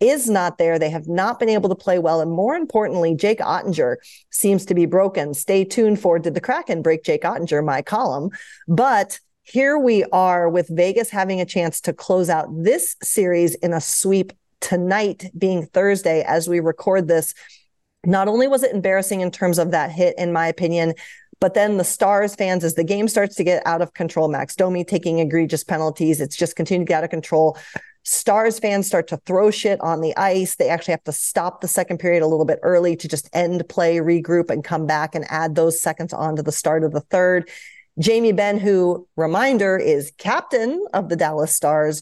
is 0.00 0.28
not 0.28 0.58
there. 0.58 0.78
They 0.78 0.90
have 0.90 1.08
not 1.08 1.38
been 1.38 1.48
able 1.48 1.68
to 1.68 1.74
play 1.74 1.98
well. 1.98 2.20
And 2.20 2.30
more 2.30 2.54
importantly, 2.54 3.14
Jake 3.14 3.40
Oettinger 3.40 3.96
seems 4.30 4.64
to 4.66 4.74
be 4.74 4.86
broken. 4.86 5.34
Stay 5.34 5.64
tuned 5.64 6.00
for 6.00 6.18
Did 6.18 6.34
the 6.34 6.40
Kraken 6.40 6.82
Break 6.82 7.04
Jake 7.04 7.22
Oettinger? 7.22 7.64
my 7.64 7.82
column. 7.82 8.30
But 8.66 9.20
here 9.42 9.78
we 9.78 10.04
are 10.04 10.48
with 10.48 10.68
Vegas 10.68 11.10
having 11.10 11.40
a 11.40 11.46
chance 11.46 11.80
to 11.82 11.92
close 11.92 12.28
out 12.28 12.48
this 12.50 12.96
series 13.02 13.54
in 13.56 13.72
a 13.72 13.80
sweep 13.80 14.32
tonight, 14.60 15.30
being 15.36 15.66
Thursday, 15.66 16.22
as 16.22 16.48
we 16.48 16.60
record 16.60 17.08
this. 17.08 17.34
Not 18.04 18.28
only 18.28 18.46
was 18.46 18.62
it 18.62 18.74
embarrassing 18.74 19.22
in 19.22 19.30
terms 19.30 19.58
of 19.58 19.70
that 19.70 19.90
hit, 19.90 20.14
in 20.18 20.32
my 20.32 20.46
opinion, 20.48 20.94
but 21.40 21.54
then 21.54 21.76
the 21.76 21.84
Stars 21.84 22.34
fans, 22.34 22.64
as 22.64 22.74
the 22.74 22.84
game 22.84 23.08
starts 23.08 23.36
to 23.36 23.44
get 23.44 23.64
out 23.66 23.80
of 23.80 23.94
control, 23.94 24.28
Max 24.28 24.56
Domi 24.56 24.84
taking 24.84 25.20
egregious 25.20 25.64
penalties, 25.64 26.20
it's 26.20 26.36
just 26.36 26.56
continued 26.56 26.86
to 26.86 26.90
get 26.90 26.98
out 26.98 27.04
of 27.04 27.10
control. 27.10 27.56
Stars 28.08 28.58
fans 28.58 28.86
start 28.86 29.06
to 29.08 29.18
throw 29.18 29.50
shit 29.50 29.78
on 29.82 30.00
the 30.00 30.16
ice. 30.16 30.56
They 30.56 30.70
actually 30.70 30.92
have 30.92 31.04
to 31.04 31.12
stop 31.12 31.60
the 31.60 31.68
second 31.68 31.98
period 31.98 32.22
a 32.22 32.26
little 32.26 32.46
bit 32.46 32.58
early 32.62 32.96
to 32.96 33.06
just 33.06 33.28
end 33.34 33.68
play, 33.68 33.96
regroup, 33.98 34.48
and 34.48 34.64
come 34.64 34.86
back 34.86 35.14
and 35.14 35.26
add 35.28 35.54
those 35.54 35.78
seconds 35.78 36.14
on 36.14 36.34
to 36.36 36.42
the 36.42 36.50
start 36.50 36.84
of 36.84 36.92
the 36.92 37.02
third. 37.02 37.50
Jamie 37.98 38.32
Benn, 38.32 38.58
who, 38.58 39.06
reminder, 39.16 39.76
is 39.76 40.10
captain 40.16 40.86
of 40.94 41.10
the 41.10 41.16
Dallas 41.16 41.54
Stars 41.54 42.00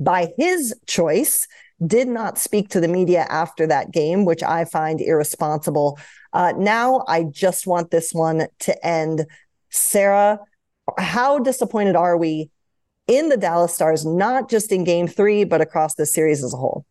by 0.00 0.32
his 0.36 0.74
choice, 0.88 1.46
did 1.86 2.08
not 2.08 2.38
speak 2.38 2.70
to 2.70 2.80
the 2.80 2.88
media 2.88 3.24
after 3.28 3.68
that 3.68 3.92
game, 3.92 4.24
which 4.24 4.42
I 4.42 4.64
find 4.64 5.00
irresponsible. 5.00 5.96
Uh, 6.32 6.54
now 6.56 7.04
I 7.06 7.22
just 7.22 7.68
want 7.68 7.92
this 7.92 8.12
one 8.12 8.48
to 8.60 8.84
end. 8.84 9.26
Sara, 9.70 10.40
how 10.98 11.38
disappointed 11.38 11.94
are 11.94 12.16
we 12.16 12.50
in 13.06 13.28
the 13.28 13.36
Dallas 13.36 13.74
Stars, 13.74 14.04
not 14.04 14.50
just 14.50 14.72
in 14.72 14.84
game 14.84 15.06
three, 15.06 15.44
but 15.44 15.60
across 15.60 15.94
the 15.94 16.06
series 16.06 16.42
as 16.42 16.52
a 16.52 16.56
whole? 16.56 16.84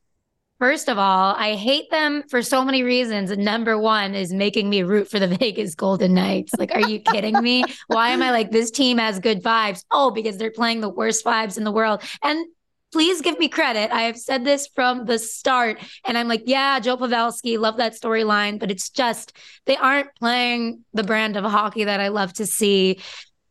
First 0.60 0.88
of 0.88 0.98
all, 0.98 1.36
I 1.38 1.56
hate 1.56 1.92
them 1.92 2.24
for 2.30 2.42
so 2.42 2.64
many 2.64 2.82
reasons. 2.82 3.30
Number 3.38 3.78
one 3.78 4.16
is 4.16 4.32
making 4.32 4.70
me 4.70 4.84
root 4.84 5.12
for 5.12 5.20
the 5.20 5.28
Vegas 5.40 5.76
Golden 5.76 6.14
Knights. 6.14 6.54
Like, 6.58 6.72
are 6.74 6.88
you 6.88 7.00
kidding 7.00 7.42
me? 7.42 7.66
Why 7.88 8.10
am 8.10 8.22
I 8.22 8.32
like, 8.32 8.52
this 8.52 8.72
team 8.72 8.98
has 8.98 9.20
good 9.20 9.44
vibes? 9.44 9.84
Oh, 9.92 10.12
because 10.12 10.38
they're 10.38 10.52
playing 10.52 10.80
the 10.80 10.90
worst 10.90 11.26
vibes 11.26 11.58
in 11.58 11.66
the 11.66 11.74
world. 11.74 12.02
And 12.24 12.46
please 12.94 13.20
give 13.20 13.38
me 13.38 13.50
credit. 13.50 13.92
I 13.92 14.04
have 14.04 14.18
said 14.18 14.46
this 14.46 14.68
from 14.68 15.04
the 15.04 15.20
start. 15.20 15.80
And 16.06 16.18
I'm 16.18 16.30
like, 16.30 16.44
yeah, 16.46 16.80
Joe 16.80 16.96
Pavelski, 16.96 17.60
love 17.60 17.76
that 17.76 17.94
storyline. 17.94 18.58
But 18.58 18.72
it's 18.72 18.90
just, 18.90 19.36
they 19.66 19.76
aren't 19.76 20.16
playing 20.16 20.86
the 20.94 21.04
brand 21.04 21.36
of 21.36 21.44
hockey 21.44 21.84
that 21.84 22.00
I 22.00 22.08
love 22.08 22.32
to 22.36 22.46
see. 22.46 23.02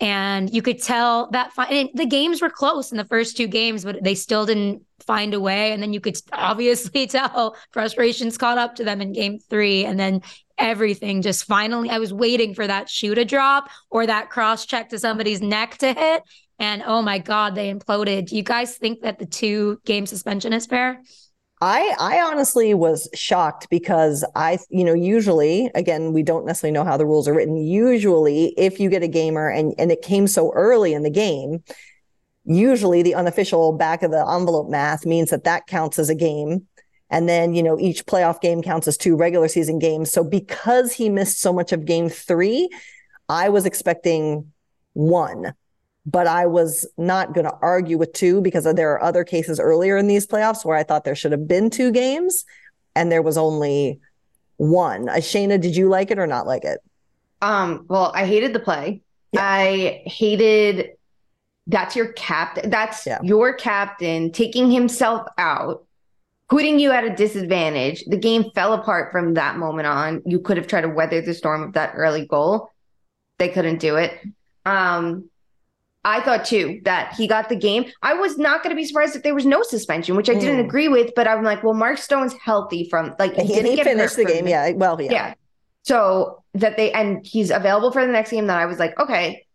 And 0.00 0.52
you 0.52 0.60
could 0.60 0.82
tell 0.82 1.30
that 1.30 1.52
fi- 1.52 1.90
the 1.94 2.06
games 2.06 2.42
were 2.42 2.50
close 2.50 2.90
in 2.90 2.98
the 2.98 3.04
first 3.04 3.36
two 3.36 3.46
games, 3.46 3.84
but 3.84 4.02
they 4.02 4.14
still 4.14 4.44
didn't 4.44 4.82
find 5.06 5.34
a 5.34 5.40
way. 5.40 5.72
And 5.72 5.82
then 5.82 5.92
you 5.92 6.00
could 6.00 6.16
obviously 6.32 7.06
tell 7.06 7.56
frustrations 7.70 8.36
caught 8.36 8.58
up 8.58 8.74
to 8.76 8.84
them 8.84 9.00
in 9.00 9.12
game 9.12 9.38
three. 9.38 9.84
And 9.84 9.98
then 9.98 10.22
everything 10.58 11.22
just 11.22 11.44
finally, 11.44 11.90
I 11.90 11.98
was 11.98 12.12
waiting 12.12 12.54
for 12.54 12.66
that 12.66 12.88
shoe 12.88 13.14
to 13.14 13.24
drop 13.24 13.70
or 13.90 14.06
that 14.06 14.30
cross 14.30 14.66
check 14.66 14.88
to 14.90 14.98
somebody's 14.98 15.40
neck 15.40 15.78
to 15.78 15.92
hit. 15.92 16.22
And 16.58 16.82
oh 16.86 17.02
my 17.02 17.18
God, 17.18 17.54
they 17.54 17.72
imploded. 17.72 18.26
Do 18.26 18.36
you 18.36 18.42
guys 18.42 18.76
think 18.76 19.00
that 19.02 19.18
the 19.18 19.26
two 19.26 19.80
game 19.84 20.06
suspension 20.06 20.52
is 20.52 20.66
fair? 20.66 21.00
I 21.60 21.94
I 21.98 22.20
honestly 22.20 22.74
was 22.74 23.08
shocked 23.14 23.68
because 23.70 24.24
I 24.34 24.58
you 24.70 24.84
know 24.84 24.94
usually 24.94 25.70
again 25.74 26.12
we 26.12 26.22
don't 26.22 26.46
necessarily 26.46 26.72
know 26.72 26.84
how 26.84 26.96
the 26.96 27.06
rules 27.06 27.28
are 27.28 27.34
written. 27.34 27.56
Usually 27.56 28.54
if 28.58 28.80
you 28.80 28.90
get 28.90 29.02
a 29.02 29.08
gamer 29.08 29.48
and 29.48 29.74
and 29.78 29.90
it 29.92 30.02
came 30.02 30.26
so 30.26 30.52
early 30.52 30.92
in 30.94 31.02
the 31.02 31.10
game 31.10 31.62
usually 32.44 33.02
the 33.02 33.14
unofficial 33.14 33.72
back 33.72 34.02
of 34.02 34.10
the 34.10 34.26
envelope 34.28 34.68
math 34.68 35.06
means 35.06 35.30
that 35.30 35.44
that 35.44 35.66
counts 35.66 35.98
as 35.98 36.10
a 36.10 36.14
game. 36.14 36.66
And 37.10 37.28
then 37.28 37.54
you 37.54 37.62
know 37.62 37.78
each 37.78 38.06
playoff 38.06 38.40
game 38.40 38.62
counts 38.62 38.88
as 38.88 38.96
two 38.96 39.16
regular 39.16 39.48
season 39.48 39.78
games. 39.78 40.10
So 40.10 40.24
because 40.24 40.92
he 40.92 41.08
missed 41.08 41.40
so 41.40 41.52
much 41.52 41.72
of 41.72 41.84
game 41.84 42.08
3 42.08 42.68
I 43.28 43.48
was 43.48 43.64
expecting 43.64 44.52
one 44.92 45.54
but 46.06 46.26
I 46.26 46.46
was 46.46 46.86
not 46.98 47.32
going 47.32 47.46
to 47.46 47.56
argue 47.62 47.96
with 47.96 48.12
two 48.12 48.40
because 48.40 48.64
there 48.64 48.92
are 48.92 49.02
other 49.02 49.24
cases 49.24 49.58
earlier 49.58 49.96
in 49.96 50.06
these 50.06 50.26
playoffs 50.26 50.64
where 50.64 50.76
I 50.76 50.82
thought 50.82 51.04
there 51.04 51.14
should 51.14 51.32
have 51.32 51.48
been 51.48 51.70
two 51.70 51.90
games 51.90 52.44
and 52.94 53.10
there 53.10 53.22
was 53.22 53.38
only 53.38 54.00
one. 54.56 55.08
Uh, 55.08 55.14
Shayna, 55.14 55.60
did 55.60 55.76
you 55.76 55.88
like 55.88 56.10
it 56.10 56.18
or 56.18 56.26
not 56.26 56.46
like 56.46 56.64
it? 56.64 56.80
Um, 57.40 57.86
well, 57.88 58.12
I 58.14 58.26
hated 58.26 58.52
the 58.52 58.60
play. 58.60 59.02
Yeah. 59.32 59.40
I 59.42 60.02
hated 60.06 60.90
that's 61.66 61.96
your 61.96 62.12
captain. 62.12 62.70
That's 62.70 63.06
yeah. 63.06 63.18
your 63.22 63.54
captain 63.54 64.32
taking 64.32 64.70
himself 64.70 65.26
out, 65.38 65.84
putting 66.50 66.78
you 66.78 66.90
at 66.92 67.04
a 67.04 67.14
disadvantage. 67.14 68.04
The 68.06 68.18
game 68.18 68.50
fell 68.54 68.74
apart 68.74 69.12
from 69.12 69.34
that 69.34 69.56
moment 69.56 69.86
on. 69.86 70.22
You 70.26 70.40
could 70.40 70.56
have 70.58 70.66
tried 70.66 70.82
to 70.82 70.88
weather 70.88 71.22
the 71.22 71.32
storm 71.32 71.62
of 71.62 71.72
that 71.72 71.94
early 71.94 72.26
goal. 72.26 72.70
They 73.38 73.48
couldn't 73.48 73.80
do 73.80 73.96
it. 73.96 74.12
Um, 74.66 75.30
I 76.04 76.20
thought 76.20 76.44
too 76.44 76.80
that 76.84 77.14
he 77.14 77.26
got 77.26 77.48
the 77.48 77.56
game. 77.56 77.86
I 78.02 78.14
was 78.14 78.36
not 78.36 78.62
going 78.62 78.74
to 78.74 78.76
be 78.76 78.84
surprised 78.84 79.16
if 79.16 79.22
there 79.22 79.34
was 79.34 79.46
no 79.46 79.62
suspension, 79.62 80.16
which 80.16 80.28
I 80.28 80.34
didn't 80.34 80.60
mm. 80.60 80.66
agree 80.66 80.88
with. 80.88 81.14
But 81.16 81.26
I'm 81.26 81.42
like, 81.42 81.62
well, 81.62 81.74
Mark 81.74 81.98
Stone's 81.98 82.34
healthy 82.34 82.88
from 82.90 83.14
like 83.18 83.34
he, 83.34 83.46
he 83.46 83.54
didn't 83.54 83.78
he 83.78 83.82
finished 83.82 84.16
the 84.16 84.24
game. 84.24 84.46
Yeah, 84.46 84.72
well, 84.72 85.00
yeah. 85.00 85.12
yeah. 85.12 85.34
So 85.82 86.42
that 86.54 86.76
they 86.76 86.92
and 86.92 87.24
he's 87.24 87.50
available 87.50 87.90
for 87.90 88.04
the 88.04 88.12
next 88.12 88.30
game. 88.30 88.46
That 88.48 88.58
I 88.58 88.66
was 88.66 88.78
like, 88.78 88.98
okay, 89.00 89.46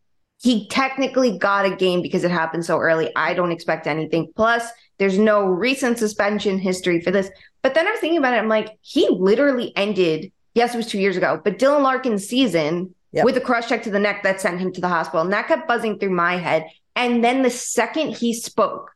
he 0.41 0.68
technically 0.68 1.38
got 1.38 1.66
a 1.66 1.76
game 1.76 2.02
because 2.02 2.24
it 2.24 2.32
happened 2.32 2.66
so 2.66 2.80
early. 2.80 3.12
I 3.16 3.34
don't 3.34 3.52
expect 3.52 3.88
anything. 3.88 4.32
Plus, 4.36 4.68
there's 4.97 5.20
no 5.20 5.45
recent 5.45 6.00
suspension 6.00 6.58
history 6.58 7.02
for 7.02 7.12
this. 7.12 7.30
But 7.62 7.74
then 7.74 7.88
I 7.88 7.91
was 7.91 8.00
thinking 8.00 8.18
about 8.18 8.34
it. 8.34 8.38
I'm 8.38 8.47
like, 8.47 8.78
he 8.82 9.08
literally 9.10 9.72
ended. 9.76 10.32
Yes, 10.56 10.74
it 10.74 10.78
was 10.78 10.88
two 10.88 11.00
years 11.00 11.16
ago, 11.16 11.39
but 11.43 11.60
Dylan 11.60 11.84
Larkin's 11.84 12.28
season 12.28 12.95
yep. 13.12 13.26
with 13.26 13.38
a 13.38 13.41
cross 13.41 13.68
check 13.68 13.84
to 13.84 13.91
the 13.91 13.99
neck 13.99 14.24
that 14.24 14.41
sent 14.41 14.60
him 14.60 14.72
to 14.74 14.82
the 14.82 14.88
hospital. 14.88 15.22
And 15.22 15.34
that 15.34 15.47
kept 15.47 15.68
buzzing 15.68 15.99
through 15.99 16.12
my 16.12 16.38
head. 16.38 16.66
And 16.95 17.24
then 17.24 17.43
the 17.43 17.49
second 17.49 18.18
he 18.18 18.34
spoke, 18.34 18.91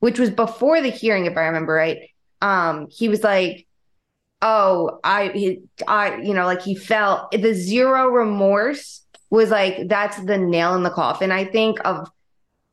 which 0.00 0.18
was 0.18 0.30
before 0.30 0.80
the 0.80 0.90
hearing, 0.90 1.26
if 1.26 1.36
I 1.36 1.42
remember 1.42 1.74
right, 1.74 2.10
um, 2.40 2.88
he 2.90 3.08
was 3.08 3.22
like, 3.22 3.66
"Oh, 4.40 4.98
I, 5.04 5.28
he, 5.28 5.60
I, 5.86 6.16
you 6.16 6.34
know, 6.34 6.46
like 6.46 6.62
he 6.62 6.74
felt 6.74 7.30
the 7.30 7.54
zero 7.54 8.08
remorse 8.08 9.02
was 9.30 9.50
like 9.50 9.88
that's 9.88 10.22
the 10.24 10.38
nail 10.38 10.74
in 10.74 10.82
the 10.82 10.90
coffin." 10.90 11.30
I 11.30 11.44
think 11.44 11.78
of 11.84 12.10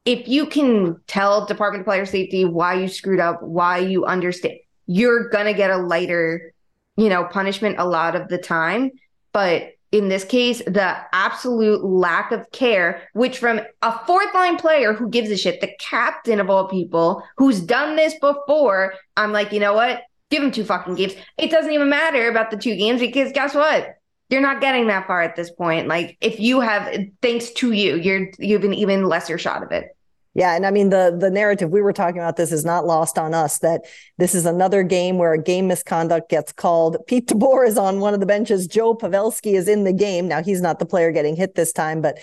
if 0.05 0.27
you 0.27 0.47
can 0.47 0.99
tell 1.07 1.45
Department 1.45 1.81
of 1.81 1.85
Player 1.85 2.05
Safety 2.05 2.45
why 2.45 2.75
you 2.75 2.87
screwed 2.87 3.19
up, 3.19 3.43
why 3.43 3.77
you 3.77 4.05
understand, 4.05 4.55
you're 4.87 5.29
gonna 5.29 5.53
get 5.53 5.69
a 5.69 5.77
lighter, 5.77 6.53
you 6.97 7.09
know, 7.09 7.25
punishment 7.25 7.75
a 7.77 7.85
lot 7.85 8.15
of 8.15 8.27
the 8.27 8.37
time. 8.37 8.91
But 9.33 9.73
in 9.91 10.09
this 10.09 10.23
case, 10.23 10.61
the 10.65 10.97
absolute 11.13 11.83
lack 11.83 12.31
of 12.31 12.51
care, 12.51 13.07
which 13.13 13.39
from 13.39 13.59
a 13.81 14.05
fourth 14.05 14.33
line 14.33 14.57
player 14.57 14.93
who 14.93 15.09
gives 15.09 15.31
a 15.31 15.37
shit, 15.37 15.61
the 15.61 15.71
captain 15.79 16.39
of 16.39 16.49
all 16.49 16.67
people 16.67 17.23
who's 17.37 17.59
done 17.59 17.95
this 17.95 18.13
before, 18.19 18.93
I'm 19.17 19.31
like, 19.31 19.51
you 19.51 19.59
know 19.59 19.73
what? 19.73 20.03
Give 20.29 20.43
him 20.43 20.51
two 20.51 20.63
fucking 20.63 20.95
games. 20.95 21.15
It 21.37 21.49
doesn't 21.49 21.71
even 21.71 21.89
matter 21.89 22.29
about 22.29 22.51
the 22.51 22.57
two 22.57 22.75
games 22.75 22.99
because 23.01 23.31
guess 23.31 23.55
what? 23.55 23.95
You're 24.29 24.41
not 24.41 24.61
getting 24.61 24.87
that 24.87 25.07
far 25.07 25.23
at 25.23 25.35
this 25.35 25.49
point. 25.49 25.87
Like 25.87 26.17
if 26.21 26.39
you 26.39 26.59
have, 26.59 26.95
thanks 27.23 27.49
to 27.53 27.71
you, 27.71 27.95
you're 27.95 28.29
you 28.37 28.55
have 28.55 28.63
an 28.63 28.75
even 28.75 29.05
lesser 29.05 29.39
shot 29.39 29.63
of 29.63 29.71
it. 29.71 29.95
Yeah, 30.35 30.55
and 30.55 30.65
I 30.65 30.71
mean 30.71 30.89
the 30.89 31.15
the 31.19 31.31
narrative 31.31 31.71
we 31.71 31.81
were 31.81 31.93
talking 31.93 32.19
about 32.19 32.35
this 32.37 32.51
is 32.51 32.63
not 32.63 32.85
lost 32.85 33.17
on 33.17 33.33
us 33.33 33.59
that 33.59 33.81
this 34.17 34.35
is 34.35 34.45
another 34.45 34.83
game 34.83 35.17
where 35.17 35.33
a 35.33 35.41
game 35.41 35.67
misconduct 35.67 36.29
gets 36.29 36.51
called. 36.51 36.97
Pete 37.07 37.27
DeBoer 37.27 37.67
is 37.67 37.77
on 37.77 37.99
one 37.99 38.13
of 38.13 38.19
the 38.19 38.25
benches. 38.25 38.67
Joe 38.67 38.93
Pavelski 38.95 39.53
is 39.53 39.67
in 39.67 39.85
the 39.85 39.93
game. 39.93 40.27
Now 40.27 40.43
he's 40.43 40.61
not 40.61 40.77
the 40.79 40.85
player 40.85 41.11
getting 41.11 41.35
hit 41.35 41.55
this 41.55 41.73
time, 41.73 42.01
but 42.01 42.19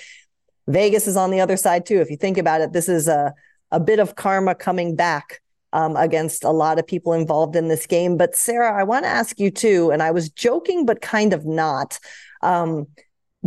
Vegas 0.68 1.06
is 1.06 1.16
on 1.16 1.30
the 1.30 1.40
other 1.40 1.56
side 1.56 1.84
too. 1.84 2.00
If 2.00 2.10
you 2.10 2.16
think 2.16 2.38
about 2.38 2.60
it, 2.60 2.72
this 2.72 2.88
is 2.88 3.08
a 3.08 3.34
a 3.72 3.80
bit 3.80 3.98
of 3.98 4.14
karma 4.14 4.54
coming 4.54 4.94
back 4.94 5.40
um, 5.72 5.96
against 5.96 6.44
a 6.44 6.50
lot 6.50 6.78
of 6.78 6.86
people 6.86 7.12
involved 7.12 7.56
in 7.56 7.68
this 7.68 7.86
game. 7.86 8.16
But 8.16 8.36
Sara, 8.36 8.78
I 8.78 8.84
want 8.84 9.04
to 9.04 9.10
ask 9.10 9.38
you 9.40 9.50
too, 9.50 9.90
and 9.90 10.02
I 10.02 10.12
was 10.12 10.30
joking, 10.30 10.86
but 10.86 11.00
kind 11.00 11.32
of 11.32 11.44
not. 11.44 11.98
Um, 12.42 12.86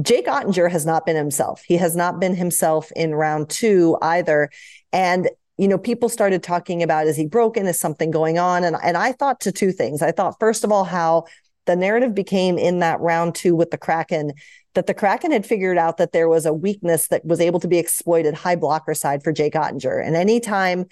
Jake 0.02 0.28
Oettinger 0.28 0.72
has 0.72 0.86
not 0.86 1.06
been 1.06 1.16
himself. 1.16 1.64
He 1.66 1.78
has 1.78 1.95
not 1.95 2.20
been 2.20 2.36
himself 2.36 2.91
in 2.95 3.16
round 3.16 3.50
two 3.50 3.97
either. 4.02 4.50
And 4.93 5.30
you 5.58 5.68
know, 5.68 5.78
people 5.78 6.08
started 6.08 6.41
talking 6.41 6.82
about 6.84 7.08
is 7.08 7.18
he 7.18 7.26
broken? 7.26 7.68
Is 7.68 7.80
something 7.80 8.12
going 8.12 8.38
on? 8.39 8.64
And 8.64 8.78
and 8.82 8.95
I 8.95 9.12
thought 9.12 9.41
to 9.41 9.52
two 9.52 9.72
things. 9.72 10.02
I 10.02 10.12
thought 10.12 10.39
first 10.39 10.64
of 10.64 10.72
all 10.72 10.86
how 10.86 11.26
the 11.66 11.76
narrative 11.76 12.16
became 12.16 12.58
in 12.58 12.80
that 12.80 13.00
round 13.00 13.36
two 13.36 13.56
with 13.56 13.72
the 13.72 13.78
Kraken 13.78 14.34
that 14.76 14.88
the 14.88 14.93
Kraken 14.93 15.32
had 15.32 15.45
figured 15.45 15.78
out 15.78 15.97
that 15.97 16.14
there 16.14 16.30
was 16.30 16.45
a 16.45 16.54
weakness 16.54 17.08
that 17.08 17.26
was 17.26 17.41
able 17.41 17.60
to 17.60 17.68
be 17.68 17.80
exploited 17.80 18.34
high 18.36 18.56
blocker 18.56 18.93
side 18.93 19.24
for 19.24 19.34
Jake 19.34 19.54
Oettinger. 19.54 20.06
And 20.06 20.16
anytime 20.16 20.86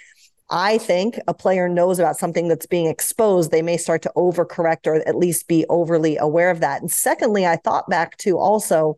I 0.50 0.78
think 0.78 1.20
a 1.28 1.34
player 1.34 1.68
knows 1.68 2.00
about 2.00 2.18
something 2.18 2.48
that's 2.48 2.66
being 2.66 2.88
exposed, 2.88 3.52
they 3.52 3.62
may 3.62 3.76
start 3.76 4.02
to 4.04 4.12
overcorrect 4.16 4.88
or 4.88 4.95
at 5.08 5.18
least 5.18 5.48
be 5.48 5.66
overly 5.68 6.16
aware 6.18 6.50
of 6.50 6.62
that. 6.62 6.82
And 6.82 6.91
secondly, 6.91 7.45
I 7.45 7.58
thought 7.58 7.89
back 7.89 8.18
to 8.20 8.38
also 8.38 8.98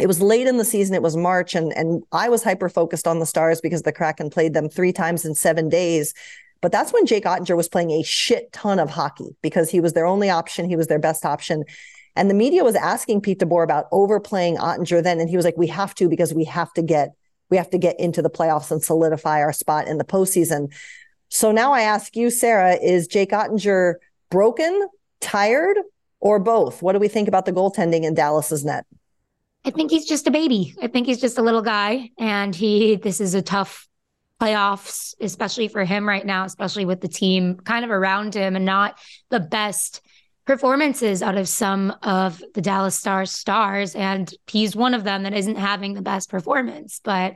it 0.00 0.06
was 0.06 0.20
late 0.22 0.46
in 0.46 0.56
the 0.56 0.64
season 0.64 0.94
it 0.94 1.02
was 1.02 1.16
march 1.16 1.54
and 1.54 1.72
and 1.76 2.02
i 2.12 2.28
was 2.28 2.42
hyper 2.42 2.68
focused 2.68 3.06
on 3.06 3.18
the 3.18 3.26
stars 3.26 3.60
because 3.60 3.82
the 3.82 3.92
kraken 3.92 4.30
played 4.30 4.54
them 4.54 4.68
three 4.68 4.92
times 4.92 5.24
in 5.24 5.34
seven 5.34 5.68
days 5.68 6.14
but 6.60 6.72
that's 6.72 6.92
when 6.92 7.06
jake 7.06 7.24
oettinger 7.24 7.56
was 7.56 7.68
playing 7.68 7.90
a 7.90 8.02
shit 8.02 8.50
ton 8.52 8.78
of 8.78 8.90
hockey 8.90 9.36
because 9.42 9.70
he 9.70 9.80
was 9.80 9.92
their 9.92 10.06
only 10.06 10.30
option 10.30 10.68
he 10.68 10.76
was 10.76 10.86
their 10.86 10.98
best 10.98 11.24
option 11.24 11.62
and 12.16 12.30
the 12.30 12.34
media 12.34 12.64
was 12.64 12.74
asking 12.74 13.20
pete 13.20 13.38
deboer 13.38 13.64
about 13.64 13.84
overplaying 13.92 14.56
oettinger 14.56 15.02
then 15.02 15.20
and 15.20 15.28
he 15.28 15.36
was 15.36 15.44
like 15.44 15.56
we 15.58 15.66
have 15.66 15.94
to 15.94 16.08
because 16.08 16.32
we 16.32 16.44
have 16.44 16.72
to 16.72 16.82
get 16.82 17.10
we 17.52 17.58
have 17.58 17.68
to 17.68 17.76
get 17.76 18.00
into 18.00 18.22
the 18.22 18.30
playoffs 18.30 18.70
and 18.70 18.82
solidify 18.82 19.42
our 19.42 19.52
spot 19.52 19.86
in 19.86 19.98
the 19.98 20.04
postseason. 20.04 20.72
So 21.28 21.52
now 21.52 21.74
I 21.74 21.82
ask 21.82 22.16
you, 22.16 22.30
Sara, 22.30 22.76
is 22.76 23.06
Jake 23.06 23.30
Oettinger 23.30 23.96
broken, 24.30 24.88
tired, 25.20 25.76
or 26.18 26.38
both? 26.38 26.80
What 26.80 26.94
do 26.94 26.98
we 26.98 27.08
think 27.08 27.28
about 27.28 27.44
the 27.44 27.52
goaltending 27.52 28.04
in 28.04 28.14
Dallas's 28.14 28.64
net? 28.64 28.86
I 29.66 29.70
think 29.70 29.90
he's 29.90 30.06
just 30.06 30.26
a 30.26 30.30
baby. 30.30 30.74
I 30.80 30.86
think 30.86 31.06
he's 31.06 31.20
just 31.20 31.36
a 31.36 31.42
little 31.42 31.60
guy, 31.60 32.08
and 32.18 32.56
he. 32.56 32.96
This 32.96 33.20
is 33.20 33.34
a 33.34 33.42
tough 33.42 33.86
playoffs, 34.40 35.14
especially 35.20 35.68
for 35.68 35.84
him 35.84 36.08
right 36.08 36.24
now, 36.24 36.46
especially 36.46 36.86
with 36.86 37.02
the 37.02 37.08
team 37.08 37.56
kind 37.56 37.84
of 37.84 37.90
around 37.90 38.34
him 38.34 38.56
and 38.56 38.64
not 38.64 38.98
the 39.28 39.40
best 39.40 40.00
performances 40.44 41.22
out 41.22 41.36
of 41.36 41.48
some 41.48 41.94
of 42.02 42.42
the 42.54 42.60
Dallas 42.60 42.96
Stars 42.96 43.30
stars. 43.30 43.94
And 43.94 44.32
he's 44.46 44.74
one 44.74 44.94
of 44.94 45.04
them 45.04 45.22
that 45.22 45.34
isn't 45.34 45.56
having 45.56 45.94
the 45.94 46.02
best 46.02 46.30
performance. 46.30 47.00
But 47.02 47.34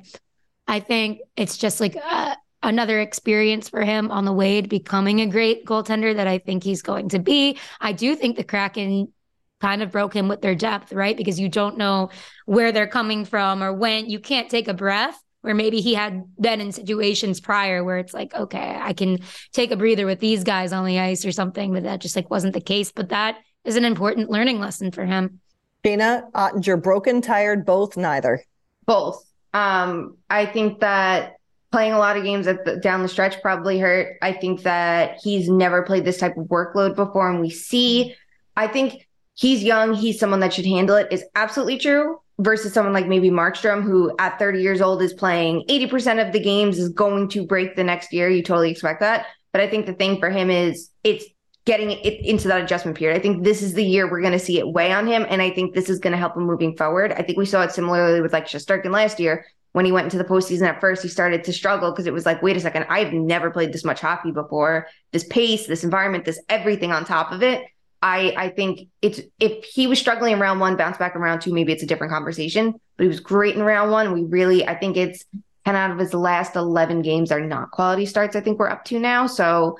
I 0.66 0.80
think 0.80 1.20
it's 1.36 1.56
just 1.56 1.80
like 1.80 1.96
uh, 2.02 2.34
another 2.62 3.00
experience 3.00 3.68
for 3.68 3.82
him 3.82 4.10
on 4.10 4.24
the 4.24 4.32
way 4.32 4.60
to 4.60 4.68
becoming 4.68 5.20
a 5.20 5.26
great 5.26 5.64
goaltender 5.64 6.16
that 6.16 6.26
I 6.26 6.38
think 6.38 6.64
he's 6.64 6.82
going 6.82 7.10
to 7.10 7.18
be. 7.18 7.58
I 7.80 7.92
do 7.92 8.16
think 8.16 8.36
the 8.36 8.44
Kraken 8.44 9.12
kind 9.60 9.82
of 9.82 9.90
broke 9.90 10.14
him 10.14 10.28
with 10.28 10.42
their 10.42 10.54
depth, 10.54 10.92
right? 10.92 11.16
Because 11.16 11.40
you 11.40 11.48
don't 11.48 11.78
know 11.78 12.10
where 12.44 12.72
they're 12.72 12.86
coming 12.86 13.24
from 13.24 13.62
or 13.62 13.72
when 13.72 14.10
you 14.10 14.18
can't 14.20 14.50
take 14.50 14.68
a 14.68 14.74
breath 14.74 15.20
where 15.46 15.54
maybe 15.54 15.80
he 15.80 15.94
had 15.94 16.24
been 16.40 16.60
in 16.60 16.72
situations 16.72 17.40
prior 17.40 17.84
where 17.84 17.98
it's 17.98 18.12
like, 18.12 18.34
okay, 18.34 18.76
I 18.80 18.92
can 18.92 19.20
take 19.52 19.70
a 19.70 19.76
breather 19.76 20.04
with 20.04 20.18
these 20.18 20.42
guys 20.42 20.72
on 20.72 20.84
the 20.84 20.98
ice 20.98 21.24
or 21.24 21.30
something, 21.30 21.72
but 21.72 21.84
that 21.84 22.00
just 22.00 22.16
like 22.16 22.28
wasn't 22.28 22.52
the 22.52 22.60
case. 22.60 22.90
But 22.90 23.10
that 23.10 23.38
is 23.64 23.76
an 23.76 23.84
important 23.84 24.28
learning 24.28 24.58
lesson 24.58 24.90
for 24.90 25.06
him. 25.06 25.40
Shayna, 25.84 26.32
Oettinger, 26.32 26.82
broken, 26.82 27.22
tired, 27.22 27.64
both, 27.64 27.96
neither. 27.96 28.42
Both. 28.86 29.24
Um, 29.54 30.16
I 30.28 30.46
think 30.46 30.80
that 30.80 31.36
playing 31.70 31.92
a 31.92 31.98
lot 31.98 32.16
of 32.16 32.24
games 32.24 32.48
at 32.48 32.64
the, 32.64 32.78
down 32.78 33.02
the 33.02 33.08
stretch 33.08 33.40
probably 33.40 33.78
hurt. 33.78 34.16
I 34.22 34.32
think 34.32 34.64
that 34.64 35.20
he's 35.22 35.48
never 35.48 35.84
played 35.84 36.04
this 36.04 36.18
type 36.18 36.36
of 36.36 36.46
workload 36.46 36.96
before, 36.96 37.30
and 37.30 37.40
we 37.40 37.50
see. 37.50 38.16
I 38.56 38.66
think 38.66 39.06
he's 39.34 39.62
young. 39.62 39.94
He's 39.94 40.18
someone 40.18 40.40
that 40.40 40.54
should 40.54 40.66
handle 40.66 40.96
it. 40.96 41.06
Is 41.12 41.24
absolutely 41.36 41.78
true. 41.78 42.18
Versus 42.38 42.74
someone 42.74 42.92
like 42.92 43.06
maybe 43.06 43.30
Markstrom, 43.30 43.82
who 43.82 44.14
at 44.18 44.38
30 44.38 44.60
years 44.60 44.82
old 44.82 45.00
is 45.00 45.14
playing 45.14 45.64
80% 45.70 46.26
of 46.26 46.32
the 46.32 46.40
games, 46.40 46.78
is 46.78 46.90
going 46.90 47.28
to 47.30 47.46
break 47.46 47.76
the 47.76 47.84
next 47.84 48.12
year. 48.12 48.28
You 48.28 48.42
totally 48.42 48.70
expect 48.70 49.00
that. 49.00 49.26
But 49.52 49.62
I 49.62 49.70
think 49.70 49.86
the 49.86 49.94
thing 49.94 50.18
for 50.18 50.28
him 50.28 50.50
is 50.50 50.90
it's 51.02 51.24
getting 51.64 51.90
it 51.90 52.24
into 52.24 52.46
that 52.48 52.62
adjustment 52.62 52.96
period. 52.96 53.18
I 53.18 53.20
think 53.20 53.42
this 53.42 53.60
is 53.60 53.74
the 53.74 53.84
year 53.84 54.08
we're 54.08 54.20
going 54.20 54.32
to 54.32 54.38
see 54.38 54.58
it 54.58 54.68
weigh 54.68 54.92
on 54.92 55.06
him. 55.06 55.26
And 55.28 55.42
I 55.42 55.50
think 55.50 55.74
this 55.74 55.90
is 55.90 55.98
going 55.98 56.12
to 56.12 56.18
help 56.18 56.36
him 56.36 56.44
moving 56.44 56.76
forward. 56.76 57.12
I 57.12 57.22
think 57.22 57.36
we 57.36 57.46
saw 57.46 57.62
it 57.62 57.72
similarly 57.72 58.20
with 58.20 58.32
like 58.32 58.46
Shesterkin 58.46 58.90
last 58.90 59.18
year. 59.18 59.44
When 59.72 59.84
he 59.84 59.92
went 59.92 60.04
into 60.04 60.16
the 60.16 60.24
postseason 60.24 60.66
at 60.66 60.80
first, 60.80 61.02
he 61.02 61.08
started 61.08 61.44
to 61.44 61.52
struggle 61.52 61.90
because 61.90 62.06
it 62.06 62.12
was 62.12 62.24
like, 62.24 62.40
wait 62.40 62.56
a 62.56 62.60
second, 62.60 62.86
I've 62.88 63.12
never 63.12 63.50
played 63.50 63.72
this 63.72 63.84
much 63.84 64.00
hockey 64.00 64.30
before. 64.30 64.86
This 65.12 65.24
pace, 65.24 65.66
this 65.66 65.84
environment, 65.84 66.24
this 66.24 66.40
everything 66.48 66.92
on 66.92 67.04
top 67.04 67.32
of 67.32 67.42
it. 67.42 67.62
I 68.02 68.34
I 68.36 68.48
think 68.50 68.88
it's 69.02 69.20
if 69.40 69.64
he 69.64 69.86
was 69.86 69.98
struggling 69.98 70.34
in 70.34 70.40
round 70.40 70.60
one, 70.60 70.76
bounce 70.76 70.98
back 70.98 71.14
in 71.14 71.20
round 71.20 71.40
two, 71.40 71.52
maybe 71.52 71.72
it's 71.72 71.82
a 71.82 71.86
different 71.86 72.12
conversation. 72.12 72.74
But 72.96 73.04
he 73.04 73.08
was 73.08 73.20
great 73.20 73.56
in 73.56 73.62
round 73.62 73.90
one. 73.90 74.12
We 74.12 74.24
really, 74.24 74.66
I 74.66 74.74
think 74.74 74.96
it's 74.96 75.24
10 75.64 75.74
out 75.74 75.90
of 75.90 75.98
his 75.98 76.14
last 76.14 76.54
11 76.56 77.02
games 77.02 77.32
are 77.32 77.40
not 77.40 77.72
quality 77.72 78.06
starts. 78.06 78.36
I 78.36 78.40
think 78.40 78.58
we're 78.58 78.70
up 78.70 78.84
to 78.86 78.98
now. 78.98 79.26
So 79.26 79.76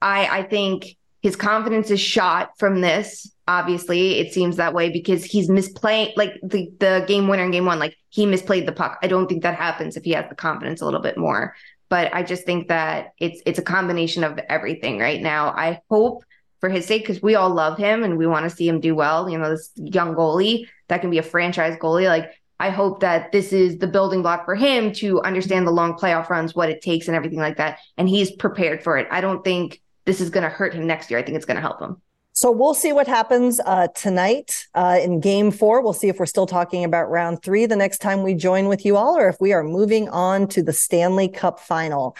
I 0.00 0.26
I 0.26 0.42
think 0.42 0.96
his 1.22 1.36
confidence 1.36 1.90
is 1.90 2.00
shot 2.00 2.50
from 2.58 2.80
this. 2.80 3.32
Obviously, 3.48 4.18
it 4.20 4.32
seems 4.32 4.56
that 4.56 4.74
way 4.74 4.90
because 4.90 5.24
he's 5.24 5.48
misplaying 5.48 6.16
like 6.16 6.34
the, 6.42 6.70
the 6.78 7.04
game 7.08 7.26
winner 7.26 7.44
in 7.44 7.50
game 7.50 7.64
one, 7.64 7.78
like 7.78 7.96
he 8.10 8.26
misplayed 8.26 8.66
the 8.66 8.72
puck. 8.72 8.98
I 9.02 9.06
don't 9.06 9.26
think 9.26 9.42
that 9.42 9.56
happens 9.56 9.96
if 9.96 10.04
he 10.04 10.12
has 10.12 10.28
the 10.28 10.34
confidence 10.34 10.80
a 10.80 10.84
little 10.84 11.00
bit 11.00 11.18
more. 11.18 11.54
But 11.88 12.14
I 12.14 12.22
just 12.22 12.44
think 12.44 12.68
that 12.68 13.12
it's 13.18 13.42
it's 13.46 13.58
a 13.58 13.62
combination 13.62 14.24
of 14.24 14.38
everything 14.48 14.98
right 14.98 15.20
now. 15.20 15.48
I 15.48 15.80
hope 15.90 16.24
for 16.60 16.68
his 16.68 16.86
sake, 16.86 17.02
because 17.02 17.22
we 17.22 17.34
all 17.34 17.50
love 17.50 17.78
him 17.78 18.02
and 18.02 18.16
we 18.16 18.26
want 18.26 18.48
to 18.48 18.54
see 18.54 18.68
him 18.68 18.80
do 18.80 18.94
well. 18.94 19.28
You 19.28 19.38
know, 19.38 19.50
this 19.50 19.70
young 19.76 20.14
goalie 20.14 20.68
that 20.88 21.00
can 21.00 21.10
be 21.10 21.18
a 21.18 21.22
franchise 21.22 21.76
goalie. 21.78 22.08
Like 22.08 22.30
I 22.58 22.70
hope 22.70 23.00
that 23.00 23.32
this 23.32 23.52
is 23.52 23.78
the 23.78 23.86
building 23.86 24.22
block 24.22 24.44
for 24.44 24.54
him 24.54 24.92
to 24.94 25.20
understand 25.22 25.66
the 25.66 25.72
long 25.72 25.94
playoff 25.94 26.30
runs, 26.30 26.54
what 26.54 26.70
it 26.70 26.80
takes, 26.80 27.06
and 27.06 27.16
everything 27.16 27.38
like 27.38 27.58
that. 27.58 27.80
And 27.98 28.08
he's 28.08 28.30
prepared 28.30 28.82
for 28.82 28.96
it. 28.96 29.06
I 29.10 29.20
don't 29.20 29.44
think 29.44 29.82
this 30.06 30.20
is 30.20 30.30
going 30.30 30.44
to 30.44 30.48
hurt 30.48 30.72
him 30.72 30.86
next 30.86 31.10
year. 31.10 31.18
I 31.18 31.22
think 31.22 31.36
it's 31.36 31.44
going 31.44 31.56
to 31.56 31.60
help 31.60 31.80
him. 31.80 32.00
So 32.32 32.50
we'll 32.50 32.74
see 32.74 32.92
what 32.92 33.06
happens 33.06 33.60
uh, 33.64 33.88
tonight 33.94 34.66
uh, 34.74 34.98
in 35.02 35.20
game 35.20 35.50
four. 35.50 35.80
We'll 35.80 35.94
see 35.94 36.08
if 36.08 36.18
we're 36.18 36.26
still 36.26 36.46
talking 36.46 36.84
about 36.84 37.10
round 37.10 37.42
three 37.42 37.64
the 37.64 37.76
next 37.76 37.98
time 37.98 38.22
we 38.22 38.34
join 38.34 38.68
with 38.68 38.84
you 38.84 38.96
all, 38.96 39.16
or 39.16 39.28
if 39.28 39.40
we 39.40 39.54
are 39.54 39.64
moving 39.64 40.10
on 40.10 40.46
to 40.48 40.62
the 40.62 40.72
Stanley 40.72 41.28
Cup 41.28 41.60
final. 41.60 42.14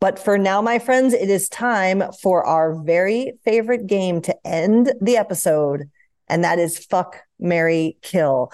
But 0.00 0.18
for 0.18 0.38
now, 0.38 0.62
my 0.62 0.78
friends, 0.78 1.12
it 1.12 1.28
is 1.28 1.48
time 1.48 2.04
for 2.22 2.44
our 2.44 2.80
very 2.82 3.32
favorite 3.44 3.86
game 3.86 4.20
to 4.22 4.36
end 4.46 4.92
the 5.00 5.16
episode, 5.16 5.90
and 6.28 6.44
that 6.44 6.60
is 6.60 6.78
Fuck, 6.78 7.22
Mary, 7.40 7.98
Kill. 8.02 8.52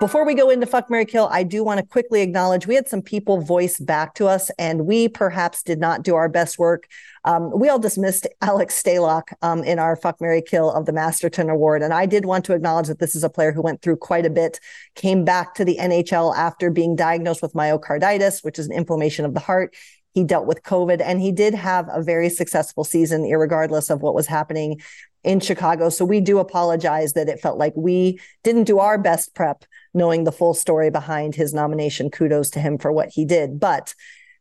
Before 0.00 0.26
we 0.26 0.34
go 0.34 0.50
into 0.50 0.66
Fuck 0.66 0.90
Mary 0.90 1.06
Kill, 1.06 1.28
I 1.30 1.44
do 1.44 1.62
want 1.62 1.78
to 1.78 1.86
quickly 1.86 2.20
acknowledge 2.20 2.66
we 2.66 2.74
had 2.74 2.88
some 2.88 3.00
people 3.00 3.40
voice 3.40 3.78
back 3.78 4.14
to 4.14 4.26
us, 4.26 4.50
and 4.58 4.86
we 4.86 5.08
perhaps 5.08 5.62
did 5.62 5.78
not 5.78 6.02
do 6.02 6.16
our 6.16 6.28
best 6.28 6.58
work. 6.58 6.88
Um, 7.24 7.56
we 7.56 7.68
all 7.68 7.78
dismissed 7.78 8.26
Alex 8.42 8.82
Stalock 8.82 9.32
um, 9.40 9.62
in 9.62 9.78
our 9.78 9.94
Fuck 9.94 10.20
Mary 10.20 10.42
Kill 10.42 10.68
of 10.70 10.86
the 10.86 10.92
Masterton 10.92 11.48
Award. 11.48 11.80
And 11.80 11.94
I 11.94 12.06
did 12.06 12.24
want 12.24 12.44
to 12.46 12.54
acknowledge 12.54 12.88
that 12.88 12.98
this 12.98 13.14
is 13.14 13.22
a 13.22 13.30
player 13.30 13.52
who 13.52 13.62
went 13.62 13.82
through 13.82 13.96
quite 13.96 14.26
a 14.26 14.30
bit, 14.30 14.58
came 14.96 15.24
back 15.24 15.54
to 15.54 15.64
the 15.64 15.78
NHL 15.80 16.36
after 16.36 16.70
being 16.70 16.96
diagnosed 16.96 17.40
with 17.40 17.54
myocarditis, 17.54 18.44
which 18.44 18.58
is 18.58 18.66
an 18.66 18.72
inflammation 18.72 19.24
of 19.24 19.32
the 19.32 19.40
heart. 19.40 19.76
He 20.12 20.24
dealt 20.24 20.46
with 20.46 20.64
COVID 20.64 21.00
and 21.02 21.20
he 21.20 21.30
did 21.30 21.54
have 21.54 21.88
a 21.90 22.02
very 22.02 22.30
successful 22.30 22.82
season, 22.82 23.22
regardless 23.22 23.90
of 23.90 24.02
what 24.02 24.14
was 24.14 24.26
happening 24.26 24.80
in 25.24 25.40
Chicago. 25.40 25.88
So 25.88 26.04
we 26.04 26.20
do 26.20 26.38
apologize 26.38 27.14
that 27.14 27.28
it 27.28 27.40
felt 27.40 27.58
like 27.58 27.72
we 27.76 28.20
didn't 28.42 28.64
do 28.64 28.78
our 28.78 28.98
best 28.98 29.34
prep 29.34 29.64
knowing 29.94 30.24
the 30.24 30.32
full 30.32 30.54
story 30.54 30.90
behind 30.90 31.34
his 31.34 31.54
nomination. 31.54 32.10
Kudos 32.10 32.50
to 32.50 32.60
him 32.60 32.78
for 32.78 32.92
what 32.92 33.08
he 33.10 33.24
did. 33.24 33.58
But 33.58 33.94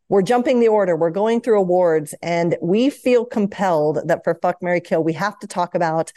we're 0.10 0.22
jumping 0.22 0.60
the 0.60 0.68
order. 0.68 0.96
We're 0.96 1.12
going 1.12 1.42
through 1.42 1.60
awards, 1.60 2.14
and 2.22 2.58
we 2.62 2.90
feel 2.90 3.26
compelled 3.26 4.00
that 4.08 4.24
for 4.24 4.36
Fuck 4.36 4.62
Mary 4.62 4.82
Kill, 4.82 5.04
we 5.04 5.14
have 5.14 5.40
to 5.40 5.48
talk 5.48 5.76
about 5.76 6.12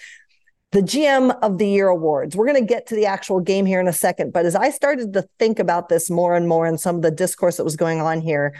the 0.72 0.82
GM 0.82 1.39
of 1.43 1.59
the 1.59 1.68
Year 1.68 1.89
awards. 1.89 2.37
We're 2.37 2.47
going 2.47 2.61
to 2.61 2.66
get 2.66 2.87
to 2.89 2.97
the 2.97 3.07
actual 3.07 3.41
game 3.41 3.64
here 3.64 3.80
in 3.80 3.89
a 3.89 3.93
second. 3.93 4.32
But 4.32 4.45
as 4.45 4.57
I 4.57 4.70
started 4.70 5.12
to 5.12 5.26
think 5.39 5.59
about 5.59 5.89
this 5.89 6.11
more 6.11 6.34
and 6.34 6.49
more 6.49 6.66
and 6.66 6.78
some 6.78 6.97
of 6.97 7.03
the 7.03 7.11
discourse 7.11 7.57
that 7.57 7.64
was 7.64 7.76
going 7.76 8.01
on 8.01 8.20
here, 8.20 8.55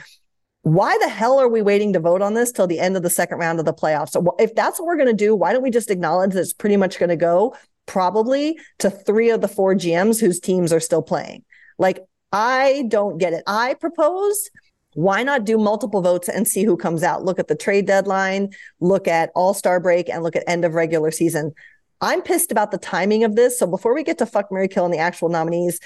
why 0.61 0.97
the 0.97 1.09
hell 1.09 1.39
are 1.39 1.47
we 1.47 1.61
waiting 1.61 1.93
to 1.93 1.99
vote 1.99 2.21
on 2.21 2.33
this 2.33 2.51
till 2.51 2.67
the 2.67 2.79
end 2.79 2.97
of 2.97 3.03
the 3.03 3.09
second 3.09 3.37
round 3.37 3.59
of 3.59 3.65
the 3.65 3.73
playoffs? 3.73 4.09
So 4.09 4.35
if 4.39 4.55
that's 4.55 4.79
what 4.79 4.87
we're 4.87 4.97
going 4.97 5.07
to 5.07 5.13
do, 5.13 5.35
why 5.35 5.53
don't 5.53 5.61
we 5.61 5.69
just 5.69 5.91
acknowledge 5.91 6.33
that 6.33 6.41
it's 6.41 6.53
pretty 6.53 6.77
much 6.77 6.99
going 6.99 7.09
to 7.09 7.15
go 7.15 7.55
probably 7.87 8.59
to 8.79 8.89
three 8.91 9.31
of 9.31 9.41
the 9.41 9.47
four 9.47 9.73
GMs 9.73 10.19
whose 10.19 10.39
teams 10.39 10.71
are 10.71 10.79
still 10.79 11.01
playing. 11.01 11.43
Like, 11.79 11.99
I 12.31 12.85
don't 12.87 13.17
get 13.17 13.33
it. 13.33 13.43
I 13.47 13.73
propose 13.73 14.49
why 14.93 15.21
not 15.21 15.45
do 15.45 15.57
multiple 15.59 16.01
votes 16.01 16.27
and 16.27 16.47
see 16.47 16.63
who 16.63 16.75
comes 16.75 17.03
out? 17.03 17.23
Look 17.23 17.37
at 17.37 17.47
the 17.47 17.55
trade 17.55 17.85
deadline, 17.85 18.49
look 18.79 19.07
at 19.07 19.29
all 19.35 19.53
star 19.53 19.79
break, 19.79 20.09
and 20.09 20.23
look 20.23 20.35
at 20.35 20.43
end 20.47 20.65
of 20.65 20.73
regular 20.73 21.11
season. 21.11 21.53
I'm 22.01 22.21
pissed 22.21 22.51
about 22.51 22.71
the 22.71 22.77
timing 22.79 23.23
of 23.23 23.35
this. 23.35 23.59
So 23.59 23.67
before 23.67 23.93
we 23.93 24.03
get 24.03 24.17
to 24.19 24.25
fuck 24.25 24.51
Mary 24.51 24.67
Kill 24.67 24.85
and 24.85 24.93
the 24.93 24.97
actual 24.97 25.29
nominees, 25.29 25.79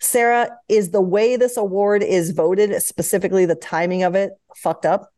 Sara, 0.00 0.50
is 0.68 0.90
the 0.90 1.00
way 1.00 1.36
this 1.36 1.56
award 1.56 2.02
is 2.02 2.30
voted, 2.30 2.82
specifically 2.82 3.46
the 3.46 3.54
timing 3.54 4.02
of 4.02 4.14
it, 4.14 4.32
fucked 4.56 4.86
up? 4.86 5.12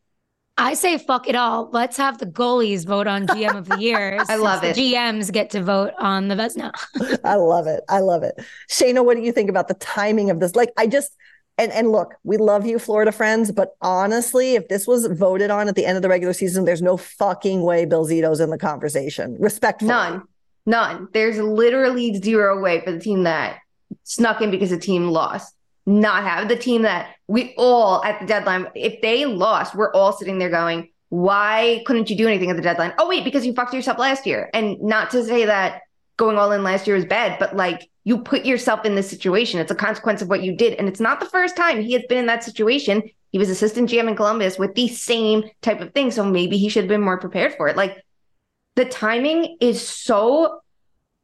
I 0.60 0.74
say 0.74 0.98
fuck 0.98 1.28
it 1.28 1.34
all. 1.34 1.70
Let's 1.72 1.96
have 1.96 2.18
the 2.18 2.26
goalies 2.26 2.86
vote 2.86 3.06
on 3.06 3.26
GM 3.26 3.56
of 3.56 3.68
the 3.68 3.78
year. 3.80 4.18
I 4.28 4.36
love 4.36 4.62
it. 4.62 4.76
GMs 4.76 5.32
get 5.32 5.50
to 5.50 5.62
vote 5.62 5.92
on 5.98 6.28
the 6.28 6.34
Vezina. 6.34 6.72
I 7.24 7.36
love 7.36 7.66
it. 7.66 7.82
I 7.88 8.00
love 8.00 8.22
it. 8.22 8.34
Shayna, 8.70 9.04
what 9.04 9.16
do 9.16 9.22
you 9.22 9.32
think 9.32 9.48
about 9.48 9.68
the 9.68 9.74
timing 9.74 10.30
of 10.30 10.38
this? 10.38 10.54
Like, 10.54 10.70
I 10.76 10.86
just 10.86 11.16
and 11.56 11.72
and 11.72 11.92
look, 11.92 12.14
we 12.24 12.36
love 12.36 12.66
you, 12.66 12.78
Florida 12.78 13.12
friends, 13.12 13.52
but 13.52 13.74
honestly, 13.80 14.54
if 14.54 14.68
this 14.68 14.86
was 14.86 15.06
voted 15.06 15.50
on 15.50 15.68
at 15.68 15.74
the 15.74 15.86
end 15.86 15.96
of 15.96 16.02
the 16.02 16.08
regular 16.08 16.32
season, 16.32 16.64
there's 16.64 16.82
no 16.82 16.96
fucking 16.96 17.62
way 17.62 17.84
Bill 17.84 18.06
Zito's 18.06 18.40
in 18.40 18.50
the 18.50 18.58
conversation. 18.58 19.36
Respect. 19.38 19.82
None. 19.82 20.22
None. 20.66 21.08
There's 21.12 21.38
literally 21.38 22.14
zero 22.20 22.60
way 22.60 22.82
for 22.82 22.92
the 22.92 23.00
team 23.00 23.24
that 23.24 23.58
snuck 24.04 24.40
in 24.40 24.50
because 24.50 24.70
the 24.70 24.78
team 24.78 25.08
lost 25.08 25.54
not 25.86 26.22
have 26.22 26.48
the 26.48 26.56
team 26.56 26.82
that 26.82 27.14
we 27.26 27.54
all 27.56 28.02
at 28.04 28.20
the 28.20 28.26
deadline, 28.26 28.66
if 28.74 29.00
they 29.00 29.26
lost, 29.26 29.74
we're 29.74 29.92
all 29.92 30.12
sitting 30.12 30.38
there 30.38 30.50
going, 30.50 30.90
why 31.08 31.82
couldn't 31.86 32.08
you 32.08 32.16
do 32.16 32.28
anything 32.28 32.50
at 32.50 32.56
the 32.56 32.62
deadline? 32.62 32.92
Oh, 32.98 33.08
wait, 33.08 33.24
because 33.24 33.44
you 33.44 33.52
fucked 33.52 33.74
yourself 33.74 33.98
last 33.98 34.26
year. 34.26 34.48
And 34.54 34.80
not 34.80 35.10
to 35.10 35.24
say 35.24 35.44
that 35.46 35.82
going 36.16 36.38
all 36.38 36.52
in 36.52 36.62
last 36.62 36.86
year 36.86 36.96
was 36.96 37.04
bad, 37.04 37.38
but 37.38 37.56
like 37.56 37.88
you 38.04 38.18
put 38.18 38.44
yourself 38.44 38.84
in 38.84 38.94
this 38.94 39.10
situation. 39.10 39.60
It's 39.60 39.70
a 39.70 39.76
consequence 39.76 40.22
of 40.22 40.28
what 40.28 40.42
you 40.42 40.56
did. 40.56 40.74
And 40.74 40.88
it's 40.88 41.00
not 41.00 41.20
the 41.20 41.26
first 41.26 41.56
time 41.56 41.82
he 41.82 41.92
has 41.94 42.02
been 42.08 42.18
in 42.18 42.26
that 42.26 42.44
situation. 42.44 43.02
He 43.32 43.38
was 43.38 43.50
assistant 43.50 43.90
GM 43.90 44.08
in 44.08 44.16
Columbus 44.16 44.58
with 44.58 44.74
the 44.74 44.88
same 44.88 45.44
type 45.62 45.80
of 45.80 45.92
thing. 45.92 46.10
So 46.10 46.24
maybe 46.24 46.58
he 46.58 46.68
should 46.68 46.84
have 46.84 46.88
been 46.88 47.02
more 47.02 47.18
prepared 47.18 47.54
for 47.54 47.68
it. 47.68 47.76
Like 47.76 48.04
the 48.76 48.84
timing 48.84 49.56
is 49.60 49.86
so 49.86 50.60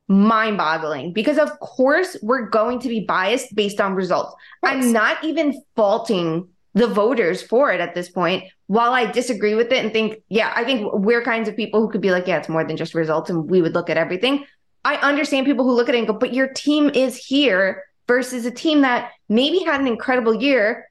mind 0.08 0.56
boggling 0.56 1.12
because, 1.12 1.38
of 1.38 1.58
course, 1.60 2.16
we're 2.22 2.48
going 2.48 2.78
to 2.80 2.88
be 2.88 3.00
biased 3.00 3.54
based 3.54 3.80
on 3.80 3.94
results. 3.94 4.34
I'm 4.62 4.92
not 4.92 5.22
even 5.24 5.60
faulting 5.74 6.48
the 6.74 6.86
voters 6.86 7.42
for 7.42 7.72
it 7.72 7.80
at 7.80 7.94
this 7.94 8.10
point. 8.10 8.44
While 8.66 8.92
I 8.92 9.10
disagree 9.10 9.54
with 9.54 9.72
it 9.72 9.82
and 9.82 9.92
think, 9.92 10.22
yeah, 10.28 10.52
I 10.54 10.62
think 10.62 10.92
we're 10.92 11.22
kinds 11.22 11.48
of 11.48 11.56
people 11.56 11.80
who 11.80 11.90
could 11.90 12.02
be 12.02 12.10
like, 12.10 12.26
yeah, 12.26 12.36
it's 12.38 12.48
more 12.48 12.64
than 12.64 12.76
just 12.76 12.94
results 12.94 13.30
and 13.30 13.48
we 13.48 13.62
would 13.62 13.74
look 13.74 13.88
at 13.88 13.96
everything. 13.96 14.44
I 14.84 14.96
understand 14.96 15.46
people 15.46 15.64
who 15.64 15.72
look 15.72 15.88
at 15.88 15.94
it 15.94 15.98
and 15.98 16.06
go, 16.06 16.12
but 16.12 16.34
your 16.34 16.48
team 16.48 16.90
is 16.90 17.16
here 17.16 17.82
versus 18.06 18.44
a 18.44 18.50
team 18.50 18.82
that 18.82 19.12
maybe 19.28 19.60
had 19.60 19.80
an 19.80 19.86
incredible 19.86 20.34
year 20.34 20.88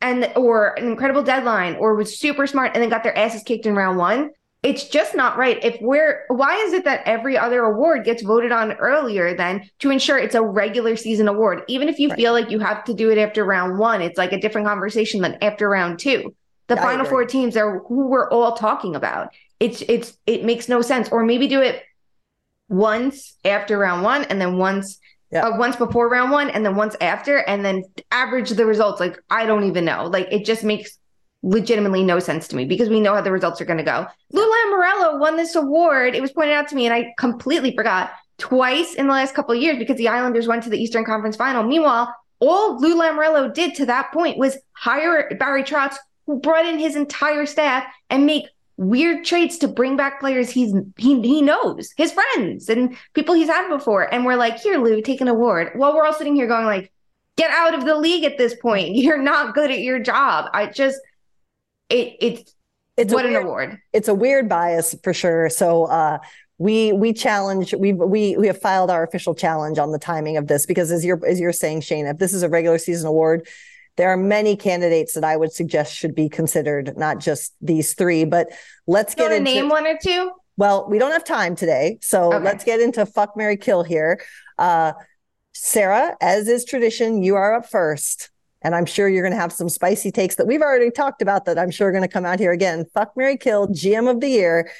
and 0.00 0.30
or 0.36 0.78
an 0.78 0.86
incredible 0.86 1.22
deadline 1.22 1.74
or 1.76 1.94
was 1.94 2.18
super 2.18 2.46
smart 2.46 2.72
and 2.74 2.82
then 2.82 2.88
got 2.88 3.02
their 3.02 3.16
asses 3.16 3.42
kicked 3.42 3.66
in 3.66 3.74
round 3.74 3.98
one 3.98 4.30
it's 4.66 4.88
just 4.88 5.14
not 5.14 5.38
right. 5.38 5.62
If 5.64 5.78
we're, 5.80 6.24
why 6.28 6.56
is 6.56 6.72
it 6.72 6.84
that 6.84 7.02
every 7.06 7.38
other 7.38 7.62
award 7.62 8.04
gets 8.04 8.22
voted 8.22 8.50
on 8.50 8.72
earlier 8.72 9.34
than 9.34 9.70
to 9.78 9.90
ensure 9.90 10.18
it's 10.18 10.34
a 10.34 10.42
regular 10.42 10.96
season 10.96 11.28
award? 11.28 11.62
Even 11.68 11.88
if 11.88 11.98
you 11.98 12.08
right. 12.08 12.16
feel 12.16 12.32
like 12.32 12.50
you 12.50 12.58
have 12.58 12.82
to 12.84 12.92
do 12.92 13.10
it 13.10 13.18
after 13.18 13.44
round 13.44 13.78
one, 13.78 14.02
it's 14.02 14.18
like 14.18 14.32
a 14.32 14.40
different 14.40 14.66
conversation 14.66 15.22
than 15.22 15.38
after 15.40 15.68
round 15.68 15.98
two. 16.00 16.34
The 16.66 16.74
yeah, 16.74 16.82
final 16.82 17.06
four 17.06 17.24
teams 17.24 17.56
are 17.56 17.78
who 17.86 18.08
we're 18.08 18.28
all 18.30 18.56
talking 18.56 18.96
about. 18.96 19.32
It's, 19.60 19.82
it's, 19.88 20.18
it 20.26 20.44
makes 20.44 20.68
no 20.68 20.82
sense. 20.82 21.08
Or 21.10 21.24
maybe 21.24 21.46
do 21.46 21.62
it 21.62 21.82
once 22.68 23.36
after 23.44 23.78
round 23.78 24.02
one 24.02 24.24
and 24.24 24.40
then 24.40 24.58
once 24.58 24.98
Yeah. 25.32 25.46
Uh, 25.46 25.58
once 25.58 25.74
before 25.74 26.08
round 26.08 26.30
one 26.30 26.50
and 26.50 26.64
then 26.64 26.76
once 26.76 26.94
after, 27.00 27.38
and 27.38 27.64
then 27.64 27.82
average 28.12 28.50
the 28.50 28.64
results. 28.64 29.00
Like, 29.00 29.18
I 29.28 29.44
don't 29.44 29.64
even 29.64 29.84
know. 29.84 30.06
Like, 30.06 30.28
it 30.30 30.44
just 30.44 30.62
makes 30.62 30.98
legitimately 31.46 32.02
no 32.02 32.18
sense 32.18 32.48
to 32.48 32.56
me 32.56 32.64
because 32.64 32.88
we 32.88 33.00
know 33.00 33.14
how 33.14 33.20
the 33.20 33.30
results 33.30 33.60
are 33.60 33.64
going 33.64 33.78
to 33.78 33.84
go. 33.84 34.06
Lou 34.32 34.42
Lamoriello 34.42 35.20
won 35.20 35.36
this 35.36 35.54
award. 35.54 36.14
It 36.14 36.20
was 36.20 36.32
pointed 36.32 36.54
out 36.54 36.68
to 36.68 36.74
me, 36.74 36.86
and 36.86 36.94
I 36.94 37.14
completely 37.18 37.74
forgot 37.74 38.10
twice 38.36 38.94
in 38.94 39.06
the 39.06 39.12
last 39.12 39.34
couple 39.34 39.54
of 39.54 39.62
years 39.62 39.78
because 39.78 39.96
the 39.96 40.08
Islanders 40.08 40.48
went 40.48 40.64
to 40.64 40.70
the 40.70 40.78
Eastern 40.78 41.04
Conference 41.04 41.36
Final. 41.36 41.62
Meanwhile, 41.62 42.14
all 42.40 42.78
Lou 42.80 43.00
Lamoriello 43.00 43.54
did 43.54 43.74
to 43.76 43.86
that 43.86 44.12
point 44.12 44.38
was 44.38 44.58
hire 44.72 45.30
Barry 45.38 45.62
Trotz, 45.62 45.96
who 46.26 46.40
brought 46.40 46.66
in 46.66 46.78
his 46.78 46.96
entire 46.96 47.46
staff 47.46 47.84
and 48.10 48.26
make 48.26 48.46
weird 48.76 49.24
trades 49.24 49.56
to 49.56 49.68
bring 49.68 49.96
back 49.96 50.20
players 50.20 50.50
he's 50.50 50.74
he 50.98 51.18
he 51.22 51.40
knows 51.40 51.94
his 51.96 52.12
friends 52.12 52.68
and 52.68 52.94
people 53.14 53.34
he's 53.34 53.48
had 53.48 53.70
before 53.70 54.02
and 54.12 54.26
we're 54.26 54.36
like 54.36 54.58
here 54.58 54.78
lou 54.78 55.00
take 55.00 55.22
an 55.22 55.28
award 55.28 55.70
well 55.76 55.94
we're 55.94 56.04
all 56.04 56.12
sitting 56.12 56.36
here 56.36 56.46
going 56.46 56.66
like 56.66 56.92
get 57.38 57.50
out 57.50 57.72
of 57.72 57.86
the 57.86 57.96
league 57.96 58.22
at 58.22 58.36
this 58.36 58.54
point 58.56 58.94
you're 58.94 59.16
not 59.16 59.54
good 59.54 59.70
at 59.70 59.80
your 59.80 59.98
job 59.98 60.50
i 60.52 60.66
just 60.66 61.00
it 61.88 62.16
it's 62.20 62.54
It's 62.96 63.12
what 63.12 63.24
a 63.24 63.28
an 63.28 63.36
award 63.36 63.78
it's 63.92 64.08
a 64.08 64.14
weird 64.14 64.48
bias 64.48 64.94
for 65.02 65.12
sure. 65.12 65.48
So 65.50 65.84
uh 65.84 66.18
we 66.58 66.92
we 66.92 67.12
challenge 67.12 67.74
we 67.74 67.92
we 67.92 68.36
we 68.36 68.46
have 68.46 68.60
filed 68.60 68.90
our 68.90 69.02
official 69.02 69.34
challenge 69.34 69.78
on 69.78 69.92
the 69.92 69.98
timing 69.98 70.36
of 70.38 70.46
this 70.46 70.64
because 70.66 70.90
as 70.90 71.04
you're 71.04 71.24
as 71.26 71.38
you're 71.38 71.52
saying, 71.52 71.82
Shane, 71.82 72.06
if 72.06 72.16
this 72.18 72.32
is 72.32 72.42
a 72.42 72.48
regular 72.48 72.78
season 72.78 73.06
award, 73.06 73.46
there 73.96 74.08
are 74.08 74.16
many 74.16 74.56
candidates 74.56 75.12
that 75.14 75.24
I 75.24 75.36
would 75.36 75.52
suggest 75.52 75.94
should 75.94 76.14
be 76.14 76.28
considered, 76.30 76.96
not 76.96 77.18
just 77.18 77.54
these 77.60 77.92
three. 77.94 78.24
But 78.24 78.48
let's 78.86 79.14
you 79.14 79.24
get 79.24 79.32
into 79.32 79.44
name 79.52 79.68
one 79.68 79.86
or 79.86 79.98
two 80.02 80.30
well, 80.58 80.86
we 80.88 80.98
don't 80.98 81.12
have 81.12 81.24
time 81.24 81.54
today, 81.54 81.98
so 82.00 82.32
Okay. 82.32 82.42
let's 82.42 82.64
get 82.64 82.80
into 82.80 83.04
fuck 83.04 83.36
Mary 83.36 83.58
Kill 83.58 83.82
here. 83.82 84.20
Uh 84.56 84.92
Sara, 85.52 86.16
as 86.20 86.48
is 86.48 86.64
tradition, 86.64 87.22
you 87.22 87.34
are 87.36 87.54
up 87.54 87.68
first. 87.68 88.30
And 88.66 88.74
I'm 88.74 88.84
sure 88.84 89.08
you're 89.08 89.22
going 89.22 89.32
to 89.32 89.38
have 89.38 89.52
some 89.52 89.68
spicy 89.68 90.10
takes 90.10 90.34
that 90.34 90.48
we've 90.48 90.60
already 90.60 90.90
talked 90.90 91.22
about 91.22 91.44
that 91.44 91.56
I'm 91.56 91.70
sure 91.70 91.86
are 91.86 91.92
going 91.92 92.02
to 92.02 92.08
come 92.08 92.26
out 92.26 92.40
here 92.40 92.50
again. 92.50 92.84
Fuck 92.92 93.16
Mary 93.16 93.36
Kill, 93.36 93.68
GM 93.68 94.10
of 94.10 94.20
the 94.20 94.28
year. 94.28 94.72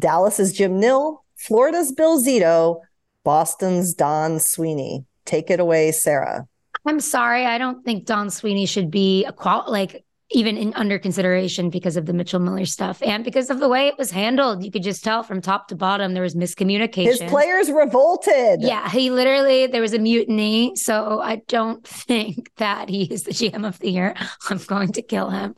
Dallas 0.00 0.40
is 0.40 0.54
Jim 0.54 0.80
Nill, 0.80 1.26
Florida's 1.36 1.92
Bill 1.92 2.18
Zito, 2.24 2.80
Boston's 3.24 3.92
Don 3.92 4.40
Sweeney. 4.40 5.04
Take 5.26 5.50
it 5.50 5.60
away, 5.60 5.92
Sara. 5.92 6.48
I'm 6.86 7.00
sorry. 7.00 7.44
I 7.44 7.58
don't 7.58 7.84
think 7.84 8.06
Don 8.06 8.30
Sweeney 8.30 8.64
should 8.64 8.90
be 8.90 9.26
a 9.26 9.32
qual 9.32 9.66
like 9.68 10.06
even 10.30 10.58
in 10.58 10.74
under 10.74 10.98
consideration 10.98 11.70
because 11.70 11.96
of 11.96 12.04
the 12.04 12.12
Mitchell 12.12 12.40
Miller 12.40 12.66
stuff 12.66 13.02
and 13.02 13.24
because 13.24 13.48
of 13.48 13.60
the 13.60 13.68
way 13.68 13.88
it 13.88 13.96
was 13.96 14.10
handled. 14.10 14.62
You 14.62 14.70
could 14.70 14.82
just 14.82 15.02
tell 15.02 15.22
from 15.22 15.40
top 15.40 15.68
to 15.68 15.74
bottom 15.74 16.12
there 16.12 16.22
was 16.22 16.34
miscommunication. 16.34 17.04
His 17.04 17.22
players 17.22 17.70
revolted. 17.70 18.60
Yeah, 18.60 18.90
he 18.90 19.10
literally 19.10 19.66
there 19.66 19.80
was 19.80 19.94
a 19.94 19.98
mutiny. 19.98 20.76
So 20.76 21.20
I 21.20 21.36
don't 21.48 21.86
think 21.86 22.50
that 22.56 22.88
he 22.88 23.04
is 23.04 23.22
the 23.22 23.30
GM 23.32 23.66
of 23.66 23.78
the 23.78 23.90
year. 23.90 24.14
I'm 24.50 24.58
going 24.58 24.92
to 24.92 25.02
kill 25.02 25.30
him. 25.30 25.54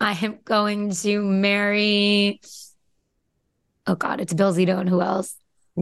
I 0.00 0.12
am 0.22 0.38
going 0.44 0.92
to 0.92 1.22
marry. 1.22 2.40
Oh 3.86 3.96
God, 3.96 4.20
it's 4.20 4.32
Bill 4.32 4.54
Zito 4.54 4.78
and 4.78 4.88
who 4.88 5.00
else? 5.00 5.34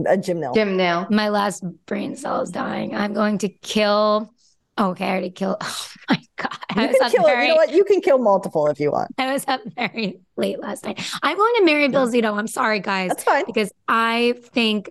Uh, 0.07 0.15
Jim 0.15 0.39
Nill. 0.39 0.53
jim 0.53 0.77
nill 0.77 1.05
My 1.09 1.29
last 1.29 1.63
brain 1.85 2.15
cell 2.15 2.41
is 2.41 2.49
dying. 2.49 2.95
I'm 2.95 3.13
going 3.13 3.39
to 3.39 3.49
kill. 3.49 4.33
Okay, 4.79 5.05
I 5.05 5.09
already 5.11 5.29
killed. 5.31 5.57
Oh 6.09 6.15
my 6.15 6.21
God. 6.35 6.57
I 6.75 6.81
You 6.83 6.87
was 6.89 6.97
can 6.97 7.05
up 7.05 7.11
kill 7.11 7.23
very, 7.25 7.43
You 7.43 7.49
know 7.49 7.55
what? 7.55 7.71
You 7.71 7.83
can 7.85 8.01
kill 8.01 8.17
multiple 8.17 8.67
if 8.67 8.79
you 8.79 8.91
want. 8.91 9.11
I 9.17 9.31
was 9.31 9.45
up 9.47 9.61
very 9.75 10.19
late 10.35 10.59
last 10.59 10.83
night. 10.83 10.99
I'm 11.21 11.37
going 11.37 11.53
to 11.57 11.63
marry 11.65 11.87
Bill 11.87 12.07
Zito. 12.07 12.35
I'm 12.37 12.47
sorry, 12.47 12.79
guys, 12.79 13.09
That's 13.09 13.23
fine. 13.23 13.45
because 13.45 13.71
I 13.87 14.33
think 14.45 14.89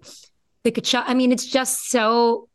the 0.63 0.71
Tkachuk, 0.73 1.05
I 1.07 1.15
mean, 1.15 1.33
it's 1.33 1.45
just 1.47 1.91
so 1.91 2.49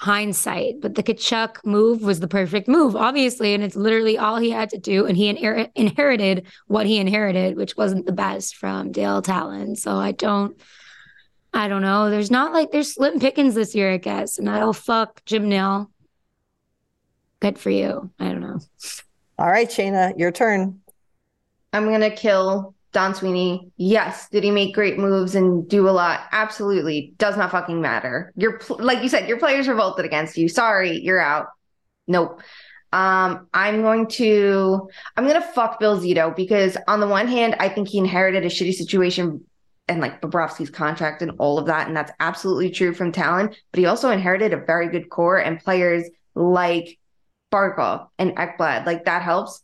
hindsight, 0.00 0.80
but 0.80 0.94
the 0.94 1.02
Tkachuk 1.02 1.64
move 1.64 2.02
was 2.02 2.20
the 2.20 2.28
perfect 2.28 2.68
move, 2.68 2.96
obviously. 2.96 3.54
And 3.54 3.62
it's 3.62 3.76
literally 3.76 4.16
all 4.18 4.38
he 4.38 4.50
had 4.50 4.70
to 4.70 4.78
do. 4.78 5.06
And 5.06 5.16
he 5.16 5.32
inher- 5.32 5.70
inherited 5.74 6.46
what 6.66 6.86
he 6.86 6.98
inherited, 6.98 7.56
which 7.56 7.76
wasn't 7.76 8.06
the 8.06 8.12
best 8.12 8.56
from 8.56 8.90
Dale 8.92 9.22
Tallon. 9.22 9.76
So 9.76 9.96
I 9.96 10.12
don't. 10.12 10.58
I 11.52 11.68
don't 11.68 11.82
know. 11.82 12.10
There's 12.10 12.30
not 12.30 12.52
like 12.52 12.70
there's 12.70 12.94
slim 12.94 13.20
pickings 13.20 13.54
this 13.54 13.74
year, 13.74 13.92
I 13.92 13.96
guess. 13.96 14.38
And 14.38 14.48
I'll 14.50 14.72
fuck 14.72 15.24
Jim 15.24 15.48
Nill. 15.48 15.90
Good 17.40 17.58
for 17.58 17.70
you. 17.70 18.10
I 18.18 18.26
don't 18.26 18.40
know. 18.40 18.58
All 19.38 19.46
right, 19.48 19.68
Shayna, 19.68 20.18
your 20.18 20.32
turn. 20.32 20.80
i'm 21.72 21.84
gonna 21.84 22.10
kill 22.10 22.74
don 22.92 23.14
sweeney 23.14 23.70
yes 23.76 24.26
did 24.30 24.42
he 24.42 24.50
make 24.50 24.74
great 24.74 24.98
moves 24.98 25.34
and 25.34 25.68
do 25.68 25.86
a 25.86 25.90
lot 25.90 26.20
absolutely 26.32 27.12
does 27.18 27.36
not 27.36 27.50
fucking 27.50 27.80
matter 27.82 28.32
your 28.36 28.58
pl- 28.58 28.78
like 28.80 29.02
you 29.02 29.08
said 29.10 29.28
your 29.28 29.38
players 29.38 29.68
revolted 29.68 30.06
against 30.06 30.38
you 30.38 30.48
sorry 30.48 30.98
you're 30.98 31.20
out 31.20 31.48
nope 32.06 32.40
um 32.94 33.46
i'm 33.52 33.82
going 33.82 34.06
to 34.06 34.88
i'm 35.18 35.26
gonna 35.26 35.42
fuck 35.42 35.78
bill 35.78 36.00
zito 36.00 36.34
because 36.34 36.78
on 36.88 36.98
the 37.00 37.06
one 37.06 37.28
hand 37.28 37.54
i 37.60 37.68
think 37.68 37.86
he 37.86 37.98
inherited 37.98 38.42
a 38.44 38.48
shitty 38.48 38.72
situation 38.72 39.44
and 39.86 40.00
like 40.00 40.20
Bobrovsky's 40.22 40.70
contract 40.70 41.22
and 41.22 41.32
all 41.38 41.58
of 41.58 41.64
that. 41.64 41.86
And 41.88 41.96
that's 41.96 42.12
absolutely 42.20 42.68
true 42.70 42.92
from 42.92 43.10
Tallon. 43.10 43.48
But 43.72 43.78
he 43.78 43.86
also 43.86 44.10
inherited 44.10 44.52
a 44.52 44.58
very 44.58 44.86
good 44.90 45.08
core 45.08 45.38
and 45.38 45.58
players 45.58 46.04
like 46.34 46.97
Barkov 47.50 48.08
and 48.18 48.36
Ekblad. 48.36 48.86
Like 48.86 49.04
that 49.04 49.22
helps. 49.22 49.62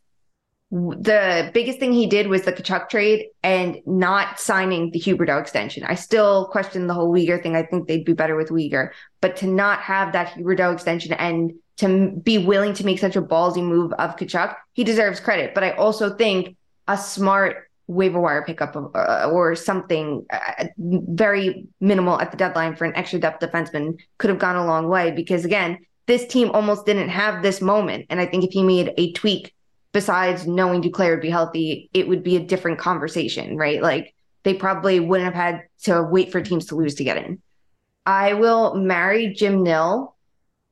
The 0.70 1.51
biggest 1.55 1.78
thing 1.78 1.93
he 1.93 2.07
did 2.07 2.26
was 2.26 2.43
the 2.43 2.53
Tkachuk 2.53 2.89
trade 2.89 3.26
and 3.43 3.78
not 3.87 4.41
signing 4.41 4.91
the 4.91 4.99
Huberdeau 4.99 5.41
extension. 5.41 5.85
I 5.85 5.95
still 5.95 6.47
question 6.47 6.89
the 6.89 6.95
whole 6.95 7.12
Weegar 7.12 7.41
thing. 7.43 7.55
I 7.55 7.62
think 7.62 7.87
they'd 7.87 8.05
be 8.05 8.12
better 8.12 8.35
with 8.35 8.49
Weegar. 8.49 8.91
But 9.20 9.37
to 9.37 9.47
not 9.47 9.80
have 9.80 10.12
that 10.12 10.28
Huberdeau 10.35 10.72
extension 10.72 11.12
and 11.12 11.53
to 11.76 12.11
be 12.22 12.39
willing 12.39 12.72
to 12.74 12.85
make 12.85 12.99
such 12.99 13.14
a 13.14 13.22
ballsy 13.22 13.62
move 13.62 13.93
of 13.95 14.16
Tkachuk, 14.16 14.57
he 14.72 14.82
deserves 14.82 15.20
credit. 15.20 15.55
But 15.55 15.64
I 15.64 15.70
also 15.72 16.14
think 16.14 16.57
a 16.89 16.97
smart 16.97 17.70
waiver 17.87 18.20
wire 18.20 18.43
pickup 18.45 18.76
of, 18.76 18.91
uh, 18.95 19.28
or 19.30 19.55
something 19.55 20.24
uh, 20.30 20.64
very 20.78 21.66
minimal 21.80 22.18
at 22.20 22.30
the 22.30 22.37
deadline 22.37 22.74
for 22.74 22.85
an 22.85 22.97
extra 22.97 23.18
depth 23.18 23.45
defenseman 23.45 23.99
could 24.18 24.30
have 24.30 24.39
gone 24.39 24.57
a 24.57 24.64
long 24.64 24.89
way 24.89 25.11
because 25.11 25.45
again 25.45 25.78
this 26.07 26.26
team 26.26 26.50
almost 26.50 26.86
didn't 26.86 27.09
have 27.09 27.42
this 27.42 27.61
moment 27.61 28.07
and 28.11 28.20
i 28.20 28.26
think 28.26 28.44
if 28.44 28.50
he 28.52 28.62
made 28.62 28.92
a 28.96 29.12
tweak 29.12 29.55
besides 29.92 30.46
knowing 30.46 30.82
duclair 30.82 31.11
would 31.11 31.20
be 31.20 31.30
healthy 31.30 31.88
it 31.92 32.09
would 32.09 32.22
be 32.22 32.36
a 32.36 32.40
different 32.40 32.78
conversation 32.78 33.57
right 33.57 33.82
like 33.82 34.14
they 34.42 34.55
probably 34.55 35.00
wouldn't 35.00 35.32
have 35.32 35.34
had 35.34 35.62
to 35.82 36.02
wait 36.02 36.30
for 36.30 36.40
teams 36.42 36.66
to 36.66 36.74
lose 36.76 36.94
to 36.96 37.05
get 37.05 37.16
in 37.16 37.40
i 38.07 38.34
will 38.34 38.74
marry 38.74 39.32
jim 39.32 39.62
nill 39.62 40.16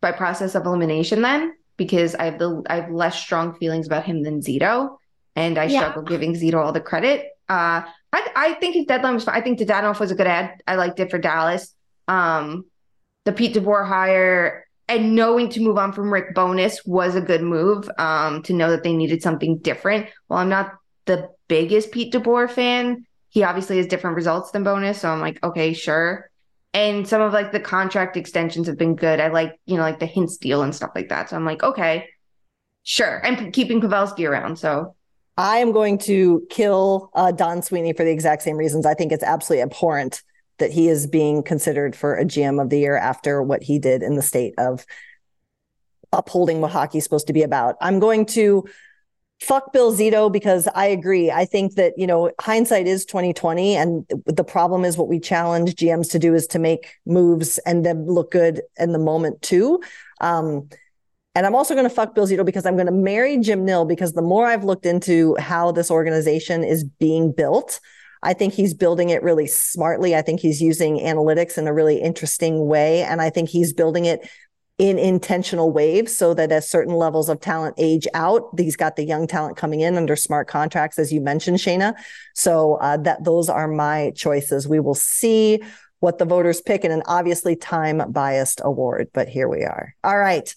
by 0.01 0.13
process 0.13 0.55
of 0.55 0.67
elimination 0.67 1.23
then 1.23 1.53
because 1.77 2.15
i 2.17 2.25
have 2.25 2.39
the 2.39 2.63
i 2.69 2.77
have 2.77 2.91
less 2.91 3.19
strong 3.19 3.55
feelings 3.55 3.87
about 3.87 4.05
him 4.05 4.23
than 4.23 4.41
zito 4.41 4.97
and 5.35 5.57
I 5.57 5.65
Yeah. 5.65 5.81
struggle 5.81 6.03
giving 6.03 6.35
Zito 6.35 6.63
all 6.63 6.73
the 6.73 6.81
credit. 6.83 7.25
Uh, 7.49 7.81
I, 8.13 8.31
I 8.37 8.53
think 8.61 8.75
his 8.75 8.85
deadline 8.85 9.15
was 9.15 9.25
fine. 9.25 9.35
I 9.35 9.41
think 9.41 9.59
the 9.59 9.65
Dadonov 9.65 9.99
was 9.99 10.11
a 10.11 10.15
good 10.15 10.27
ad. 10.27 10.61
I 10.67 10.75
liked 10.75 11.01
it 11.01 11.11
for 11.11 11.17
Dallas. 11.17 11.75
Um, 12.07 12.67
the 13.25 13.33
Pete 13.33 13.55
DeBoer 13.57 13.89
hire 13.89 14.67
and 14.93 15.15
knowing 15.15 15.49
to 15.51 15.61
move 15.61 15.79
on 15.79 15.93
from 15.93 16.13
Rick 16.13 16.35
Bowness 16.35 16.85
was 16.85 17.15
a 17.15 17.21
good 17.21 17.43
move. 17.43 17.89
Um, 17.99 18.43
to 18.43 18.53
know 18.53 18.71
that 18.71 18.83
they 18.83 18.93
needed 18.93 19.23
something 19.23 19.59
different. 19.59 20.09
Well, 20.29 20.39
I'm 20.39 20.49
not 20.49 20.75
the 21.07 21.31
biggest 21.49 21.93
Pete 21.93 22.13
DeBoer 22.13 22.51
fan. 22.51 23.07
He 23.29 23.43
obviously 23.43 23.79
has 23.79 23.87
different 23.87 24.17
results 24.17 24.51
than 24.51 24.65
Bowness, 24.65 25.01
so 25.01 25.09
I'm 25.09 25.21
like, 25.21 25.43
okay, 25.43 25.73
sure. 25.73 26.31
And 26.75 27.09
some 27.09 27.23
of 27.23 27.33
like 27.33 27.53
the 27.53 27.61
contract 27.61 28.17
extensions 28.17 28.67
have 28.67 28.79
been 28.79 28.95
good. 28.95 29.21
I 29.21 29.29
like, 29.29 29.59
you 29.67 29.77
know, 29.77 29.83
like 29.83 29.99
the 29.99 30.09
Hintz 30.09 30.39
deal 30.39 30.63
and 30.63 30.75
stuff 30.75 30.91
like 30.95 31.09
that. 31.09 31.31
So 31.31 31.37
I'm 31.37 31.45
like, 31.45 31.63
okay, 31.63 32.09
sure. 32.83 33.23
P- 33.25 33.51
keeping 33.51 33.81
Pavelski 33.81 34.29
around, 34.29 34.59
so 34.59 34.95
I 35.39 35.59
am 35.59 35.73
going 35.73 35.97
to 35.99 36.47
kill 36.51 37.11
uh, 37.15 37.33
Don 37.33 37.63
Sweeney 37.63 37.95
for 37.95 38.05
the 38.05 38.11
exact 38.11 38.43
same 38.43 38.57
reasons. 38.57 38.85
I 38.85 38.95
think 38.95 39.13
it's 39.13 39.25
absolutely 39.25 39.63
abhorrent 39.63 40.23
that 40.63 40.71
he 40.71 40.89
is 40.89 41.09
being 41.09 41.43
considered 41.43 41.97
for 41.97 42.17
a 42.17 42.25
GM 42.25 42.63
of 42.63 42.71
the 42.71 42.79
year 42.79 42.97
after 42.97 43.43
what 43.43 43.65
he 43.65 43.81
did 43.81 44.01
in 44.01 44.15
the 44.15 44.23
state 44.23 44.55
of 44.59 44.87
upholding 46.13 46.61
what 46.61 46.71
hockey's 46.71 47.03
supposed 47.03 47.27
to 47.27 47.33
be 47.33 47.43
about. 47.43 47.75
I'm 47.81 47.99
going 47.99 48.27
to 48.27 48.65
fuck 49.41 49.73
Bill 49.73 49.93
Zito 49.93 50.31
because 50.31 50.69
I 50.73 50.87
agree. 50.87 51.33
I 51.33 51.47
think 51.47 51.75
that, 51.75 51.95
you 51.97 52.07
know, 52.07 52.31
hindsight 52.41 52.87
is 52.87 53.05
2020 53.05 53.75
and 53.75 54.07
the 54.25 54.45
problem 54.45 54.85
is 54.85 54.97
what 54.97 55.09
we 55.09 55.19
challenge 55.19 55.75
GMs 55.75 56.13
to 56.13 56.21
do 56.21 56.33
is 56.33 56.47
to 56.49 56.61
make 56.61 56.95
moves 57.07 57.59
and 57.67 57.85
then 57.85 58.07
look 58.07 58.31
good 58.31 58.63
in 58.79 58.93
the 58.93 59.01
moment 59.01 59.43
too. 59.43 59.83
Um, 60.21 60.69
and 61.35 61.45
I'm 61.45 61.57
also 61.57 61.75
going 61.75 61.89
to 61.89 61.95
fuck 61.95 62.15
Bill 62.15 62.29
Zito 62.29 62.45
because 62.45 62.67
I'm 62.67 62.77
going 62.77 62.87
to 62.87 62.93
marry 62.93 63.37
Jim 63.39 63.65
Nill 63.65 63.85
because 63.85 64.13
the 64.13 64.23
more 64.23 64.47
I've 64.47 64.63
looked 64.63 64.87
into 64.87 65.35
how 65.41 65.73
this 65.73 65.91
organization 65.91 66.63
is 66.63 66.85
being 66.85 67.33
built, 67.33 67.81
I 68.23 68.35
think 68.35 68.55
he's 68.55 68.75
building 68.75 69.11
it 69.11 69.23
really 69.23 69.47
smartly. 69.47 70.15
I 70.15 70.23
think 70.23 70.41
he's 70.41 70.61
using 70.61 70.99
analytics 70.99 71.59
in 71.59 71.67
a 71.67 71.75
really 71.75 72.01
interesting 72.01 72.67
way. 72.67 73.03
And 73.03 73.21
I 73.21 73.31
think 73.31 73.49
he's 73.49 73.73
building 73.73 74.05
it 74.05 74.29
in 74.79 74.99
intentional 74.99 75.71
waves 75.71 76.17
so 76.17 76.35
that 76.35 76.51
as 76.51 76.69
certain 76.69 76.95
levels 76.95 77.29
of 77.29 77.41
talent 77.41 77.75
age 77.79 78.07
out, 78.15 78.49
he's 78.57 78.77
got 78.77 78.97
the 78.97 79.05
young 79.05 79.27
talent 79.27 79.57
coming 79.57 79.81
in 79.81 79.97
under 79.97 80.17
smart 80.17 80.49
contracts, 80.49 80.99
as 80.99 81.13
you 81.13 81.21
mentioned, 81.21 81.59
Shayna. 81.59 81.95
So 82.35 82.75
uh, 82.77 82.97
that 82.99 83.25
those 83.25 83.49
are 83.49 83.69
my 83.69 84.13
choices. 84.17 84.67
We 84.67 84.81
will 84.81 84.95
see 84.95 85.61
what 86.01 86.19
the 86.19 86.25
voters 86.25 86.61
pick 86.61 86.85
in 86.85 86.91
an 86.91 87.03
obviously 87.07 87.55
time 87.55 88.03
biased 88.11 88.61
award. 88.65 89.09
But 89.13 89.29
here 89.29 89.49
we 89.49 89.63
are. 89.63 89.95
All 90.03 90.19
right. 90.19 90.53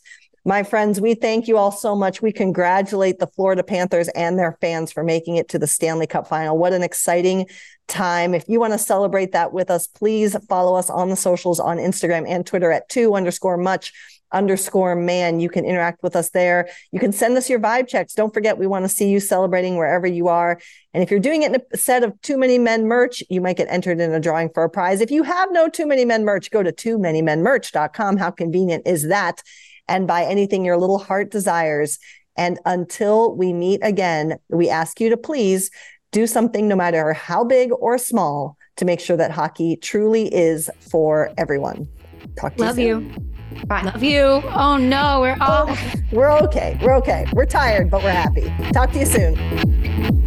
My 0.47 0.61
friends, 0.61 1.01
we 1.01 1.15
thank 1.15 1.47
you 1.47 1.57
all 1.57 1.71
so 1.71 1.95
much. 1.95 2.21
We 2.21 2.31
congratulate 2.31 3.17
the 3.17 3.25
Florida 3.25 3.63
Panthers 3.63 4.09
and 4.09 4.37
their 4.37 4.55
fans 4.61 4.91
for 4.91 5.03
making 5.03 5.37
it 5.37 5.49
to 5.49 5.57
the 5.57 5.65
Stanley 5.65 6.05
Cup 6.05 6.27
final. 6.27 6.55
What 6.55 6.71
an 6.71 6.83
exciting 6.83 7.47
time. 7.87 8.35
If 8.35 8.47
you 8.47 8.59
want 8.59 8.73
to 8.73 8.77
celebrate 8.77 9.31
that 9.31 9.53
with 9.53 9.71
us, 9.71 9.87
please 9.87 10.37
follow 10.47 10.75
us 10.75 10.91
on 10.91 11.09
the 11.09 11.15
socials 11.15 11.59
on 11.59 11.77
Instagram 11.77 12.29
and 12.29 12.45
Twitter 12.45 12.71
at 12.71 12.87
two 12.89 13.15
underscore 13.15 13.57
much 13.57 13.91
underscore 14.31 14.95
man. 14.95 15.39
You 15.39 15.49
can 15.49 15.65
interact 15.65 16.03
with 16.03 16.15
us 16.15 16.29
there. 16.29 16.69
You 16.91 16.99
can 16.99 17.11
send 17.11 17.37
us 17.37 17.49
your 17.49 17.59
vibe 17.59 17.87
checks. 17.87 18.13
Don't 18.13 18.33
forget, 18.33 18.59
we 18.59 18.67
want 18.67 18.85
to 18.85 18.89
see 18.89 19.09
you 19.09 19.19
celebrating 19.19 19.77
wherever 19.77 20.05
you 20.05 20.27
are. 20.27 20.59
And 20.93 21.01
if 21.01 21.09
you're 21.09 21.19
doing 21.19 21.41
it 21.41 21.55
in 21.55 21.61
a 21.73 21.77
set 21.77 22.03
of 22.03 22.19
Too 22.21 22.37
Many 22.37 22.59
Men 22.59 22.85
merch, 22.85 23.23
you 23.31 23.41
might 23.41 23.57
get 23.57 23.67
entered 23.69 23.99
in 23.99 24.13
a 24.13 24.19
drawing 24.19 24.49
for 24.49 24.63
a 24.63 24.69
prize. 24.69 25.01
If 25.01 25.09
you 25.09 25.23
have 25.23 25.51
no 25.51 25.69
Too 25.69 25.87
Many 25.87 26.05
Men 26.05 26.23
merch, 26.23 26.51
go 26.51 26.61
to 26.61 26.71
too 26.71 26.99
many 26.99 27.23
men 27.23 27.41
merch.com. 27.41 28.17
How 28.17 28.29
convenient 28.29 28.85
is 28.85 29.07
that? 29.07 29.41
And 29.87 30.07
buy 30.07 30.23
anything 30.23 30.65
your 30.65 30.77
little 30.77 30.97
heart 30.97 31.31
desires. 31.31 31.99
And 32.37 32.59
until 32.65 33.35
we 33.35 33.53
meet 33.53 33.79
again, 33.83 34.37
we 34.49 34.69
ask 34.69 34.99
you 34.99 35.09
to 35.09 35.17
please 35.17 35.71
do 36.11 36.27
something, 36.27 36.67
no 36.67 36.75
matter 36.75 37.13
how 37.13 37.43
big 37.43 37.71
or 37.79 37.97
small, 37.97 38.57
to 38.77 38.85
make 38.85 38.99
sure 38.99 39.17
that 39.17 39.31
hockey 39.31 39.77
truly 39.77 40.33
is 40.33 40.69
for 40.79 41.31
everyone. 41.37 41.87
Talk 42.37 42.55
to 42.55 42.63
Love 42.63 42.79
you. 42.79 42.95
Soon. 42.95 43.09
Love 43.09 43.21
you. 43.59 43.65
Bye. 43.65 43.81
Love 43.83 44.03
you. 44.03 44.21
Oh 44.23 44.77
no, 44.77 45.21
we're 45.21 45.37
off. 45.39 45.95
We're 46.11 46.31
okay. 46.43 46.77
We're 46.81 46.97
okay. 46.97 47.25
We're 47.33 47.45
tired, 47.45 47.89
but 47.89 48.03
we're 48.03 48.11
happy. 48.11 48.51
Talk 48.71 48.91
to 48.91 48.99
you 48.99 49.05
soon. 49.05 50.24